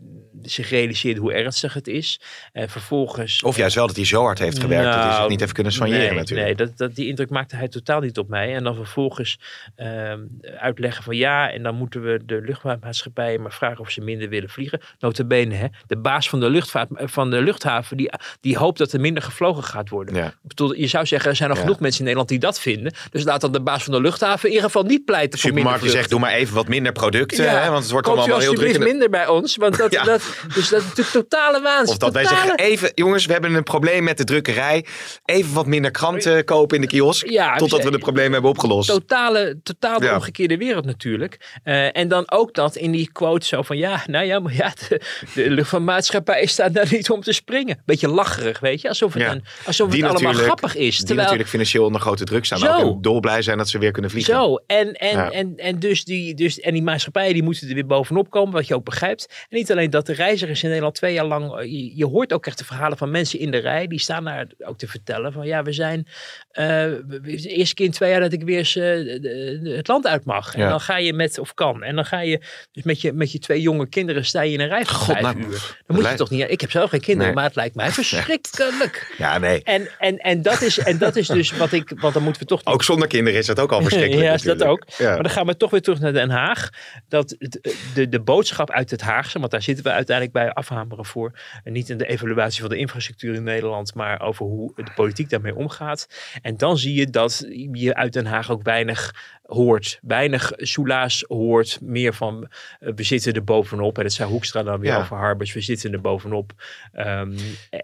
zich 0.42 0.70
realiseerde 0.70 1.20
hoe 1.20 1.32
ernstig 1.32 1.74
het 1.74 1.88
is. 1.88 2.20
Uh, 2.52 2.62
vervolgens... 2.66 3.42
Of 3.42 3.56
juist 3.56 3.74
wel 3.74 3.86
dat 3.86 3.96
hij 3.96 4.04
zo 4.04 4.22
hard 4.22 4.38
heeft 4.38 4.58
gewerkt 4.58 4.84
nou, 4.84 4.96
dat 4.96 5.04
hij 5.04 5.20
zich 5.20 5.28
niet 5.28 5.40
even 5.40 5.54
kunnen 5.54 5.72
soigneren 5.72 6.06
nee, 6.06 6.14
natuurlijk. 6.14 6.46
Nee, 6.46 6.66
dat, 6.66 6.78
dat, 6.78 6.94
die 6.94 7.06
indruk 7.06 7.30
maakte 7.30 7.56
hij 7.56 7.68
totaal 7.68 8.00
niet 8.00 8.18
op 8.18 8.28
mij. 8.28 8.54
En 8.54 8.64
dan 8.64 8.74
vervolgens 8.74 9.38
ehm, 9.76 10.20
uitleggen 10.58 11.04
van 11.04 11.16
ja, 11.16 11.50
en 11.50 11.62
dan 11.62 11.74
moeten 11.74 12.02
we 12.02 12.20
de 12.26 12.40
luchtvaartmaatschappijen 12.40 13.42
maar 13.42 13.52
vragen 13.52 13.80
of 13.80 13.90
ze 13.90 14.00
minder 14.00 14.28
willen 14.28 14.50
vliegen. 14.50 14.80
Notabene, 14.98 15.54
hè, 15.54 15.66
de 15.86 15.96
baas 15.96 16.28
van 16.28 16.40
de, 16.40 16.50
luchtvaart, 16.50 16.88
van 16.90 17.30
de 17.30 17.42
luchthaven, 17.42 17.96
die, 17.96 18.10
die 18.40 18.58
hoopt 18.58 18.78
dat 18.78 18.92
er 18.92 19.00
minder 19.00 19.22
gevlogen 19.22 19.64
gaat 19.64 19.88
worden. 19.88 20.14
Ja. 20.14 20.26
Ik 20.26 20.34
bedoel, 20.42 20.74
je 20.74 20.86
zou 20.86 21.06
zeggen, 21.06 21.30
er 21.30 21.36
zijn 21.36 21.48
nog 21.48 21.58
ja. 21.58 21.64
genoeg 21.64 21.80
mensen 21.80 21.98
in 22.00 22.04
Nederland 22.06 22.28
die 22.28 22.38
dat 22.38 22.60
vinden. 22.60 22.92
Dus 23.10 23.24
laat 23.24 23.40
dan 23.40 23.52
de 23.52 23.60
baas 23.60 23.84
van 23.84 23.92
de 23.92 24.00
luchthaven 24.00 24.48
in 24.48 24.54
ieder 24.54 24.70
geval 24.70 24.82
niet 24.82 25.04
pleiten 25.04 25.38
voor 25.38 25.52
minder 25.52 25.90
zegt, 25.90 26.10
doe 26.10 26.20
maar 26.20 26.32
even 26.32 26.54
wat 26.54 26.68
minder 26.68 26.92
producten. 26.92 27.44
Ja, 27.44 27.60
hè, 27.62 27.70
want 27.70 27.82
het 27.82 27.92
wordt 27.92 28.08
allemaal 28.08 28.38
heel 28.38 28.54
druk. 28.54 28.78
minder 28.78 29.10
bij 29.10 29.26
ons. 29.26 29.56
Want 29.56 29.76
dat, 29.76 29.92
dat, 30.04 30.22
Dus 30.54 30.68
dat 30.68 30.80
is 30.80 30.86
natuurlijk 30.86 31.08
totale 31.28 31.60
waanzin. 31.60 31.88
Of 31.88 31.96
dat 31.98 32.12
wij 32.12 32.22
Totale- 32.22 32.40
zeggen, 32.46 32.58
even, 32.66 32.92
jongens, 32.94 33.26
we 33.26 33.32
hebben 33.32 33.54
een 33.54 33.62
probleem 33.62 34.04
met 34.04 34.16
de 34.18 34.24
drukkerij. 34.24 34.84
Even 35.24 35.52
wat 35.54 35.66
minder 35.66 35.90
kranten 35.90 36.44
kopen 36.44 36.76
in 36.76 36.82
de 36.82 36.88
kiosk. 36.88 37.28
Ja, 37.28 37.56
totdat 37.56 37.78
dus- 37.78 37.88
we 37.88 37.94
het 37.94 38.02
probleem 38.04 38.32
hebben 38.32 38.50
opgelost. 38.50 38.88
Totale, 38.88 39.58
Ja. 39.98 40.14
omgekeerde 40.14 40.56
wereld 40.56 40.84
natuurlijk. 40.84 41.58
Eh, 41.62 41.96
en 41.96 42.08
dan 42.08 42.30
ook 42.30 42.54
dat 42.54 42.76
in 42.76 42.90
die 42.90 43.12
quote 43.12 43.46
zo 43.46 43.62
van 43.62 43.76
ja, 43.76 44.02
nou 44.06 44.24
ja, 44.26 44.38
maar 44.40 44.54
ja, 44.54 44.72
de, 44.88 45.00
de 45.34 45.50
luchtvaartmaatschappij 45.50 46.46
staat 46.46 46.74
daar 46.74 46.88
niet 46.90 47.10
om 47.10 47.20
te 47.22 47.32
springen. 47.32 47.82
Beetje 47.84 48.08
lacherig, 48.08 48.60
weet 48.60 48.80
je, 48.80 48.88
alsof 48.88 49.12
het, 49.14 49.22
Ja. 49.22 49.30
een, 49.30 49.44
alsof 49.66 49.90
Die 49.90 50.02
het 50.04 50.12
allemaal 50.14 50.32
grappig 50.32 50.76
is. 50.76 50.96
Die 50.96 50.98
terwijl, 51.06 51.20
natuurlijk 51.20 51.48
financieel 51.48 51.84
onder 51.84 52.00
grote 52.00 52.24
druk 52.24 52.44
staan. 52.44 52.58
Zo. 52.58 52.72
Ook 52.72 53.02
dolblij 53.02 53.42
zijn 53.42 53.58
dat 53.58 53.68
ze 53.68 53.78
weer 53.78 53.90
kunnen 53.90 54.10
vliegen. 54.10 54.34
Zo, 54.34 54.54
en, 54.66 54.92
en, 54.92 55.32
en, 55.32 55.56
en, 55.56 55.78
dus 55.78 56.04
die, 56.04 56.34
dus, 56.34 56.60
en 56.60 56.72
die 56.72 56.82
maatschappijen 56.82 57.32
die 57.32 57.42
moeten 57.42 57.68
er 57.68 57.74
weer 57.74 57.86
bovenop 57.86 58.30
komen, 58.30 58.52
wat 58.52 58.66
je 58.66 58.74
ook 58.74 58.84
begrijpt. 58.84 59.26
En 59.48 59.56
niet 59.56 59.70
alleen 59.70 59.90
dat, 59.90 60.08
de 60.16 60.22
reizigers 60.22 60.62
in 60.62 60.68
Nederland 60.68 60.94
twee 60.94 61.12
jaar 61.12 61.24
lang, 61.24 61.56
eh, 61.58 61.64
je, 61.64 61.96
je 61.96 62.06
hoort 62.06 62.32
ook 62.32 62.46
echt 62.46 62.58
de 62.58 62.64
verhalen 62.64 62.98
van 62.98 63.10
mensen 63.10 63.38
in 63.38 63.50
de 63.50 63.58
rij, 63.58 63.86
die 63.86 63.98
staan 64.00 64.24
daar 64.24 64.46
ook 64.58 64.78
te 64.78 64.86
vertellen 64.88 65.32
van 65.32 65.46
ja, 65.46 65.62
we 65.62 65.72
zijn 65.72 66.06
we- 66.52 67.04
we- 67.08 67.20
de 67.20 67.48
eerste 67.48 67.74
keer 67.74 67.86
in 67.86 67.92
twee 67.92 68.10
jaar 68.10 68.20
dat 68.20 68.32
ik 68.32 68.42
weer 68.42 68.58
eens 68.58 68.76
eh, 68.76 68.82
de- 68.82 69.18
de- 69.62 69.72
het 69.76 69.88
land 69.88 70.06
uit 70.06 70.24
mag. 70.24 70.54
En 70.54 70.68
dan 70.68 70.80
ga 70.80 70.96
je 70.98 71.12
met, 71.12 71.38
of 71.38 71.54
kan, 71.54 71.82
en 71.82 71.94
dan 71.94 72.04
ga 72.04 72.20
je 72.20 72.40
dus 72.72 72.82
met 72.84 73.00
je, 73.00 73.12
met 73.12 73.32
je 73.32 73.38
twee 73.38 73.60
jonge 73.60 73.88
kinderen 73.88 74.24
sta 74.24 74.40
je 74.42 74.52
in 74.52 74.60
een 74.60 74.68
rij 74.68 74.84
van 74.84 74.94
God, 74.94 75.06
vijf 75.06 75.20
nou, 75.22 75.36
uur. 75.38 75.44
Dan 75.50 75.50
dat 75.86 75.96
moet 75.96 76.08
je 76.08 76.14
toch 76.14 76.30
niet, 76.30 76.50
ik 76.50 76.60
heb 76.60 76.70
zelf 76.70 76.90
geen 76.90 77.00
kinderen, 77.00 77.26
Nee. 77.26 77.34
maar 77.34 77.44
het 77.44 77.54
lijkt 77.56 77.74
mij 77.74 77.90
verschrikkelijk. 77.90 79.14
Ja, 79.18 79.38
nee. 79.38 79.62
En, 79.62 79.88
en, 79.98 80.16
en, 80.18 80.42
dat 80.42 80.60
is, 80.62 80.78
en 80.78 80.98
dat 80.98 81.16
is 81.16 81.26
dus 81.26 81.56
wat 81.56 81.72
ik, 81.72 81.92
want 82.00 82.14
dan 82.14 82.22
moeten 82.22 82.42
we 82.42 82.48
toch 82.48 82.60
Ook 82.64 82.82
zonder 82.84 83.08
kinderen 83.08 83.38
is 83.38 83.46
dat 83.46 83.60
ook 83.60 83.72
al 83.72 83.80
verschrikkelijk 83.88 84.26
ja, 84.28 84.34
is 84.34 84.42
dat 84.42 84.56
natuurlijk. 84.58 84.90
ook. 84.90 84.96
Ja. 84.98 85.12
Maar 85.14 85.22
dan 85.22 85.32
gaan 85.32 85.46
we 85.46 85.56
toch 85.56 85.70
weer 85.70 85.82
terug 85.82 86.00
naar 86.00 86.12
Den 86.12 86.30
Haag. 86.30 86.68
Dat 87.08 87.34
het- 87.38 87.74
de, 87.94 88.08
de 88.08 88.20
boodschap 88.20 88.70
uit 88.70 88.90
het 88.90 89.00
Haagse, 89.00 89.38
want 89.38 89.50
daar 89.50 89.62
zitten 89.62 89.84
we 89.84 89.90
uiteindelijk 90.08 90.36
bij 90.36 90.52
afhameren 90.52 91.04
voor. 91.04 91.38
Niet 91.64 91.88
in 91.88 91.98
de 91.98 92.06
evaluatie 92.06 92.60
van 92.60 92.70
de 92.70 92.76
infrastructuur 92.76 93.34
in 93.34 93.42
Nederland, 93.42 93.94
maar 93.94 94.20
over 94.20 94.46
hoe 94.46 94.72
de 94.74 94.92
politiek 94.94 95.30
daarmee 95.30 95.54
omgaat. 95.54 96.08
En 96.42 96.56
dan 96.56 96.78
zie 96.78 96.94
je 96.94 97.10
dat 97.10 97.46
je 97.72 97.94
uit 97.94 98.12
Den 98.12 98.26
Haag 98.26 98.50
ook 98.50 98.62
weinig 98.62 99.14
hoort. 99.50 99.98
Weinig 100.02 100.52
soelaas 100.56 101.24
hoort. 101.28 101.78
Meer 101.82 102.14
van 102.14 102.48
eh, 102.80 102.92
we 102.94 103.02
zitten 103.02 103.32
er 103.32 103.44
bovenop. 103.44 103.96
En 103.96 104.02
dat 104.02 104.12
zei 104.12 104.30
Hoekstra 104.30 104.62
dan 104.62 104.80
weer 104.80 104.90
Ja. 104.90 104.98
over 104.98 105.16
Harbers. 105.16 105.52
We 105.52 105.60
zitten 105.60 105.92
er 105.92 106.00
bovenop. 106.00 106.52
Ehm, 106.92 107.38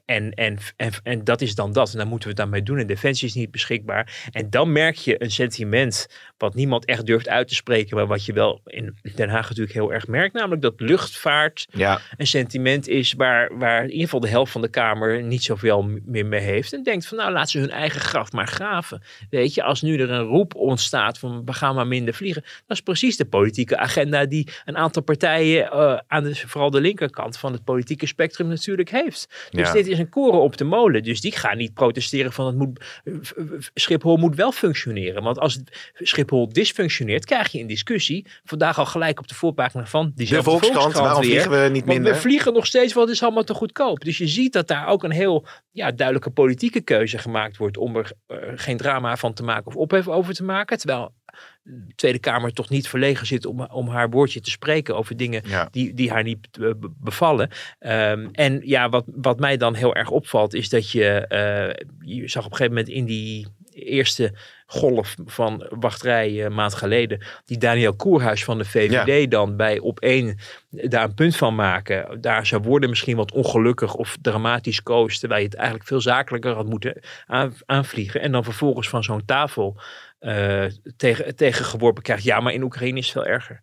en, 0.04 0.30
en, 0.34 0.58
en, 0.76 0.92
en 1.02 1.24
dat 1.24 1.40
is 1.40 1.54
dan 1.54 1.72
dat. 1.72 1.90
En 1.92 1.98
daar 1.98 2.06
moeten 2.06 2.28
we 2.28 2.34
het 2.34 2.42
dan 2.42 2.50
mee 2.52 2.62
doen. 2.62 2.78
En 2.78 2.86
defensie 2.86 3.28
is 3.28 3.34
niet 3.34 3.50
beschikbaar. 3.50 4.28
En 4.32 4.50
dan 4.50 4.72
merk 4.72 4.96
je 4.96 5.22
een 5.22 5.30
sentiment 5.30 6.08
wat 6.38 6.54
niemand 6.54 6.84
echt 6.84 7.06
durft 7.06 7.28
uit 7.28 7.48
te 7.48 7.54
spreken. 7.54 7.96
Maar 7.96 8.06
wat 8.06 8.24
je 8.24 8.32
wel 8.32 8.60
in 8.66 8.96
Den 9.14 9.28
Haag 9.28 9.48
natuurlijk 9.48 9.74
heel 9.74 9.92
erg 9.92 10.06
merkt. 10.06 10.34
Namelijk 10.34 10.62
dat 10.62 10.80
luchtvaart 10.80 11.66
Ja, 11.70 12.00
een 12.16 12.26
sentiment 12.26 12.88
is 12.88 13.12
waar, 13.12 13.58
waar 13.58 13.82
in 13.82 13.90
ieder 13.90 14.04
geval 14.04 14.20
de 14.20 14.28
helft 14.28 14.52
van 14.52 14.60
de 14.60 14.68
Kamer 14.68 15.22
niet 15.22 15.42
zoveel 15.42 15.82
meer 16.04 16.26
mee 16.26 16.40
heeft. 16.40 16.72
En 16.72 16.82
denkt 16.82 17.06
van 17.06 17.18
nou 17.18 17.32
laat 17.32 17.50
ze 17.50 17.58
hun 17.58 17.70
eigen 17.70 18.00
graf 18.00 18.32
maar 18.32 18.46
graven. 18.48 19.02
Weet 19.30 19.54
je, 19.54 19.62
als 19.62 19.82
nu 19.82 19.98
er 19.98 20.10
een 20.10 20.24
roep 20.24 20.54
ontstaat 20.54 21.18
van 21.18 21.44
gaan 21.56 21.74
maar 21.74 21.86
minder 21.86 22.14
vliegen. 22.14 22.42
Dat 22.42 22.76
is 22.76 22.82
precies 22.82 23.16
de 23.16 23.24
politieke 23.24 23.76
agenda 23.78 24.26
die 24.26 24.48
een 24.64 24.76
aantal 24.76 25.02
partijen 25.02 25.70
eh, 25.70 25.98
aan 26.06 26.24
de, 26.24 26.34
vooral 26.34 26.70
de 26.70 26.80
linkerkant 26.80 27.38
van 27.38 27.52
het 27.52 27.64
politieke 27.64 28.06
spectrum 28.06 28.48
natuurlijk 28.48 28.90
heeft. 28.90 29.26
Dus 29.50 29.66
Ja. 29.66 29.72
dit 29.72 29.86
is 29.86 29.98
een 29.98 30.08
koren 30.08 30.40
op 30.40 30.56
de 30.56 30.64
molen. 30.64 31.02
Dus 31.02 31.20
die 31.20 31.32
gaan 31.32 31.56
niet 31.56 31.74
protesteren 31.74 32.32
van 32.32 32.46
het 32.46 32.56
moet, 32.56 32.84
Schiphol 33.74 34.16
moet 34.16 34.34
wel 34.36 34.52
functioneren. 34.52 35.22
Want 35.22 35.38
als 35.38 35.60
Schiphol 35.94 36.48
dysfunctioneert 36.52 37.24
krijg 37.24 37.52
je 37.52 37.60
een 37.60 37.66
discussie. 37.66 38.26
Vandaag 38.44 38.78
al 38.78 38.86
gelijk 38.86 39.18
op 39.18 39.28
de 39.28 39.34
voorpagina 39.34 39.86
van 39.86 40.06
de 40.06 40.12
diezelfde 40.14 40.50
Volkskrant, 40.50 40.92
waarom 40.92 41.20
weer. 41.22 41.30
vliegen 41.30 41.50
we 41.50 41.68
niet 41.68 41.84
Want 41.84 41.84
minder? 41.98 42.12
we 42.12 42.18
vliegen 42.18 42.52
nog 42.52 42.66
steeds, 42.66 42.92
want 42.92 43.06
het 43.06 43.16
is 43.16 43.22
allemaal 43.22 43.44
te 43.44 43.54
goedkoop. 43.54 44.00
Dus 44.04 44.18
je 44.18 44.26
ziet 44.26 44.52
dat 44.52 44.68
daar 44.68 44.86
ook 44.86 45.04
een 45.04 45.10
heel 45.10 45.46
ja, 45.70 45.92
duidelijke 45.92 46.30
politieke 46.30 46.80
keuze 46.80 47.18
gemaakt 47.18 47.56
wordt 47.56 47.76
om 47.76 47.96
er 47.96 48.12
eh, 48.26 48.36
geen 48.54 48.76
drama 48.76 49.16
van 49.16 49.32
te 49.32 49.42
maken 49.42 49.66
of 49.66 49.76
ophef 49.76 50.08
over 50.08 50.34
te 50.34 50.44
maken. 50.44 50.78
Terwijl 50.78 51.12
de 51.66 51.94
Tweede 51.94 52.18
Kamer 52.18 52.52
toch 52.52 52.68
niet 52.68 52.88
verlegen 52.88 53.26
zit 53.26 53.46
om, 53.46 53.60
om 53.60 53.88
haar 53.88 54.10
woordje 54.10 54.40
te 54.40 54.50
spreken 54.50 54.96
over 54.96 55.16
dingen 55.16 55.42
Ja. 55.46 55.68
die, 55.70 55.94
die 55.94 56.10
haar 56.10 56.22
niet 56.22 56.48
eh, 56.52 56.70
be- 56.76 56.92
bevallen. 57.00 57.50
Ehm, 57.78 58.28
en 58.32 58.60
ja, 58.64 58.88
wat, 58.88 59.04
wat 59.06 59.38
mij 59.38 59.56
dan 59.56 59.74
heel 59.74 59.94
erg 59.94 60.10
opvalt, 60.10 60.54
is 60.54 60.68
dat 60.68 60.90
je, 60.90 61.04
eh, 61.26 61.84
je 62.00 62.28
zag 62.28 62.44
op 62.44 62.50
een 62.50 62.56
gegeven 62.56 62.76
moment 62.78 62.88
in 62.94 63.04
die 63.04 63.46
eerste 63.72 64.32
golf 64.66 65.14
van 65.24 65.66
wachtrij 65.70 66.44
een 66.44 66.54
maand 66.54 66.74
geleden, 66.74 67.24
die 67.44 67.58
Daniel 67.58 67.94
Koerhuis 67.94 68.44
van 68.44 68.58
de 68.58 68.64
VVD 68.64 69.30
dan 69.30 69.56
bij 69.56 69.78
op 69.78 70.00
één 70.00 70.38
daar 70.70 71.04
een 71.04 71.14
punt 71.14 71.36
van 71.36 71.54
maken. 71.54 72.20
Daar 72.20 72.46
zou 72.46 72.62
worden 72.62 72.88
misschien 72.88 73.16
wat 73.16 73.32
ongelukkig 73.32 73.94
of 73.94 74.16
dramatisch 74.20 74.82
koos, 74.82 75.18
terwijl 75.18 75.40
je 75.40 75.46
het 75.46 75.56
eigenlijk 75.56 75.88
veel 75.88 76.00
zakelijker 76.00 76.54
had 76.54 76.66
moeten 76.68 77.00
aan, 77.26 77.54
aanvliegen. 77.66 78.20
En 78.20 78.32
dan 78.32 78.44
vervolgens 78.44 78.88
van 78.88 79.04
zo'n 79.04 79.24
tafel 79.24 79.74
eh, 79.76 79.82
tegen, 80.96 81.36
tegengeworpen 81.36 82.02
krijgt, 82.02 82.24
ja, 82.24 82.40
maar 82.40 82.52
in 82.52 82.62
Oekraïne 82.62 82.98
is 82.98 83.04
het 83.04 83.12
veel 83.12 83.26
erger. 83.26 83.62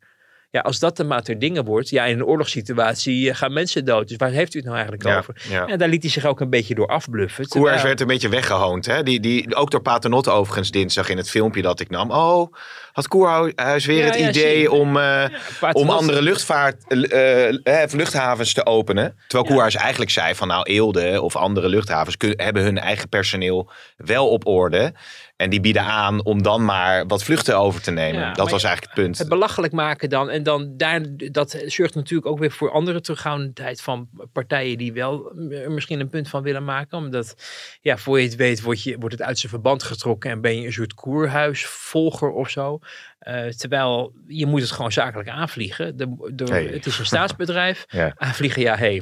Ja, 0.54 0.62
als 0.62 0.80
dat 0.80 0.98
de 0.98 1.04
maat 1.04 1.26
der 1.26 1.39
dingen 1.39 1.66
wordt, 1.66 1.89
ja, 1.89 2.06
in 2.06 2.18
een 2.20 2.26
oorlogssituatie 2.26 3.30
eh, 3.30 3.36
gaan 3.36 3.54
mensen 3.54 3.86
dood. 3.86 4.08
Dus 4.08 4.18
waar 4.18 4.30
heeft 4.30 4.54
u 4.54 4.58
het 4.58 4.66
nou 4.66 4.78
eigenlijk 4.78 5.08
Ja, 5.08 5.18
over? 5.18 5.42
ja. 5.50 5.66
En 5.68 5.78
daar 5.78 5.88
liet 5.88 6.02
hij 6.02 6.12
zich 6.12 6.26
ook 6.26 6.39
een 6.39 6.50
beetje 6.50 6.76
door 6.76 6.88
afbluffen. 6.88 7.48
Koers 7.48 7.82
werd 7.82 8.02
een 8.02 8.08
beetje 8.08 8.30
weggehoond. 8.30 8.86
Hè? 8.86 9.04
Die, 9.04 9.20
die, 9.20 9.56
ook 9.56 9.72
door 9.72 9.82
Paternotte 9.82 10.32
overigens 10.32 10.72
dinsdag 10.72 11.10
in 11.10 11.18
het 11.18 11.30
filmpje 11.30 11.62
dat 11.62 11.80
ik 11.80 11.89
nam. 11.89 12.12
Oh, 12.12 12.54
had 12.94 13.08
Koerhuis 13.08 13.86
weer 13.86 14.06
Ja, 14.06 14.06
het 14.06 14.16
idee 14.16 14.72
om, 14.72 14.98
eh, 14.98 15.26
om 15.72 15.89
andere 15.89 16.22
luchtvaart, 16.22 16.88
eh, 16.88 17.84
eh, 17.84 17.92
luchthavens 17.92 18.54
te 18.54 18.66
openen. 18.66 19.16
Terwijl. 19.28 19.52
Koerhuis 19.52 19.76
eigenlijk 19.76 20.12
zei 20.12 20.36
van 20.36 20.48
nou 20.48 20.63
Eelde 20.63 21.22
of 21.22 21.36
andere 21.36 21.70
luchthavens 21.70 22.16
hebben 22.20 22.63
hun 22.63 22.78
eigen 22.78 23.10
personeel 23.10 23.70
wel 23.96 24.30
op 24.30 24.48
orde. 24.48 24.94
En 25.44 25.50
die 25.50 25.62
bieden 25.62 25.84
aan 25.84 26.24
om 26.24 26.42
dan 26.42 26.66
maar 26.66 27.08
wat 27.08 27.24
vluchten 27.24 27.58
over 27.58 27.82
te 27.82 27.92
nemen. 27.92 28.22
Ja, 28.22 28.34
dat 28.34 28.50
was 28.50 28.62
ja, 28.62 28.68
eigenlijk 28.68 28.96
het 28.96 29.06
punt. 29.06 29.18
Het 29.18 29.30
belachelijk 29.30 29.74
maken 29.74 30.10
dan. 30.10 30.30
En 30.30 30.44
dan 30.44 30.78
daar, 30.78 31.02
dat 31.16 31.64
zorgt 31.66 31.96
natuurlijk 31.96 32.30
ook 32.30 32.40
weer 32.40 32.52
voor 32.52 32.72
andere 32.72 33.02
terughoudendheid 33.02 33.82
van 33.82 34.10
partijen 34.32 34.78
die 34.78 34.94
wel 34.94 35.32
misschien 35.68 36.00
een 36.00 36.10
punt 36.10 36.30
van 36.30 36.44
willen 36.44 36.64
maken. 36.64 36.98
Omdat, 36.98 37.36
ja, 37.82 37.98
voor 37.98 38.20
je 38.20 38.26
het 38.26 38.36
weet, 38.36 38.62
wordt, 38.62 38.84
je, 38.84 38.98
wordt 38.98 39.16
het 39.16 39.28
uit 39.28 39.40
zijn 39.40 39.52
verband 39.52 39.84
getrokken 39.84 40.32
en 40.32 40.42
ben 40.42 40.60
je 40.60 40.66
een 40.66 40.74
soort 40.74 40.94
koerhuisvolger 40.94 42.32
of 42.32 42.50
zo. 42.50 42.80
Eh, 43.24 43.48
terwijl 43.48 44.14
je 44.28 44.46
moet 44.46 44.62
het 44.62 44.72
gewoon 44.72 44.92
zakelijk 44.92 45.30
aanvliegen. 45.30 45.98
De, 45.98 46.32
de, 46.34 46.44
Hey. 46.44 46.66
Het 46.66 46.86
is 46.86 47.00
een 47.00 47.06
staatsbedrijf. 47.06 47.86
Ja. 47.94 48.14
Aanvliegen, 48.16 48.62
ja, 48.62 48.76
hey. 48.76 49.02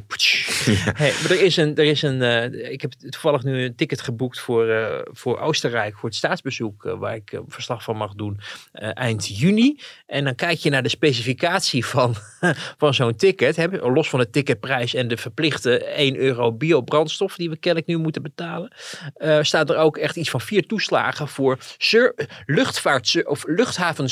hey 0.94 1.12
maar 1.22 1.30
er 1.30 1.42
is 1.42 1.56
een, 1.56 1.76
er 1.76 1.84
is 1.84 2.02
een 2.02 2.22
eh, 2.22 2.70
ik 2.72 2.80
heb 2.80 2.92
toevallig 2.92 3.42
nu 3.42 3.64
een 3.64 3.74
ticket 3.74 4.00
geboekt 4.00 4.40
voor, 4.40 4.68
eh, 4.68 4.98
voor 5.04 5.38
Oostenrijk, 5.38 5.96
voor 5.96 6.08
het 6.08 6.18
staatsbezoek, 6.18 6.82
waar 6.82 7.14
ik 7.14 7.40
verslag 7.48 7.82
van 7.82 7.96
mag 7.96 8.14
doen 8.14 8.40
eind 8.94 9.38
juni. 9.38 9.78
En 10.06 10.24
dan 10.24 10.34
kijk 10.34 10.58
je 10.58 10.70
naar 10.70 10.82
de 10.82 10.88
specificatie 10.88 11.86
van, 11.86 12.14
van 12.78 12.94
zo'n 12.94 13.16
ticket. 13.16 13.56
Hè, 13.56 13.66
los 13.68 14.08
van 14.08 14.18
de 14.18 14.30
ticketprijs 14.30 14.94
en 14.94 15.08
de 15.08 15.16
verplichte 15.16 15.84
1 15.84 16.16
euro 16.16 16.52
biobrandstof 16.52 17.36
die 17.36 17.50
we 17.50 17.56
kennelijk 17.56 17.90
nu 17.90 17.96
moeten 17.96 18.22
betalen. 18.22 18.72
staat 19.40 19.70
er 19.70 19.76
ook 19.76 19.96
echt 19.96 20.16
iets 20.16 20.30
van 20.30 20.40
vier 20.40 20.66
toeslagen 20.66 21.28
voor 21.28 21.58
luchtvaart 22.46 23.24
of 23.24 23.44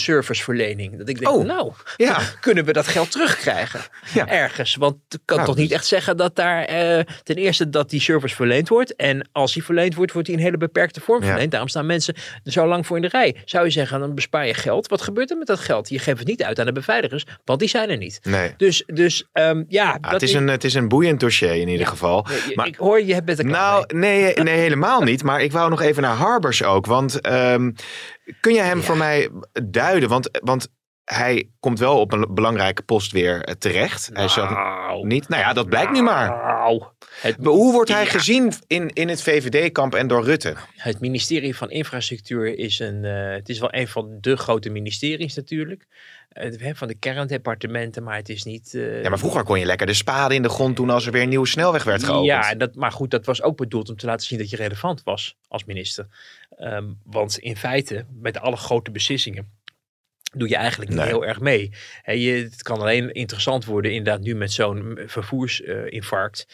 luchthavenserviceverlening. 0.06 0.98
Dat 0.98 1.08
ik 1.08 1.18
denk, 1.18 1.32
Oh, 1.32 1.44
nou, 1.44 1.72
ja. 1.96 2.18
kunnen 2.40 2.64
we 2.64 2.72
dat 2.72 2.86
geld 2.86 3.10
terugkrijgen? 3.10 3.80
Ja. 4.14 4.28
Ergens. 4.28 4.74
Want 4.74 4.96
het 5.08 5.20
kan 5.24 5.36
Nou, 5.36 5.48
toch 5.48 5.56
niet 5.58 5.68
dus- 5.68 5.76
echt 5.76 5.86
zeggen 5.86 6.16
dat 6.16 6.36
daar 6.36 6.64
eh, 6.64 7.04
ten 7.22 7.36
eerste 7.36 7.70
dat 7.70 7.90
die 7.90 8.00
service 8.00 8.34
verleend 8.34 8.68
wordt. 8.68 8.96
En 8.96 9.28
als 9.32 9.52
die 9.52 9.64
verleend 9.64 9.94
wordt, 9.94 10.12
wordt 10.12 10.28
die 10.28 10.36
in 10.36 10.42
hele 10.42 10.56
beperkte 10.56 11.00
vorm 11.00 11.22
verleend. 11.22 11.50
Daarom 11.50 11.68
staan 11.68 11.86
mensen 11.86 12.14
er 12.44 12.52
zo 12.52 12.66
lang 12.66 12.86
voor 12.86 12.96
in 12.96 13.02
de 13.02 13.08
rij. 13.08 13.36
Zou 13.44 13.64
je 13.64 13.70
zeggen, 13.70 14.00
dan 14.00 14.14
bespaar 14.14 14.46
je 14.46 14.54
geld. 14.54 14.88
Wat 14.88 15.02
gebeurt 15.02 15.30
er 15.30 15.36
met 15.36 15.46
dat 15.46 15.58
geld? 15.60 15.88
Je 15.88 15.98
geeft 15.98 16.18
het 16.18 16.28
niet 16.28 16.42
uit 16.42 16.58
aan 16.58 16.66
de 16.66 16.72
beveiligers, 16.72 17.24
want 17.44 17.58
die 17.60 17.68
zijn 17.68 17.90
er 17.90 17.96
niet. 17.96 18.20
Nee. 18.22 18.54
Dus, 18.56 18.82
dus 18.86 19.24
ehm, 19.32 19.62
ja. 19.68 19.98
Ja, 20.00 20.10
het, 20.10 20.22
is 20.22 20.32
een, 20.32 20.48
het 20.48 20.64
is 20.64 20.74
een 20.74 20.88
boeiend 20.88 21.20
dossier 21.20 21.54
in 21.54 21.68
ieder 21.68 21.86
geval. 21.86 22.26
Maar- 22.54 22.66
ik 22.66 22.76
hoor, 22.76 23.02
je 23.02 23.14
hebt 23.14 23.26
met 23.26 23.38
elkaar 23.38 23.52
Nou, 23.52 23.96
nee, 23.96 24.34
nee, 24.42 24.58
helemaal 24.58 25.02
niet. 25.02 25.22
Maar 25.22 25.42
ik 25.42 25.52
wou 25.52 25.70
nog 25.70 25.80
even 25.80 26.02
naar 26.02 26.14
Harbers 26.16 26.62
ook. 26.62 26.86
Want 26.86 27.20
ehm, 27.20 27.70
kun 28.40 28.54
je 28.54 28.60
hem 28.62 28.82
voor 28.82 28.96
mij 28.96 29.28
duiden? 29.64 30.08
Want, 30.08 30.38
want 30.42 30.68
hij 31.04 31.48
komt 31.60 31.78
wel 31.78 32.00
op 32.00 32.12
een 32.12 32.26
belangrijke 32.30 32.82
post 32.82 33.12
weer 33.12 33.42
eh, 33.42 33.54
terecht. 33.54 34.10
Hij 34.12 34.28
zat 34.28 34.50
Nou, 34.50 35.06
niet. 35.06 35.28
Nou 35.28 35.42
ja, 35.42 35.52
dat 35.52 35.68
blijkt 35.68 35.92
nu 35.92 36.02
maar. 36.02 36.28
nou, 36.28 36.84
het, 37.20 37.38
Maar 37.42 37.52
Hoe 37.52 37.72
wordt 37.72 37.90
hij 37.90 38.04
Ja. 38.04 38.10
gezien 38.10 38.52
in, 38.66 38.88
in 38.88 39.08
het 39.08 39.22
VVD-kamp 39.22 39.94
en 39.94 40.06
door 40.06 40.24
Rutte? 40.24 40.54
Het 40.76 41.00
ministerie 41.00 41.56
van 41.56 41.70
Infrastructuur 41.70 42.58
is 42.58 42.78
een, 42.78 43.04
eh, 43.04 43.30
het 43.32 43.48
is 43.48 43.58
wel 43.58 43.74
een 43.74 43.88
van 43.88 44.18
de 44.20 44.36
grote 44.36 44.70
ministeries 44.70 45.34
natuurlijk. 45.34 45.86
Hè, 46.30 46.74
van 46.74 46.88
de 46.88 46.94
kerndepartementen, 46.94 48.02
maar 48.02 48.16
het 48.16 48.28
is 48.28 48.44
niet... 48.44 48.74
eh, 48.74 49.02
Ja, 49.02 49.08
maar 49.08 49.18
vroeger 49.18 49.42
kon 49.44 49.58
je 49.58 49.64
lekker 49.66 49.86
de 49.86 49.94
spade 49.94 50.34
in 50.34 50.42
de 50.42 50.48
grond 50.48 50.76
doen 50.76 50.90
als 50.90 51.06
er 51.06 51.12
weer 51.12 51.22
een 51.22 51.28
nieuwe 51.28 51.46
snelweg 51.46 51.84
werd 51.84 52.04
geopend. 52.04 52.26
Ja, 52.26 52.54
dat, 52.54 52.74
maar 52.74 52.92
goed, 52.92 53.10
dat 53.10 53.26
was 53.26 53.42
ook 53.42 53.56
bedoeld 53.56 53.88
om 53.88 53.96
te 53.96 54.06
laten 54.06 54.26
zien 54.26 54.38
dat 54.38 54.50
je 54.50 54.56
relevant 54.56 55.02
was 55.04 55.36
als 55.48 55.64
minister. 55.64 56.06
Ehm, 56.60 56.92
want 57.04 57.38
in 57.38 57.56
feite, 57.56 58.06
met 58.12 58.38
alle 58.38 58.56
grote 58.56 58.90
beslissingen, 58.90 59.58
doe 60.32 60.48
je 60.48 60.56
eigenlijk 60.56 60.90
niet 60.90 60.98
Nee. 60.98 61.08
heel 61.08 61.26
erg 61.26 61.40
mee. 61.40 61.72
Je, 62.04 62.30
het 62.50 62.62
kan 62.62 62.80
alleen 62.80 63.12
interessant 63.12 63.64
worden 63.64 63.92
inderdaad 63.92 64.22
nu 64.22 64.34
met 64.34 64.52
zo'n 64.52 64.98
vervoersinfarct. 65.06 66.46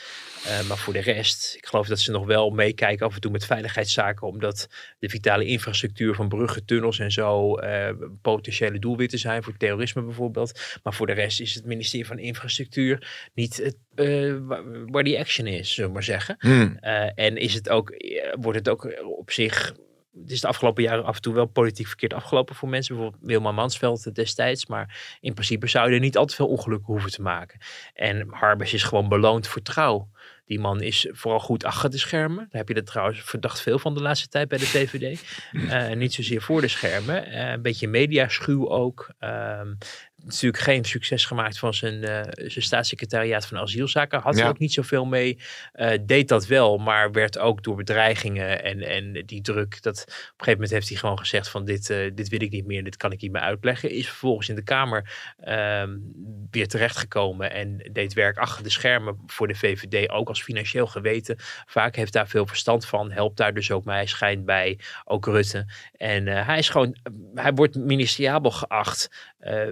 Eh, 0.44 0.68
maar 0.68 0.76
voor 0.76 0.92
de 0.92 1.00
rest, 1.00 1.54
ik 1.56 1.66
geloof 1.66 1.86
dat 1.86 2.00
ze 2.00 2.10
nog 2.10 2.26
wel 2.26 2.50
meekijken 2.50 3.06
af 3.06 3.14
en 3.14 3.20
toe 3.20 3.30
met 3.30 3.46
veiligheidszaken. 3.46 4.26
Omdat 4.26 4.68
de 4.98 5.08
vitale 5.08 5.44
infrastructuur 5.44 6.14
van 6.14 6.28
bruggen, 6.28 6.64
tunnels 6.64 6.98
en 6.98 7.12
zo 7.12 7.56
eh, 7.56 7.94
potentiële 8.22 8.78
doelwitten 8.78 9.18
zijn. 9.18 9.42
Voor 9.42 9.56
terrorisme 9.56 10.02
bijvoorbeeld. 10.02 10.78
Maar 10.82 10.94
voor 10.94 11.06
de 11.06 11.12
rest 11.12 11.40
is 11.40 11.54
het 11.54 11.64
ministerie 11.64 12.06
van 12.06 12.18
Infrastructuur 12.18 13.28
niet 13.34 13.56
het, 13.56 13.76
eh, 13.94 14.36
waar, 14.86 15.04
die 15.04 15.18
action 15.18 15.46
is, 15.46 15.74
zullen 15.74 15.88
we 15.88 15.94
maar 15.94 16.04
zeggen. 16.04 16.36
Hmm. 16.38 16.76
Eh, 16.80 17.10
en 17.14 17.36
is 17.36 17.54
het 17.54 17.68
ook, 17.68 17.94
wordt 18.40 18.58
het 18.58 18.68
ook 18.68 19.02
op 19.18 19.30
zich. 19.30 19.74
Het 20.20 20.30
is 20.30 20.40
de 20.40 20.46
afgelopen 20.46 20.82
jaren 20.82 21.04
af 21.04 21.16
en 21.16 21.22
toe 21.22 21.34
wel 21.34 21.46
politiek 21.46 21.86
verkeerd 21.86 22.12
afgelopen 22.12 22.54
voor 22.54 22.68
mensen. 22.68 22.94
Bijvoorbeeld 22.94 23.24
Wilma 23.26 23.52
Mansveld 23.52 24.14
destijds. 24.14 24.66
Maar 24.66 25.16
in 25.20 25.32
principe 25.32 25.66
zou 25.66 25.88
je 25.88 25.94
er 25.94 26.00
niet 26.00 26.16
al 26.16 26.26
te 26.26 26.34
veel 26.34 26.48
ongelukken 26.48 26.92
hoeven 26.92 27.10
te 27.10 27.22
maken. 27.22 27.60
En 27.94 28.26
Harbers 28.30 28.72
is 28.72 28.82
gewoon 28.82 29.08
beloond 29.08 29.48
voor 29.48 29.62
trouw. 29.62 30.08
Die 30.46 30.60
man 30.60 30.80
is 30.80 31.08
vooral 31.10 31.40
goed 31.40 31.64
achter 31.64 31.90
de 31.90 31.98
schermen. 31.98 32.36
Daar 32.36 32.60
heb 32.60 32.68
je 32.68 32.74
er 32.74 32.84
trouwens 32.84 33.20
verdacht 33.20 33.60
veel 33.60 33.78
van 33.78 33.94
de 33.94 34.02
laatste 34.02 34.28
tijd 34.28 34.48
bij 34.48 34.58
de 34.58 34.66
VVD. 34.66 35.24
Eh, 35.66 35.96
niet 35.96 36.14
zozeer 36.14 36.42
voor 36.42 36.60
de 36.60 36.68
schermen. 36.68 37.26
Eh, 37.26 37.50
een 37.50 37.62
beetje 37.62 37.88
mediaschuw 37.88 38.68
ook. 38.68 39.10
Ehm, 39.18 39.74
natuurlijk 40.26 40.62
geen 40.62 40.84
succes 40.84 41.24
gemaakt 41.24 41.58
van 41.58 41.74
zijn, 41.74 42.04
eh, 42.04 42.20
zijn 42.34 42.64
staatssecretariaat 42.64 43.46
van 43.46 43.58
asielzaken. 43.58 44.20
Had 44.20 44.36
Ja. 44.36 44.42
er 44.42 44.48
ook 44.48 44.58
niet 44.58 44.72
zoveel 44.72 45.04
mee. 45.04 45.38
Eh, 45.72 45.98
deed 46.02 46.28
dat 46.28 46.46
wel, 46.46 46.78
maar 46.78 47.12
werd 47.12 47.38
ook 47.38 47.62
door 47.62 47.76
bedreigingen 47.76 48.62
en, 48.62 48.80
en 48.80 49.22
die 49.26 49.40
druk. 49.40 49.82
Dat, 49.82 50.00
op 50.02 50.08
een 50.08 50.14
gegeven 50.14 50.52
moment 50.52 50.70
heeft 50.70 50.88
hij 50.88 50.96
gewoon 50.98 51.18
gezegd 51.18 51.48
van 51.48 51.64
dit, 51.64 51.90
eh, 51.90 52.10
dit 52.14 52.28
wil 52.28 52.42
ik 52.42 52.50
niet 52.50 52.66
meer. 52.66 52.84
Dit 52.84 52.96
kan 52.96 53.12
ik 53.12 53.20
niet 53.20 53.32
meer 53.32 53.42
uitleggen. 53.42 53.90
Is 53.90 54.08
vervolgens 54.08 54.48
in 54.48 54.54
de 54.54 54.62
Kamer 54.62 55.10
ehm, 55.40 55.96
weer 56.50 56.68
terechtgekomen 56.68 57.52
en 57.52 57.90
deed 57.92 58.12
werk 58.14 58.38
achter 58.38 58.62
de 58.62 58.70
schermen 58.70 59.18
voor 59.26 59.48
de 59.48 59.54
VVD. 59.54 60.10
Ook 60.10 60.28
als 60.28 60.42
financieel 60.42 60.86
geweten. 60.86 61.36
Vaak 61.66 61.96
heeft 61.96 62.12
daar 62.12 62.28
veel 62.28 62.46
verstand 62.46 62.86
van. 62.86 63.10
Helpt 63.10 63.36
daar 63.36 63.54
dus 63.54 63.70
ook 63.70 63.84
mij. 63.84 64.06
Schijnt 64.06 64.44
bij 64.44 64.78
ook 65.04 65.26
Rutte. 65.26 65.66
En 65.96 66.26
hij 66.26 66.58
is 66.58 66.68
gewoon, 66.68 66.96
hij 67.34 67.52
wordt 67.52 67.74
ministeriabel 67.74 68.50
geacht 68.50 69.34
eh, 69.38 69.68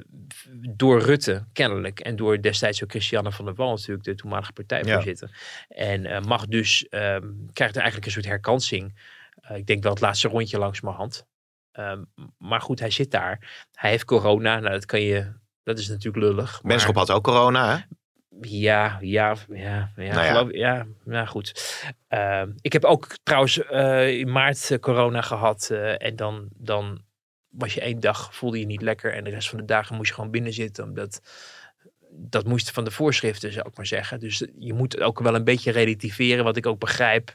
door 0.68 1.00
Rutte, 1.00 1.44
kennelijk. 1.52 2.00
En 2.00 2.16
door 2.16 2.40
destijds 2.40 2.82
ook 2.82 2.90
Christiane 2.90 3.32
van 3.32 3.44
der 3.44 3.54
Wal, 3.54 3.70
natuurlijk, 3.70 4.04
de 4.04 4.14
toenmalige 4.14 4.52
partijvoorzitter. 4.52 5.30
En 5.68 6.06
eh, 6.06 6.20
mag 6.20 6.46
dus, 6.46 6.88
ehm, 6.88 7.28
krijgt 7.52 7.74
er 7.74 7.80
eigenlijk 7.82 8.06
een 8.06 8.12
soort 8.12 8.26
herkansing. 8.26 8.94
Eh, 9.34 9.56
ik 9.56 9.66
denk 9.66 9.82
wel 9.82 9.92
het 9.92 10.00
laatste 10.00 10.28
rondje 10.28 10.58
langs 10.58 10.80
mijn 10.80 10.96
hand. 10.96 11.26
Ehm, 11.72 12.02
maar 12.38 12.60
goed, 12.60 12.80
hij 12.80 12.90
zit 12.90 13.10
daar. 13.10 13.66
Hij 13.72 13.90
heeft 13.90 14.04
corona. 14.04 14.58
Nou, 14.60 14.72
dat 14.72 14.86
kan 14.86 15.00
je. 15.00 15.32
Dat 15.62 15.78
is 15.78 15.88
natuurlijk 15.88 16.24
lullig. 16.24 16.60
Benschop 16.62 16.94
had 16.96 17.10
ook 17.10 17.24
corona, 17.24 17.76
hè? 17.76 17.82
ja, 18.40 18.98
ja, 19.00 19.36
ja, 19.48 19.90
ja, 19.96 20.12
Nou 20.12 20.12
ja. 20.12 20.24
geloof- 20.24 20.52
ja, 20.52 20.86
nou 21.04 21.26
goed. 21.26 21.52
Ehm, 22.08 22.50
ik 22.60 22.72
heb 22.72 22.84
ook 22.84 23.06
trouwens 23.22 23.58
in 24.18 24.32
maart 24.32 24.78
corona 24.80 25.20
gehad. 25.20 25.68
eh, 25.70 26.02
en 26.02 26.16
dan, 26.16 26.48
dan 26.54 27.02
was 27.58 27.74
je 27.74 27.80
één 27.80 28.00
dag, 28.00 28.34
voelde 28.34 28.58
je 28.58 28.66
niet 28.66 28.82
lekker. 28.82 29.14
En 29.14 29.24
de 29.24 29.30
rest 29.30 29.48
van 29.48 29.58
de 29.58 29.64
dagen 29.64 29.96
moest 29.96 30.08
je 30.08 30.14
gewoon 30.14 30.30
binnen 30.30 30.52
zitten. 30.52 30.84
Omdat 30.84 31.20
dat 32.16 32.46
moest 32.46 32.70
van 32.70 32.84
de 32.84 32.90
voorschriften, 32.90 33.52
zou 33.52 33.68
ik 33.68 33.76
maar 33.76 33.86
zeggen. 33.86 34.20
Dus 34.20 34.46
je 34.58 34.72
moet 34.72 35.00
ook 35.00 35.20
wel 35.20 35.34
een 35.34 35.44
beetje 35.44 35.70
relativeren. 35.70 36.44
Wat 36.44 36.56
ik 36.56 36.66
ook 36.66 36.78
begrijp. 36.78 37.34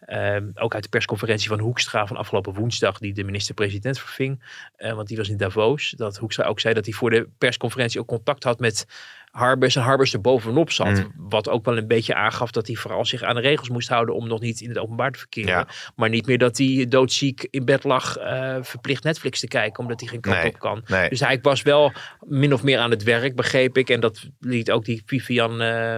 ehm, 0.00 0.50
ook 0.54 0.74
uit 0.74 0.82
de 0.82 0.88
persconferentie 0.88 1.48
van 1.48 1.58
Hoekstra 1.58 2.06
van 2.06 2.16
afgelopen 2.16 2.54
woensdag. 2.54 2.98
Die 2.98 3.12
de 3.12 3.24
minister-president 3.24 3.98
verving. 3.98 4.42
eh, 4.76 4.92
want 4.92 5.08
die 5.08 5.16
was 5.16 5.28
in 5.28 5.36
Davos. 5.36 5.90
Dat 5.90 6.16
Hoekstra 6.16 6.44
ook 6.44 6.60
zei 6.60 6.74
dat 6.74 6.84
hij 6.84 6.94
voor 6.94 7.10
de 7.10 7.28
persconferentie 7.38 8.00
ook 8.00 8.06
contact 8.06 8.44
had 8.44 8.58
met 8.60 8.86
Harbers. 9.30 9.76
En 9.76 9.82
Harbers 9.82 10.12
er 10.12 10.20
bovenop 10.20 10.70
zat. 10.70 10.86
Mm. 10.96 11.12
Wat 11.16 11.48
ook 11.48 11.64
wel 11.64 11.76
een 11.76 11.86
beetje 11.86 12.14
aangaf 12.14 12.50
dat 12.50 12.66
hij 12.66 12.76
vooral 12.76 13.04
zich 13.04 13.22
aan 13.22 13.34
de 13.34 13.40
regels 13.40 13.68
moest 13.68 13.88
houden. 13.88 14.14
Om 14.14 14.28
nog 14.28 14.40
niet 14.40 14.60
in 14.60 14.68
het 14.68 14.78
openbaar 14.78 15.10
te 15.12 15.18
verkeren. 15.18 15.50
Ja. 15.50 15.68
Maar 15.96 16.08
niet 16.08 16.26
meer 16.26 16.38
dat 16.38 16.58
hij 16.58 16.86
doodziek 16.88 17.46
in 17.50 17.64
bed 17.64 17.84
lag. 17.84 18.16
eh, 18.16 18.56
verplicht 18.60 19.04
Netflix 19.04 19.40
te 19.40 19.48
kijken. 19.48 19.82
Omdat 19.82 20.00
hij 20.00 20.08
geen 20.08 20.20
kant 20.20 20.36
Nee. 20.36 20.46
op 20.46 20.58
kan. 20.58 20.82
Nee. 20.86 21.08
Dus 21.08 21.20
hij 21.20 21.38
was 21.42 21.62
wel 21.62 21.92
min 22.20 22.52
of 22.52 22.62
meer 22.62 22.78
aan 22.78 22.90
het 22.90 23.02
werk, 23.02 23.36
begreep 23.36 23.76
ik. 23.76 23.88
En 23.90 24.00
dat 24.00 24.28
liet 24.40 24.70
ook 24.70 24.84
die 24.84 25.02
Vivian 25.06 25.60
eh, 25.60 25.96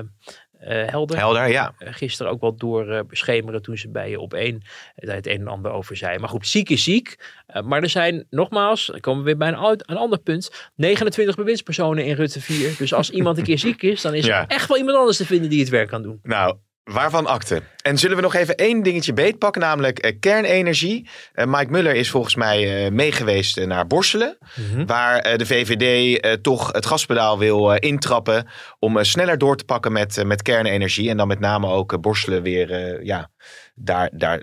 Helder 0.71 1.17
Helder, 1.17 1.49
ja. 1.49 1.75
eh, 1.79 1.93
gisteren 1.95 2.33
ook 2.33 2.41
wel 2.41 2.55
door 2.57 2.91
eh, 2.93 3.01
beschemeren 3.09 3.63
toen 3.63 3.79
ze 3.79 3.89
bij 3.91 4.11
je 4.11 4.21
op 4.21 4.35
één 4.35 4.61
eh, 4.95 5.07
daar 5.07 5.17
het 5.17 5.27
een 5.27 5.41
en 5.41 5.47
ander 5.49 5.71
over 5.73 5.97
zei. 5.97 6.19
Maar 6.19 6.29
goed, 6.29 6.47
ziek 6.49 6.71
is 6.71 6.83
ziek. 6.85 7.17
Eh, 7.47 7.63
maar 7.63 7.83
er 7.83 7.89
zijn, 7.89 8.27
nogmaals, 8.31 8.87
dan 8.87 9.01
komen 9.01 9.21
we 9.21 9.27
weer 9.27 9.37
bij 9.37 9.49
een, 9.49 9.55
oud- 9.55 9.91
een 9.91 9.97
ander 9.97 10.19
punt, 10.19 10.71
29 10.75 11.35
bewindspersonen 11.37 12.05
in 12.05 12.15
Rutte 12.15 12.41
4. 12.41 12.75
Dus 12.79 12.95
als 12.95 13.11
iemand 13.11 13.39
een 13.39 13.45
keer 13.45 13.59
ziek 13.59 13.83
is, 13.83 14.03
dan 14.03 14.15
is 14.15 14.27
Ja. 14.27 14.41
er 14.41 14.47
echt 14.49 14.69
wel 14.69 14.79
iemand 14.79 14.97
anders 14.97 15.17
te 15.17 15.27
vinden 15.27 15.51
die 15.51 15.61
het 15.61 15.69
werk 15.69 15.89
kan 15.89 16.03
doen. 16.03 16.19
Nou, 16.23 16.57
waarvan 16.85 17.27
akte? 17.27 17.63
En 17.83 17.99
zullen 17.99 18.17
we 18.17 18.23
nog 18.23 18.35
even 18.35 18.57
één 18.57 18.83
dingetje 18.83 19.13
beetpakken, 19.13 19.61
namelijk 19.61 19.99
eh, 19.99 20.17
kernenergie. 20.21 21.09
Eh, 21.33 21.47
Mike 21.47 21.71
Muller 21.71 21.95
is 21.95 22.11
volgens 22.11 22.35
mij 22.35 22.85
eh, 22.85 22.93
meegeweest 22.93 23.67
naar 23.67 23.87
Borselen. 23.87 24.39
Waar 24.87 25.19
eh, 25.19 25.39
de 25.39 25.47
VVD 25.47 26.43
toch 26.43 26.73
het 26.73 26.87
gaspedaal 26.87 27.39
wil 27.39 27.73
intrappen. 27.73 28.49
Om 28.79 29.05
sneller 29.05 29.39
door 29.39 29.57
te 29.57 29.65
pakken 29.65 29.93
met, 29.93 30.25
met 30.25 30.43
kernenergie. 30.43 31.11
En 31.11 31.17
dan 31.17 31.29
met 31.29 31.41
name 31.41 31.67
ook 31.67 32.01
Borselen 32.01 32.43
weer 32.43 33.05
ja, 33.05 33.31
daar, 33.75 34.11
daar 34.15 34.43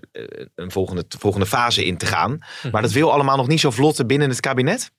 een 0.56 0.72
volgende, 0.72 1.06
volgende 1.08 1.46
fase 1.46 1.86
in 1.86 1.98
te 1.98 2.06
gaan. 2.06 2.40
Maar 2.72 2.82
dat 2.82 2.92
wil 2.92 3.12
allemaal 3.12 3.38
nog 3.38 3.48
niet 3.48 3.60
zo 3.60 3.72
vlot 3.72 4.08
binnen 4.08 4.30
het 4.30 4.40
kabinet. 4.40 4.92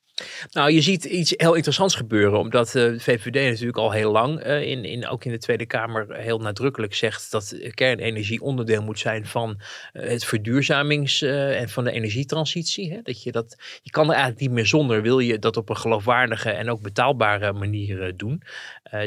Nou, 0.51 0.73
je 0.73 0.81
ziet 0.81 1.05
iets 1.05 1.35
heel 1.37 1.55
interessants 1.55 1.95
gebeuren, 1.95 2.39
omdat 2.39 2.66
eh, 2.66 2.85
de 2.85 3.01
VVD 3.01 3.51
natuurlijk 3.51 3.79
al 3.79 3.91
heel 3.91 4.12
lang, 4.12 4.41
eh, 4.41 4.62
in, 4.62 4.85
in, 4.85 5.09
ook 5.09 5.25
in 5.25 5.31
de 5.31 5.39
Tweede 5.39 5.66
Kamer, 5.66 6.16
heel 6.16 6.39
nadrukkelijk 6.39 6.95
zegt 6.95 7.31
dat 7.31 7.57
kernenergie 7.75 8.41
onderdeel 8.41 8.83
moet 8.83 8.99
zijn 8.99 9.27
van 9.27 9.61
eh, 9.93 10.09
het 10.09 10.25
verduurzamings- 10.25 11.23
en 11.23 11.68
van 11.68 11.85
de 11.85 11.93
energietransitie. 11.93 12.93
Hè? 12.93 13.03
Dat 13.03 13.23
je, 13.23 13.33
dat, 13.33 13.57
je 13.83 13.91
kan 13.91 14.05
er 14.05 14.11
eigenlijk 14.11 14.41
niet 14.41 14.51
meer 14.51 14.66
zonder, 14.66 15.03
wil 15.03 15.18
je 15.18 15.39
dat 15.39 15.57
op 15.57 15.68
een 15.68 15.77
geloofwaardige 15.77 16.51
en 16.51 16.71
ook 16.71 16.83
betaalbare 16.83 17.53
manier 17.53 18.16
doen. 18.16 18.43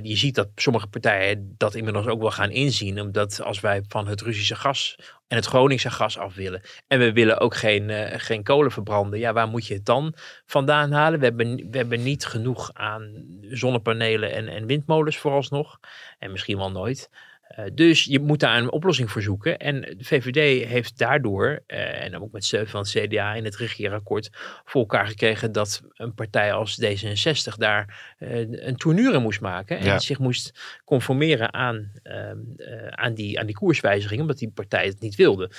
Je 0.02 0.16
ziet 0.16 0.36
dat 0.36 0.48
sommige 0.56 0.88
partijen 0.88 1.56
dat 1.58 1.76
inmiddels 1.76 2.06
ook 2.06 2.22
wel 2.22 2.32
gaan 2.32 2.52
inzien, 2.52 3.02
omdat 3.02 3.42
als 3.42 3.60
wij 3.60 3.84
van 3.88 4.08
het 4.08 4.22
Russische 4.22 4.56
gas 4.56 4.98
en 5.28 5.38
het 5.38 5.46
Groningse 5.46 5.92
gas 5.92 6.18
af 6.18 6.36
willen. 6.36 6.62
En 6.88 7.00
we 7.00 7.14
willen 7.14 7.40
ook 7.40 7.56
geen, 7.56 7.90
eh, 7.90 8.20
geen 8.20 8.44
kolen 8.44 8.72
verbranden. 8.72 9.20
Ja, 9.20 9.34
waar 9.34 9.48
moet 9.48 9.68
je 9.68 9.74
het 9.74 9.86
dan 9.86 10.14
vandaan 10.46 10.92
halen? 10.92 11.20
We 11.20 11.26
hebben, 11.26 11.56
we 11.70 11.78
hebben 11.78 12.04
niet 12.04 12.26
genoeg 12.26 12.74
aan 12.74 13.26
zonnepanelen 13.42 14.32
en, 14.32 14.48
en 14.48 14.66
windmolens 14.66 15.18
vooralsnog. 15.18 15.80
En 16.20 16.32
misschien 16.32 16.58
wel 16.58 16.72
nooit. 16.72 17.10
Eh, 17.56 17.66
dus 17.74 18.04
je 18.04 18.20
moet 18.20 18.40
daar 18.40 18.58
een 18.58 18.72
oplossing 18.72 19.12
voor 19.12 19.22
zoeken. 19.22 19.58
En 19.58 19.82
de 19.82 20.04
VVD 20.04 20.68
heeft 20.68 20.98
daardoor, 20.98 21.64
eh, 21.68 22.04
en 22.04 22.22
ook 22.22 22.32
met 22.32 22.46
steun 22.46 22.68
van 22.68 22.80
het 22.82 22.90
CDA 22.90 23.34
in 23.34 23.44
het 23.44 23.56
regeerakkoord, 23.56 24.30
voor 24.66 24.82
elkaar 24.82 25.08
gekregen 25.08 25.52
dat 25.52 25.82
een 25.94 26.14
partij 26.14 26.54
als 26.54 26.82
D66 26.84 27.56
daar 27.58 28.14
eh, 28.18 28.40
een 28.50 28.76
tournure 28.76 29.20
moest 29.20 29.42
maken. 29.42 29.78
En 29.78 29.86
Ja. 29.86 30.00
zich 30.00 30.20
moest 30.20 30.60
conformeren 30.86 31.54
aan, 31.54 31.92
ehm, 32.04 32.38
eh, 32.58 32.88
aan, 32.88 33.14
die, 33.14 33.40
aan 33.40 33.46
die 33.46 33.56
koerswijziging, 33.56 34.22
omdat 34.22 34.38
die 34.38 34.52
partij 34.52 34.86
het 34.86 35.00
niet 35.00 35.16
wilde. 35.16 35.52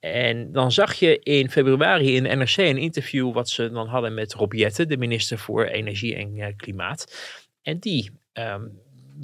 En 0.00 0.52
dan 0.52 0.72
zag 0.72 0.94
je 0.94 1.18
in 1.18 1.50
februari 1.50 2.16
in 2.16 2.38
NRC 2.38 2.56
een 2.56 2.78
interview 2.78 3.32
wat 3.32 3.48
ze 3.48 3.70
dan 3.70 3.88
hadden 3.88 4.14
met 4.14 4.34
Rob 4.34 4.52
Jetten, 4.52 4.88
de 4.88 4.96
minister 4.96 5.38
voor 5.38 5.64
Energie 5.64 6.14
en 6.16 6.56
Klimaat. 6.56 7.14
En 7.62 7.78
die 7.78 8.10
ehm, 8.32 8.64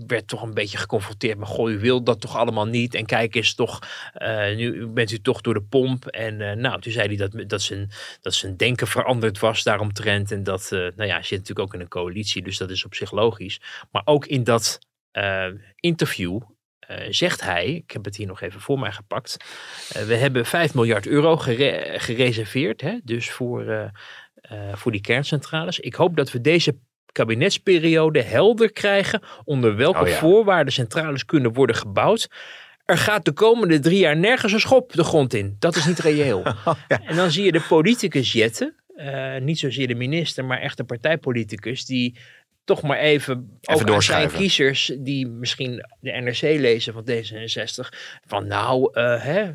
werd 0.06 0.28
toch 0.28 0.42
een 0.42 0.54
beetje 0.54 0.78
geconfronteerd 0.78 1.38
met, 1.38 1.48
goh, 1.48 1.70
u 1.70 1.78
wil 1.78 2.02
dat 2.02 2.20
toch 2.20 2.36
allemaal 2.36 2.66
niet. 2.66 2.94
En 2.94 3.06
kijk 3.06 3.34
eens 3.34 3.54
toch, 3.54 3.78
eh, 4.12 4.56
nu 4.56 4.86
bent 4.86 5.10
u 5.10 5.20
toch 5.20 5.40
door 5.40 5.54
de 5.54 5.62
pomp. 5.62 6.06
En 6.06 6.40
eh, 6.40 6.56
nou, 6.56 6.80
toen 6.80 6.92
zei 6.92 7.06
hij 7.06 7.16
dat, 7.16 7.48
dat, 7.48 7.62
zijn, 7.62 7.90
dat 8.20 8.34
zijn 8.34 8.56
denken 8.56 8.86
veranderd 8.86 9.38
was 9.38 9.62
daaromtrent. 9.62 10.32
En 10.32 10.42
dat, 10.42 10.62
eh, 10.62 10.78
nou 10.78 11.04
ja, 11.04 11.14
hij 11.14 11.22
zit 11.22 11.38
natuurlijk 11.38 11.66
ook 11.66 11.74
in 11.74 11.80
een 11.80 11.88
coalitie, 11.88 12.42
dus 12.42 12.58
dat 12.58 12.70
is 12.70 12.84
op 12.84 12.94
zich 12.94 13.10
logisch. 13.10 13.60
Maar 13.90 14.02
ook 14.04 14.26
in 14.26 14.44
dat 14.44 14.78
interview 15.76 16.40
zegt 17.10 17.40
hij, 17.40 17.66
ik 17.66 17.90
heb 17.90 18.04
het 18.04 18.16
hier 18.16 18.26
nog 18.26 18.40
even 18.40 18.60
voor 18.60 18.78
mij 18.78 18.92
gepakt, 18.92 19.36
we 20.06 20.14
hebben 20.14 20.46
5 20.46 20.74
miljard 20.74 21.06
euro 21.06 21.36
gere- 21.36 21.98
gereserveerd, 21.98 22.80
hè, 22.80 22.98
dus 23.04 23.30
voor, 23.30 23.92
voor 24.72 24.92
die 24.92 25.00
kerncentrales. 25.00 25.80
Ik 25.80 25.94
hoop 25.94 26.16
dat 26.16 26.32
we 26.32 26.40
deze 26.40 26.78
kabinetsperiode 27.18 28.22
helder 28.22 28.72
krijgen 28.72 29.22
onder 29.44 29.76
welke 29.76 30.00
Oh 30.00 30.08
ja. 30.08 30.14
voorwaarden 30.14 30.72
centrales 30.72 31.24
kunnen 31.24 31.52
worden 31.52 31.76
gebouwd. 31.76 32.30
Er 32.84 32.98
gaat 32.98 33.24
de 33.24 33.32
komende 33.32 33.78
drie 33.78 33.98
jaar 33.98 34.16
nergens 34.16 34.52
een 34.52 34.60
schop 34.60 34.92
de 34.92 35.04
grond 35.04 35.34
in. 35.34 35.56
Dat 35.58 35.76
is 35.76 35.86
niet 35.86 35.98
reëel. 35.98 36.42
En 36.88 37.16
dan 37.16 37.30
zie 37.30 37.44
je 37.44 37.52
de 37.52 37.60
politicus 37.68 38.32
jetten, 38.32 38.74
eh, 38.96 39.36
niet 39.40 39.58
zozeer 39.58 39.86
de 39.86 39.94
minister, 39.94 40.44
maar 40.44 40.60
echt 40.60 40.76
de 40.76 40.84
partijpoliticus, 40.84 41.84
die 41.84 42.18
toch 42.68 42.82
maar 42.82 42.98
even, 42.98 43.58
Even 43.60 43.88
ook 43.88 44.02
zijn 44.02 44.30
kiezers 44.30 44.92
die 44.98 45.26
misschien 45.26 45.86
de 46.00 46.10
NRC 46.10 46.40
lezen 46.40 46.92
van 46.92 47.04
D66. 47.10 47.88
Van 48.26 48.46
nou, 48.46 48.90
eh, 48.92 49.22
hè, 49.22 49.50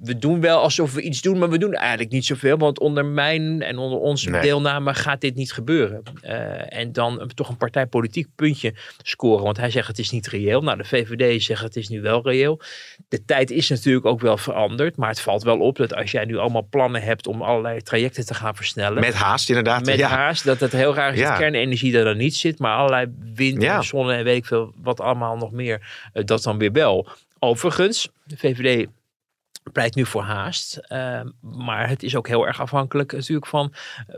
we 0.00 0.18
doen 0.18 0.40
wel 0.40 0.60
alsof 0.60 0.94
we 0.94 1.00
iets 1.02 1.22
doen, 1.22 1.38
maar 1.38 1.50
we 1.50 1.58
doen 1.58 1.74
eigenlijk 1.74 2.10
niet 2.10 2.24
zoveel. 2.24 2.56
Want 2.56 2.78
onder 2.80 3.04
mijn 3.04 3.62
en 3.62 3.78
onder 3.78 3.98
onze 3.98 4.30
Nee. 4.30 4.40
deelname 4.40 4.94
gaat 4.94 5.20
dit 5.20 5.34
niet 5.34 5.52
gebeuren. 5.52 6.02
Eh, 6.20 6.78
en 6.78 6.92
dan 6.92 7.20
een- 7.20 7.28
toch 7.28 7.48
een 7.48 7.56
partijpolitiek 7.56 8.26
puntje 8.34 8.74
scoren. 9.02 9.44
Want 9.44 9.56
hij 9.56 9.70
zegt 9.70 9.88
het 9.88 9.98
is 9.98 10.10
niet 10.10 10.26
reëel. 10.26 10.62
Nou, 10.62 10.76
de 10.78 10.84
VVD 10.84 11.42
zegt 11.42 11.62
het 11.62 11.76
is 11.76 11.88
nu 11.88 12.00
wel 12.00 12.22
reëel. 12.22 12.60
De 13.08 13.24
tijd 13.24 13.50
is 13.50 13.68
natuurlijk 13.68 14.06
ook 14.06 14.20
wel 14.20 14.36
veranderd. 14.36 14.96
Maar 14.96 15.08
het 15.08 15.20
valt 15.20 15.42
wel 15.42 15.58
op 15.58 15.76
dat 15.76 15.94
als 15.94 16.10
jij 16.10 16.24
nu 16.24 16.36
allemaal 16.36 16.66
plannen 16.70 17.02
hebt 17.02 17.26
om 17.26 17.42
allerlei 17.42 17.82
trajecten 17.82 18.26
te 18.26 18.34
gaan 18.34 18.56
versnellen. 18.56 19.00
Met 19.00 19.14
haast 19.14 19.48
inderdaad. 19.48 19.84
Met 19.84 19.96
ja. 19.98 20.08
haast, 20.08 20.44
dat 20.44 20.60
het 20.60 20.72
heel 20.72 20.94
raar 20.94 21.12
is 21.12 21.18
Ja. 21.18 21.28
dat 21.28 21.38
kernenergie 21.38 21.92
er 22.04 22.10
dan 22.10 22.16
niet 22.22 22.36
zit, 22.36 22.58
maar 22.58 22.76
allerlei 22.76 23.06
wind 23.34 23.62
Ja. 23.62 23.76
en 23.76 23.84
zonne 23.84 24.14
en 24.14 24.24
weet 24.24 24.36
ik 24.36 24.46
veel 24.46 24.72
wat 24.76 25.00
allemaal 25.00 25.36
nog 25.36 25.52
meer, 25.52 26.08
eh, 26.12 26.24
dat 26.24 26.42
dan 26.42 26.58
weer 26.58 26.72
wel. 26.72 27.08
Overigens, 27.38 28.10
de 28.24 28.36
VVD 28.36 28.88
pleit 29.72 29.94
nu 29.94 30.06
voor 30.06 30.22
haast, 30.22 30.76
eh, 30.76 31.20
maar 31.40 31.88
het 31.88 32.02
is 32.02 32.16
ook 32.16 32.28
heel 32.28 32.46
erg 32.46 32.60
afhankelijk 32.60 33.12
natuurlijk 33.12 33.46
van 33.46 33.72
eh, 34.06 34.16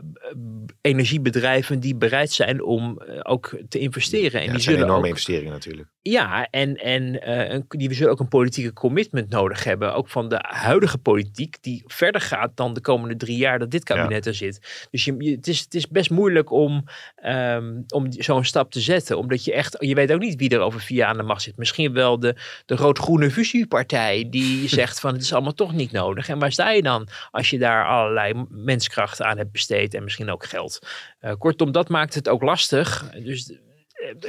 energiebedrijven 0.81 1.79
die 1.79 1.95
bereid 1.95 2.31
zijn 2.31 2.63
om 2.63 2.99
eh, 3.01 3.19
ook 3.23 3.57
te 3.69 3.79
investeren. 3.79 4.39
En 4.39 4.45
Ja, 4.45 4.51
die 4.51 4.61
zullen 4.61 4.79
enorme 4.79 4.97
ook, 5.01 5.07
investeringen 5.07 5.51
natuurlijk. 5.51 5.87
Ja, 6.09 6.47
en, 6.49 6.75
en 6.75 7.21
eh, 7.21 7.59
die 7.67 7.93
zullen 7.93 8.11
ook 8.11 8.19
een 8.19 8.27
politieke 8.27 8.73
commitment 8.73 9.29
nodig 9.29 9.63
hebben. 9.63 9.93
Ook 9.93 10.09
van 10.09 10.29
de 10.29 10.37
huidige 10.47 10.97
politiek, 10.97 11.57
die 11.61 11.83
verder 11.85 12.21
gaat 12.21 12.51
dan 12.55 12.73
de 12.73 12.81
komende 12.81 13.15
drie 13.15 13.37
jaar 13.37 13.59
dat 13.59 13.71
dit 13.71 13.83
kabinet 13.83 14.25
er 14.25 14.33
zit. 14.35 14.87
Dus 14.91 15.05
je, 15.05 15.15
je- 15.17 15.35
het, 15.35 15.47
is, 15.47 15.59
het 15.59 15.73
is 15.75 15.87
best 15.87 16.09
moeilijk 16.09 16.51
om, 16.51 16.83
ehm, 17.15 17.81
om 17.87 18.05
zo'n 18.11 18.43
stap 18.43 18.71
te 18.71 18.79
zetten. 18.79 19.17
Omdat 19.17 19.45
je 19.45 19.53
echt, 19.53 19.75
je 19.79 19.95
weet 19.95 20.11
ook 20.13 20.19
niet 20.19 20.35
wie 20.39 20.49
er 20.49 20.59
over 20.59 20.79
vier 20.81 20.97
jaar 20.97 21.09
aan 21.09 21.17
de 21.17 21.23
macht 21.23 21.41
zit. 21.41 21.57
Misschien 21.57 21.93
wel 21.93 22.19
de, 22.19 22.35
de 22.65 22.75
rood-groene 22.75 23.31
fusiepartij 23.31 24.27
die 24.29 24.67
zegt 24.79 24.99
van 24.99 25.13
het 25.13 25.21
is 25.21 25.33
allemaal 25.33 25.53
toch 25.53 25.73
niet 25.73 25.91
nodig. 25.91 26.29
En 26.29 26.39
waar 26.39 26.51
sta 26.51 26.69
je 26.71 26.81
dan 26.81 27.07
als 27.31 27.49
je 27.49 27.57
daar 27.59 27.85
allerlei 27.87 28.45
menskrachten 28.49 29.25
aan 29.25 29.37
hebt 29.37 29.51
besteed 29.51 29.93
en 29.93 30.03
misschien 30.03 30.29
ook 30.31 30.45
geld. 30.45 30.79
Eh, 31.19 31.33
kortom, 31.37 31.71
dat 31.71 31.89
maakt 31.89 32.13
het 32.13 32.29
ook 32.29 32.41
lastig. 32.41 33.09
Dus 33.23 33.57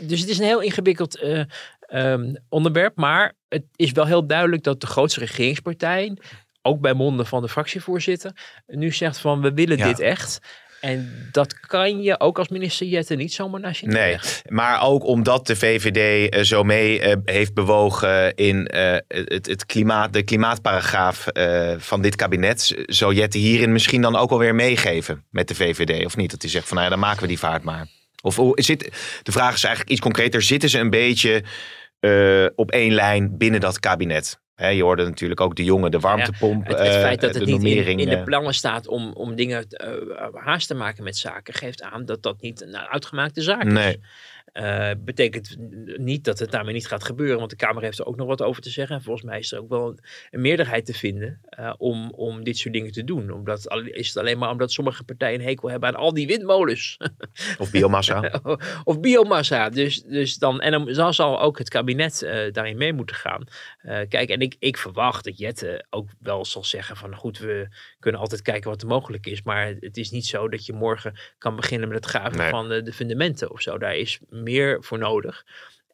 dus 0.02 0.20
het 0.20 0.28
is 0.28 0.38
een 0.38 0.44
heel 0.44 0.60
ingewikkeld 0.62 1.18
eh, 1.18 1.42
ehm, 1.80 2.34
onderwerp. 2.48 2.96
Maar 2.96 3.32
het 3.48 3.64
is 3.76 3.92
wel 3.92 4.06
heel 4.06 4.26
duidelijk 4.26 4.62
dat 4.62 4.80
de 4.80 4.86
grootste 4.86 5.20
regeringspartij, 5.20 6.16
ook 6.62 6.80
bij 6.80 6.94
monden 6.94 7.26
van 7.26 7.42
de 7.42 7.48
fractievoorzitter, 7.48 8.32
nu 8.66 8.92
zegt 8.92 9.18
van 9.18 9.40
we 9.40 9.52
willen 9.52 9.76
Ja. 9.76 9.86
dit 9.86 10.00
echt. 10.00 10.40
En 10.80 11.28
dat 11.32 11.60
kan 11.60 12.02
je 12.02 12.20
ook 12.20 12.38
als 12.38 12.48
minister 12.48 12.86
Jette 12.86 13.14
niet 13.14 13.32
zomaar 13.32 13.60
naast 13.60 13.80
je 13.80 13.86
Nee, 13.86 14.18
maar 14.48 14.82
ook 14.82 15.04
omdat 15.04 15.46
de 15.46 15.56
VVD 15.56 16.30
eh, 16.30 16.42
zo 16.42 16.62
mee 16.62 17.00
eh, 17.00 17.16
heeft 17.24 17.54
bewogen 17.54 18.34
in 18.34 18.66
eh, 18.66 18.96
het, 19.08 19.46
het 19.46 19.66
klimaat, 19.66 20.12
de 20.12 20.22
klimaatparagraaf 20.22 21.26
eh, 21.26 21.74
van 21.78 22.02
dit 22.02 22.16
kabinet, 22.16 22.74
zou 22.86 23.14
Jette 23.14 23.38
hierin 23.38 23.72
misschien 23.72 24.02
dan 24.02 24.16
ook 24.16 24.30
alweer 24.30 24.54
meegeven 24.54 25.24
met 25.30 25.48
de 25.48 25.54
VVD, 25.54 26.04
of 26.04 26.16
niet? 26.16 26.30
Dat 26.30 26.42
hij 26.42 26.50
zegt 26.50 26.66
van 26.66 26.76
nou 26.76 26.88
ja, 26.88 26.94
dan 26.94 27.04
maken 27.04 27.22
we 27.22 27.28
die 27.28 27.38
vaart 27.38 27.62
maar. 27.62 27.86
Of 28.22 28.40
zit, 28.54 28.80
de 29.22 29.32
vraag 29.32 29.54
is 29.54 29.64
eigenlijk 29.64 29.92
iets 29.92 30.00
concreter, 30.00 30.42
zitten 30.42 30.68
ze 30.68 30.78
een 30.78 30.90
beetje 30.90 31.42
eh, 32.00 32.46
op 32.54 32.70
één 32.70 32.92
lijn 32.92 33.38
binnen 33.38 33.60
dat 33.60 33.80
kabinet? 33.80 34.40
Je 34.66 34.82
hoorde 34.82 35.04
natuurlijk 35.04 35.40
ook 35.40 35.56
de 35.56 35.64
jongen, 35.64 35.90
de 35.90 35.98
warmtepomp, 35.98 36.66
Het, 36.66 36.78
het 36.78 36.86
eh, 36.86 37.00
feit 37.00 37.20
dat 37.20 37.32
de 37.32 37.38
het 37.38 37.48
niet 37.48 37.86
in, 37.86 37.96
de 37.96 38.16
eh, 38.16 38.24
plannen 38.24 38.54
staat 38.54 38.88
om, 38.88 39.12
om 39.12 39.34
dingen 39.34 39.68
eh, 39.68 39.92
haast 40.34 40.66
te 40.66 40.74
maken 40.74 41.04
met 41.04 41.16
zaken, 41.16 41.54
geeft 41.54 41.82
aan 41.82 42.04
dat 42.04 42.22
dat 42.22 42.40
niet 42.40 42.62
een 42.62 42.76
uitgemaakte 42.76 43.42
zaak 43.42 43.64
is. 43.64 43.96
Eh, 44.58 44.90
betekent 44.98 45.56
niet 45.96 46.24
dat 46.24 46.38
het 46.38 46.50
daarmee 46.50 46.74
niet 46.74 46.86
gaat 46.86 47.04
gebeuren, 47.04 47.38
want 47.38 47.50
de 47.50 47.56
Kamer 47.56 47.82
heeft 47.82 47.98
er 47.98 48.06
ook 48.06 48.16
nog 48.16 48.26
wat 48.26 48.42
over 48.42 48.62
te 48.62 48.70
zeggen. 48.70 48.96
En 48.96 49.02
volgens 49.02 49.24
mij 49.24 49.38
is 49.38 49.52
er 49.52 49.58
ook 49.58 49.68
wel 49.68 49.88
een, 49.88 49.98
een 50.30 50.40
meerderheid 50.40 50.86
te 50.86 50.94
vinden 50.94 51.40
eh, 51.48 51.74
om, 51.76 52.10
om 52.10 52.44
dit 52.44 52.58
soort 52.58 52.74
dingen 52.74 52.92
te 52.92 53.04
doen. 53.04 53.30
Omdat, 53.30 53.82
is 53.84 54.06
het 54.08 54.16
alleen 54.16 54.38
maar 54.38 54.50
omdat 54.50 54.72
sommige 54.72 55.04
partijen 55.04 55.40
een 55.40 55.46
hekel 55.46 55.70
hebben 55.70 55.88
aan 55.88 55.94
al 55.94 56.14
die 56.14 56.26
windmolens 56.26 56.96
of 57.58 57.70
biomassa. 57.70 58.40
of 58.84 59.00
biomassa. 59.00 59.68
Dus, 59.68 60.02
dus 60.02 60.36
dan, 60.36 60.60
en 60.60 60.70
dan 60.72 60.94
zal- 60.94 61.12
zal 61.12 61.40
ook 61.40 61.58
het 61.58 61.68
kabinet 61.68 62.22
eh, 62.22 62.52
daarin 62.52 62.76
mee 62.76 62.92
moeten 62.92 63.16
gaan. 63.16 63.44
Kijk, 64.08 64.28
en 64.28 64.40
ik, 64.40 64.56
ik 64.58 64.76
verwacht 64.76 65.24
dat 65.24 65.38
Jette 65.38 65.86
ook 65.90 66.08
wel 66.20 66.44
zal 66.44 66.64
zeggen 66.64 66.96
van 66.96 67.14
goed, 67.14 67.38
we 67.38 67.68
kunnen 67.98 68.20
altijd 68.20 68.42
kijken 68.42 68.70
wat 68.70 68.82
er 68.82 68.88
mogelijk 68.88 69.26
is. 69.26 69.42
Maar 69.42 69.74
het 69.80 69.96
is 69.96 70.10
niet 70.10 70.26
zo 70.26 70.48
dat 70.48 70.66
je 70.66 70.72
morgen 70.72 71.14
kan 71.38 71.56
beginnen 71.56 71.88
met 71.88 71.96
het 71.96 72.06
graven 72.06 72.38
Nee. 72.38 72.50
van 72.50 72.68
de, 72.68 72.82
de 72.82 72.92
fundamenten 72.92 73.50
of 73.50 73.60
zo. 73.60 73.78
Daar 73.78 73.96
is 73.96 74.18
meer 74.50 74.84
voor 74.84 74.98
nodig. 74.98 75.44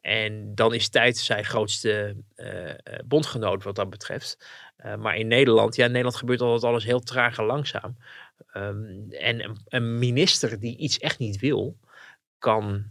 En 0.01 0.55
dan 0.55 0.73
is 0.73 0.89
tijd 0.89 1.17
zijn 1.17 1.45
grootste 1.45 2.15
eh, 2.35 2.73
bondgenoot 3.05 3.63
wat 3.63 3.75
dat 3.75 3.89
betreft. 3.89 4.47
Eh, 4.75 4.95
maar 4.95 5.15
in 5.15 5.27
Nederland, 5.27 5.75
ja, 5.75 5.85
in 5.85 5.91
Nederland 5.91 6.17
gebeurt 6.17 6.41
altijd 6.41 6.63
alles 6.63 6.83
heel 6.83 6.99
traag 6.99 7.37
en 7.37 7.45
langzaam. 7.45 7.97
Ehm, 8.51 9.09
en 9.09 9.61
een 9.67 9.99
minister 9.99 10.59
die 10.59 10.77
iets 10.77 10.97
echt 10.99 11.19
niet 11.19 11.39
wil, 11.39 11.77
kan 12.37 12.85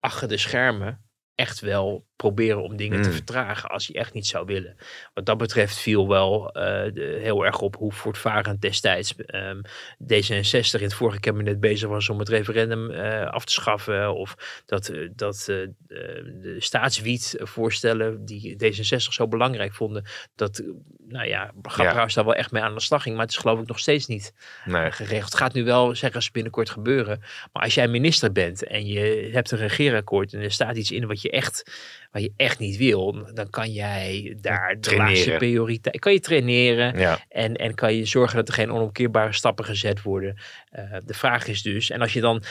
achter 0.00 0.28
de 0.28 0.36
schermen 0.36 1.04
echt 1.34 1.60
wel 1.60 2.05
proberen 2.16 2.62
om 2.62 2.76
dingen 2.76 3.02
te 3.02 3.08
Mm. 3.08 3.14
vertragen 3.14 3.68
als 3.70 3.86
hij 3.86 3.96
echt 3.96 4.12
niet 4.12 4.26
zou 4.26 4.46
willen. 4.46 4.76
Wat 5.14 5.26
dat 5.26 5.38
betreft 5.38 5.78
viel 5.78 6.08
wel 6.08 6.50
eh, 6.52 6.92
de- 6.92 7.18
heel 7.22 7.44
erg 7.44 7.60
op 7.60 7.76
hoe 7.76 7.92
voortvarend 7.92 8.60
destijds 8.60 9.14
ehm, 9.16 9.60
D66 10.02 10.78
in 10.80 10.82
het 10.82 10.94
vorige 10.94 11.20
kabinet 11.20 11.60
bezig 11.60 11.88
was 11.88 12.08
om 12.08 12.18
het 12.18 12.28
referendum 12.28 12.90
eh, 12.90 13.26
af 13.26 13.44
te 13.44 13.52
schaffen. 13.52 14.14
Of 14.14 14.62
dat, 14.66 14.88
eh, 14.88 15.08
dat 15.14 15.44
de 15.46 16.56
staatswiet 16.58 17.36
voorstellen 17.38 18.24
die 18.24 18.56
D66 18.64 18.96
zo 19.12 19.28
belangrijk 19.28 19.74
vonden. 19.74 20.04
Dat, 20.34 20.62
nou 21.08 21.26
ja, 21.28 21.52
Grapperhaus 21.62 22.14
daar 22.14 22.24
wel 22.24 22.34
echt 22.34 22.50
mee 22.50 22.62
aan 22.62 22.74
de 22.74 22.80
slag 22.80 23.02
ging. 23.02 23.14
Maar 23.16 23.24
het 23.24 23.34
is 23.34 23.40
geloof 23.40 23.60
ik 23.60 23.66
nog 23.66 23.78
steeds 23.78 24.06
niet 24.06 24.32
Nee. 24.64 24.90
geregeld. 24.92 25.24
Het 25.24 25.34
gaat 25.40 25.52
nu 25.54 25.64
wel, 25.64 25.94
zeggen 25.94 26.22
ze 26.22 26.30
binnenkort 26.32 26.70
gebeuren. 26.70 27.18
Maar 27.52 27.62
als 27.62 27.74
jij 27.74 27.88
minister 27.88 28.32
bent 28.32 28.64
en 28.66 28.86
je 28.86 29.28
hebt 29.32 29.50
een 29.50 29.58
regeerakkoord 29.58 30.32
en 30.32 30.40
er 30.40 30.50
staat 30.52 30.76
iets 30.76 30.90
in 30.90 31.06
wat 31.06 31.20
je 31.22 31.30
echt, 31.30 31.70
wat 32.16 32.24
je 32.24 32.32
echt 32.36 32.58
niet 32.58 32.76
wil, 32.76 33.26
dan 33.34 33.50
kan 33.50 33.72
jij 33.72 34.36
daar 34.40 34.80
de 34.80 34.96
laagste 34.96 35.34
prioriteit, 35.38 35.98
kan 35.98 36.12
je 36.12 36.20
traineren 36.20 36.98
Ja. 36.98 37.18
en, 37.28 37.54
en 37.56 37.74
kan 37.74 37.94
je 37.94 38.04
zorgen 38.04 38.36
dat 38.36 38.48
er 38.48 38.54
geen 38.54 38.70
onomkeerbare 38.70 39.32
stappen 39.32 39.64
gezet 39.64 40.02
worden. 40.02 40.36
Eh, 40.70 40.96
de 41.04 41.14
vraag 41.14 41.46
is 41.46 41.62
dus, 41.62 41.90
en 41.90 42.00
als 42.00 42.12
je 42.12 42.20
dan 42.20 42.42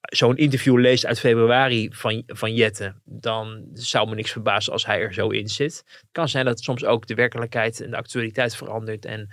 zo'n 0.00 0.36
interview 0.36 0.78
leest 0.78 1.06
uit 1.06 1.20
februari 1.20 1.88
van, 1.92 2.22
van 2.26 2.54
Jette, 2.54 2.94
dan 3.04 3.68
zou 3.72 4.08
me 4.08 4.14
niks 4.14 4.32
verbazen 4.32 4.72
als 4.72 4.86
hij 4.86 5.00
er 5.00 5.14
zo 5.14 5.28
in 5.28 5.48
zit. 5.48 5.82
Het 5.86 6.08
kan 6.12 6.28
zijn 6.28 6.44
dat 6.44 6.60
soms 6.60 6.84
ook 6.84 7.06
de 7.06 7.14
werkelijkheid 7.14 7.80
en 7.80 7.90
de 7.90 7.96
actualiteit 7.96 8.56
verandert 8.56 9.04
en 9.04 9.28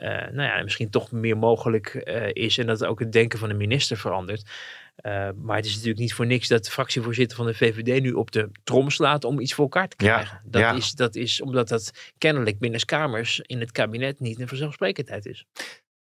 eh, 0.00 0.32
nou 0.32 0.42
ja, 0.42 0.62
misschien 0.62 0.90
toch 0.90 1.12
meer 1.12 1.38
mogelijk 1.38 1.94
eh, 1.94 2.30
is 2.32 2.58
en 2.58 2.66
dat 2.66 2.84
ook 2.84 2.98
het 2.98 3.12
denken 3.12 3.38
van 3.38 3.48
de 3.48 3.54
minister 3.54 3.96
verandert. 3.96 4.50
Eh, 4.96 5.28
maar 5.36 5.56
het 5.56 5.64
is 5.64 5.72
natuurlijk 5.72 5.98
niet 5.98 6.14
voor 6.14 6.26
niks 6.26 6.48
dat 6.48 6.64
de 6.64 6.70
fractievoorzitter 6.70 7.36
van 7.36 7.46
de 7.46 7.54
VVD 7.54 8.02
nu 8.02 8.12
op 8.12 8.30
de 8.30 8.50
trom 8.64 8.90
slaat 8.90 9.24
om 9.24 9.40
iets 9.40 9.54
voor 9.54 9.64
elkaar 9.64 9.88
te 9.88 10.04
Ja, 10.04 10.12
krijgen. 10.12 10.40
dat, 10.44 10.60
ja. 10.60 10.72
Is, 10.72 10.92
dat 10.92 11.14
is 11.14 11.40
omdat 11.40 11.68
dat 11.68 12.12
kennelijk 12.18 12.58
binnen 12.58 12.84
kamers 12.84 13.40
in 13.40 13.60
het 13.60 13.72
kabinet 13.72 14.20
niet 14.20 14.40
een 14.40 14.48
vanzelfsprekendheid 14.48 15.26
is. 15.26 15.46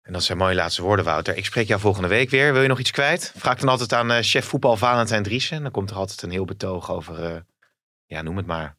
En 0.02 0.14
dat 0.14 0.24
zijn 0.24 0.38
mooie 0.38 0.56
laatste 0.56 0.82
woorden, 0.82 1.06
Wouter. 1.06 1.38
Ik 1.38 1.46
spreek 1.46 1.68
jou 1.68 1.80
volgende 1.80 2.08
week 2.08 2.30
weer. 2.30 2.54
Wil 2.54 2.62
je 2.62 2.68
nog 2.68 2.80
iets 2.80 2.92
kwijt? 2.92 3.34
Vraag 3.36 3.60
dan 3.60 3.70
altijd 3.70 3.94
aan 3.94 4.24
chef 4.24 4.46
voetbal 4.46 4.78
Valentijn 4.78 5.24
Driessen. 5.24 5.62
Dan 5.62 5.72
komt 5.72 5.90
er 5.90 5.96
altijd 5.96 6.22
een 6.22 6.32
heel 6.32 6.46
betoog 6.46 6.92
over, 6.92 7.46
ja, 8.06 8.22
noem 8.22 8.38
het 8.38 8.46
maar. 8.46 8.76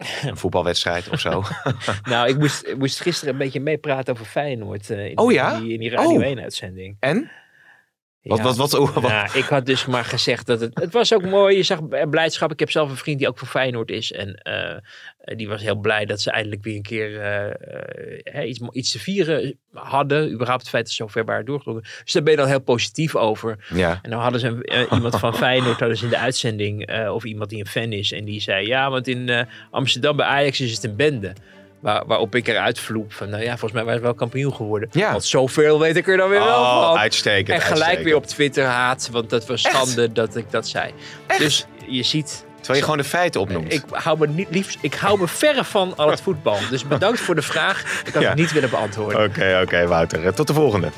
Een 0.26 0.36
voetbalwedstrijd 0.36 1.08
of 1.08 1.20
zo. 1.20 1.42
nou, 2.10 2.28
ik 2.28 2.38
moest, 2.38 2.66
ik 2.66 2.78
moest 2.78 3.00
gisteren 3.00 3.32
een 3.32 3.38
beetje 3.38 3.60
meepraten 3.60 4.12
over 4.14 4.26
Feyenoord 4.26 4.90
eh, 4.90 5.06
in, 5.06 5.18
Oh 5.18 5.32
ja? 5.32 5.58
die, 5.60 5.72
in 5.72 5.80
die 5.80 5.90
Radio 5.90 6.20
Oh. 6.20 6.36
1-uitzending. 6.36 6.96
En? 7.00 7.30
Wat, 8.22 8.38
Ja. 8.38 8.44
wat, 8.44 8.56
wat, 8.56 8.70
wat, 8.70 8.92
wat- 8.92 9.02
Nou, 9.02 9.38
ik 9.38 9.44
had 9.44 9.66
dus 9.66 9.86
maar 9.86 10.04
gezegd 10.04 10.46
dat 10.46 10.60
het... 10.60 10.78
Het 10.80 10.92
was 10.92 11.14
ook 11.14 11.24
mooi. 11.24 11.56
Je 11.56 11.62
zag 11.62 11.80
blijdschap. 12.10 12.52
Ik 12.52 12.58
heb 12.60 12.70
zelf 12.70 12.90
een 12.90 12.96
vriend 12.96 13.18
die 13.18 13.28
ook 13.28 13.38
voor 13.38 13.48
Feyenoord 13.48 13.90
is. 13.90 14.12
En 14.12 14.34
eh, 14.34 15.36
die 15.36 15.48
was 15.48 15.62
heel 15.62 15.76
blij 15.76 16.04
dat 16.06 16.20
ze 16.20 16.30
eindelijk 16.30 16.62
weer 16.62 16.76
een 16.76 16.82
keer 16.82 17.20
eh, 17.20 18.40
eh, 18.42 18.48
iets, 18.48 18.60
iets 18.72 18.92
te 18.92 18.98
vieren 18.98 19.58
hadden. 19.72 20.32
Überhaupt 20.32 20.60
het 20.60 20.70
feit 20.70 20.84
dat 20.84 20.92
ze 20.92 21.02
zo 21.02 21.08
ver 21.08 21.24
waren 21.24 21.44
doorgedrongen. 21.44 21.82
Dus 22.04 22.12
daar 22.12 22.22
ben 22.22 22.32
je 22.32 22.38
dan 22.38 22.48
heel 22.48 22.60
positief 22.60 23.16
over. 23.16 23.66
Ja. 23.74 23.98
En 24.02 24.10
dan 24.10 24.20
hadden 24.20 24.40
ze 24.40 24.46
een, 24.60 24.94
iemand 24.94 25.18
van 25.18 25.34
Feyenoord 25.44 25.78
hadden 25.78 25.96
ze 25.96 26.04
in 26.04 26.10
de 26.10 26.18
uitzending. 26.18 27.08
of 27.10 27.24
iemand 27.24 27.50
die 27.50 27.60
een 27.60 27.66
fan 27.66 27.92
is. 27.92 28.12
En 28.12 28.24
die 28.24 28.40
zei, 28.40 28.66
ja, 28.66 28.90
want 28.90 29.08
in 29.08 29.46
Amsterdam 29.70 30.16
bij 30.16 30.26
Ajax 30.26 30.60
is 30.60 30.72
het 30.72 30.84
een 30.84 30.96
bende. 30.96 31.32
Waar, 31.80 32.06
waarop 32.06 32.34
ik 32.34 32.48
eruit 32.48 32.78
vloep 32.78 33.12
van, 33.12 33.28
nou 33.30 33.42
ja, 33.42 33.48
volgens 33.50 33.72
mij 33.72 33.82
waren 33.84 33.98
ze 33.98 34.04
wel 34.04 34.14
kampioen 34.14 34.54
geworden. 34.54 34.88
Ja. 34.92 35.10
Want 35.10 35.24
zoveel 35.24 35.80
weet 35.80 35.96
ik 35.96 36.08
er 36.08 36.16
dan 36.16 36.28
weer 36.28 36.38
wel 36.44 36.58
Oh, 36.60 36.88
van. 36.88 36.98
uitstekend. 36.98 37.48
En 37.48 37.54
gelijk 37.60 37.72
uitstekend. 37.72 38.04
weer 38.04 38.16
op 38.16 38.26
Twitter 38.26 38.64
haat, 38.64 39.08
want 39.12 39.30
dat 39.30 39.46
was 39.46 39.62
Echt? 39.62 39.74
schande 39.74 40.12
dat 40.12 40.36
ik 40.36 40.50
dat 40.50 40.68
zei. 40.68 40.92
Dus 41.38 41.66
je 41.86 42.02
ziet, 42.02 42.44
Terwijl 42.56 42.78
je 42.78 42.82
gewoon 42.84 42.98
de 42.98 43.04
feiten 43.08 43.40
opnoemt. 43.40 43.72
ik 43.72 43.82
hou 43.90 44.18
me 44.18 44.26
niet 44.26 44.48
liefst, 44.50 44.78
ik 44.80 44.94
hou 44.94 45.18
me 45.20 45.28
verre 45.28 45.64
van 45.64 45.96
al 45.96 46.10
het 46.10 46.20
voetbal. 46.20 46.58
Dus 46.70 46.84
bedankt 46.86 47.20
voor 47.20 47.34
de 47.34 47.42
vraag. 47.42 48.02
Ik 48.06 48.12
had 48.14 48.22
Ja. 48.22 48.28
het 48.28 48.38
niet 48.38 48.52
willen 48.52 48.70
beantwoorden. 48.70 49.24
Oké, 49.24 49.60
oké, 49.62 49.86
Wouter. 49.86 50.34
Tot 50.34 50.46
de 50.46 50.54
volgende. 50.54 50.88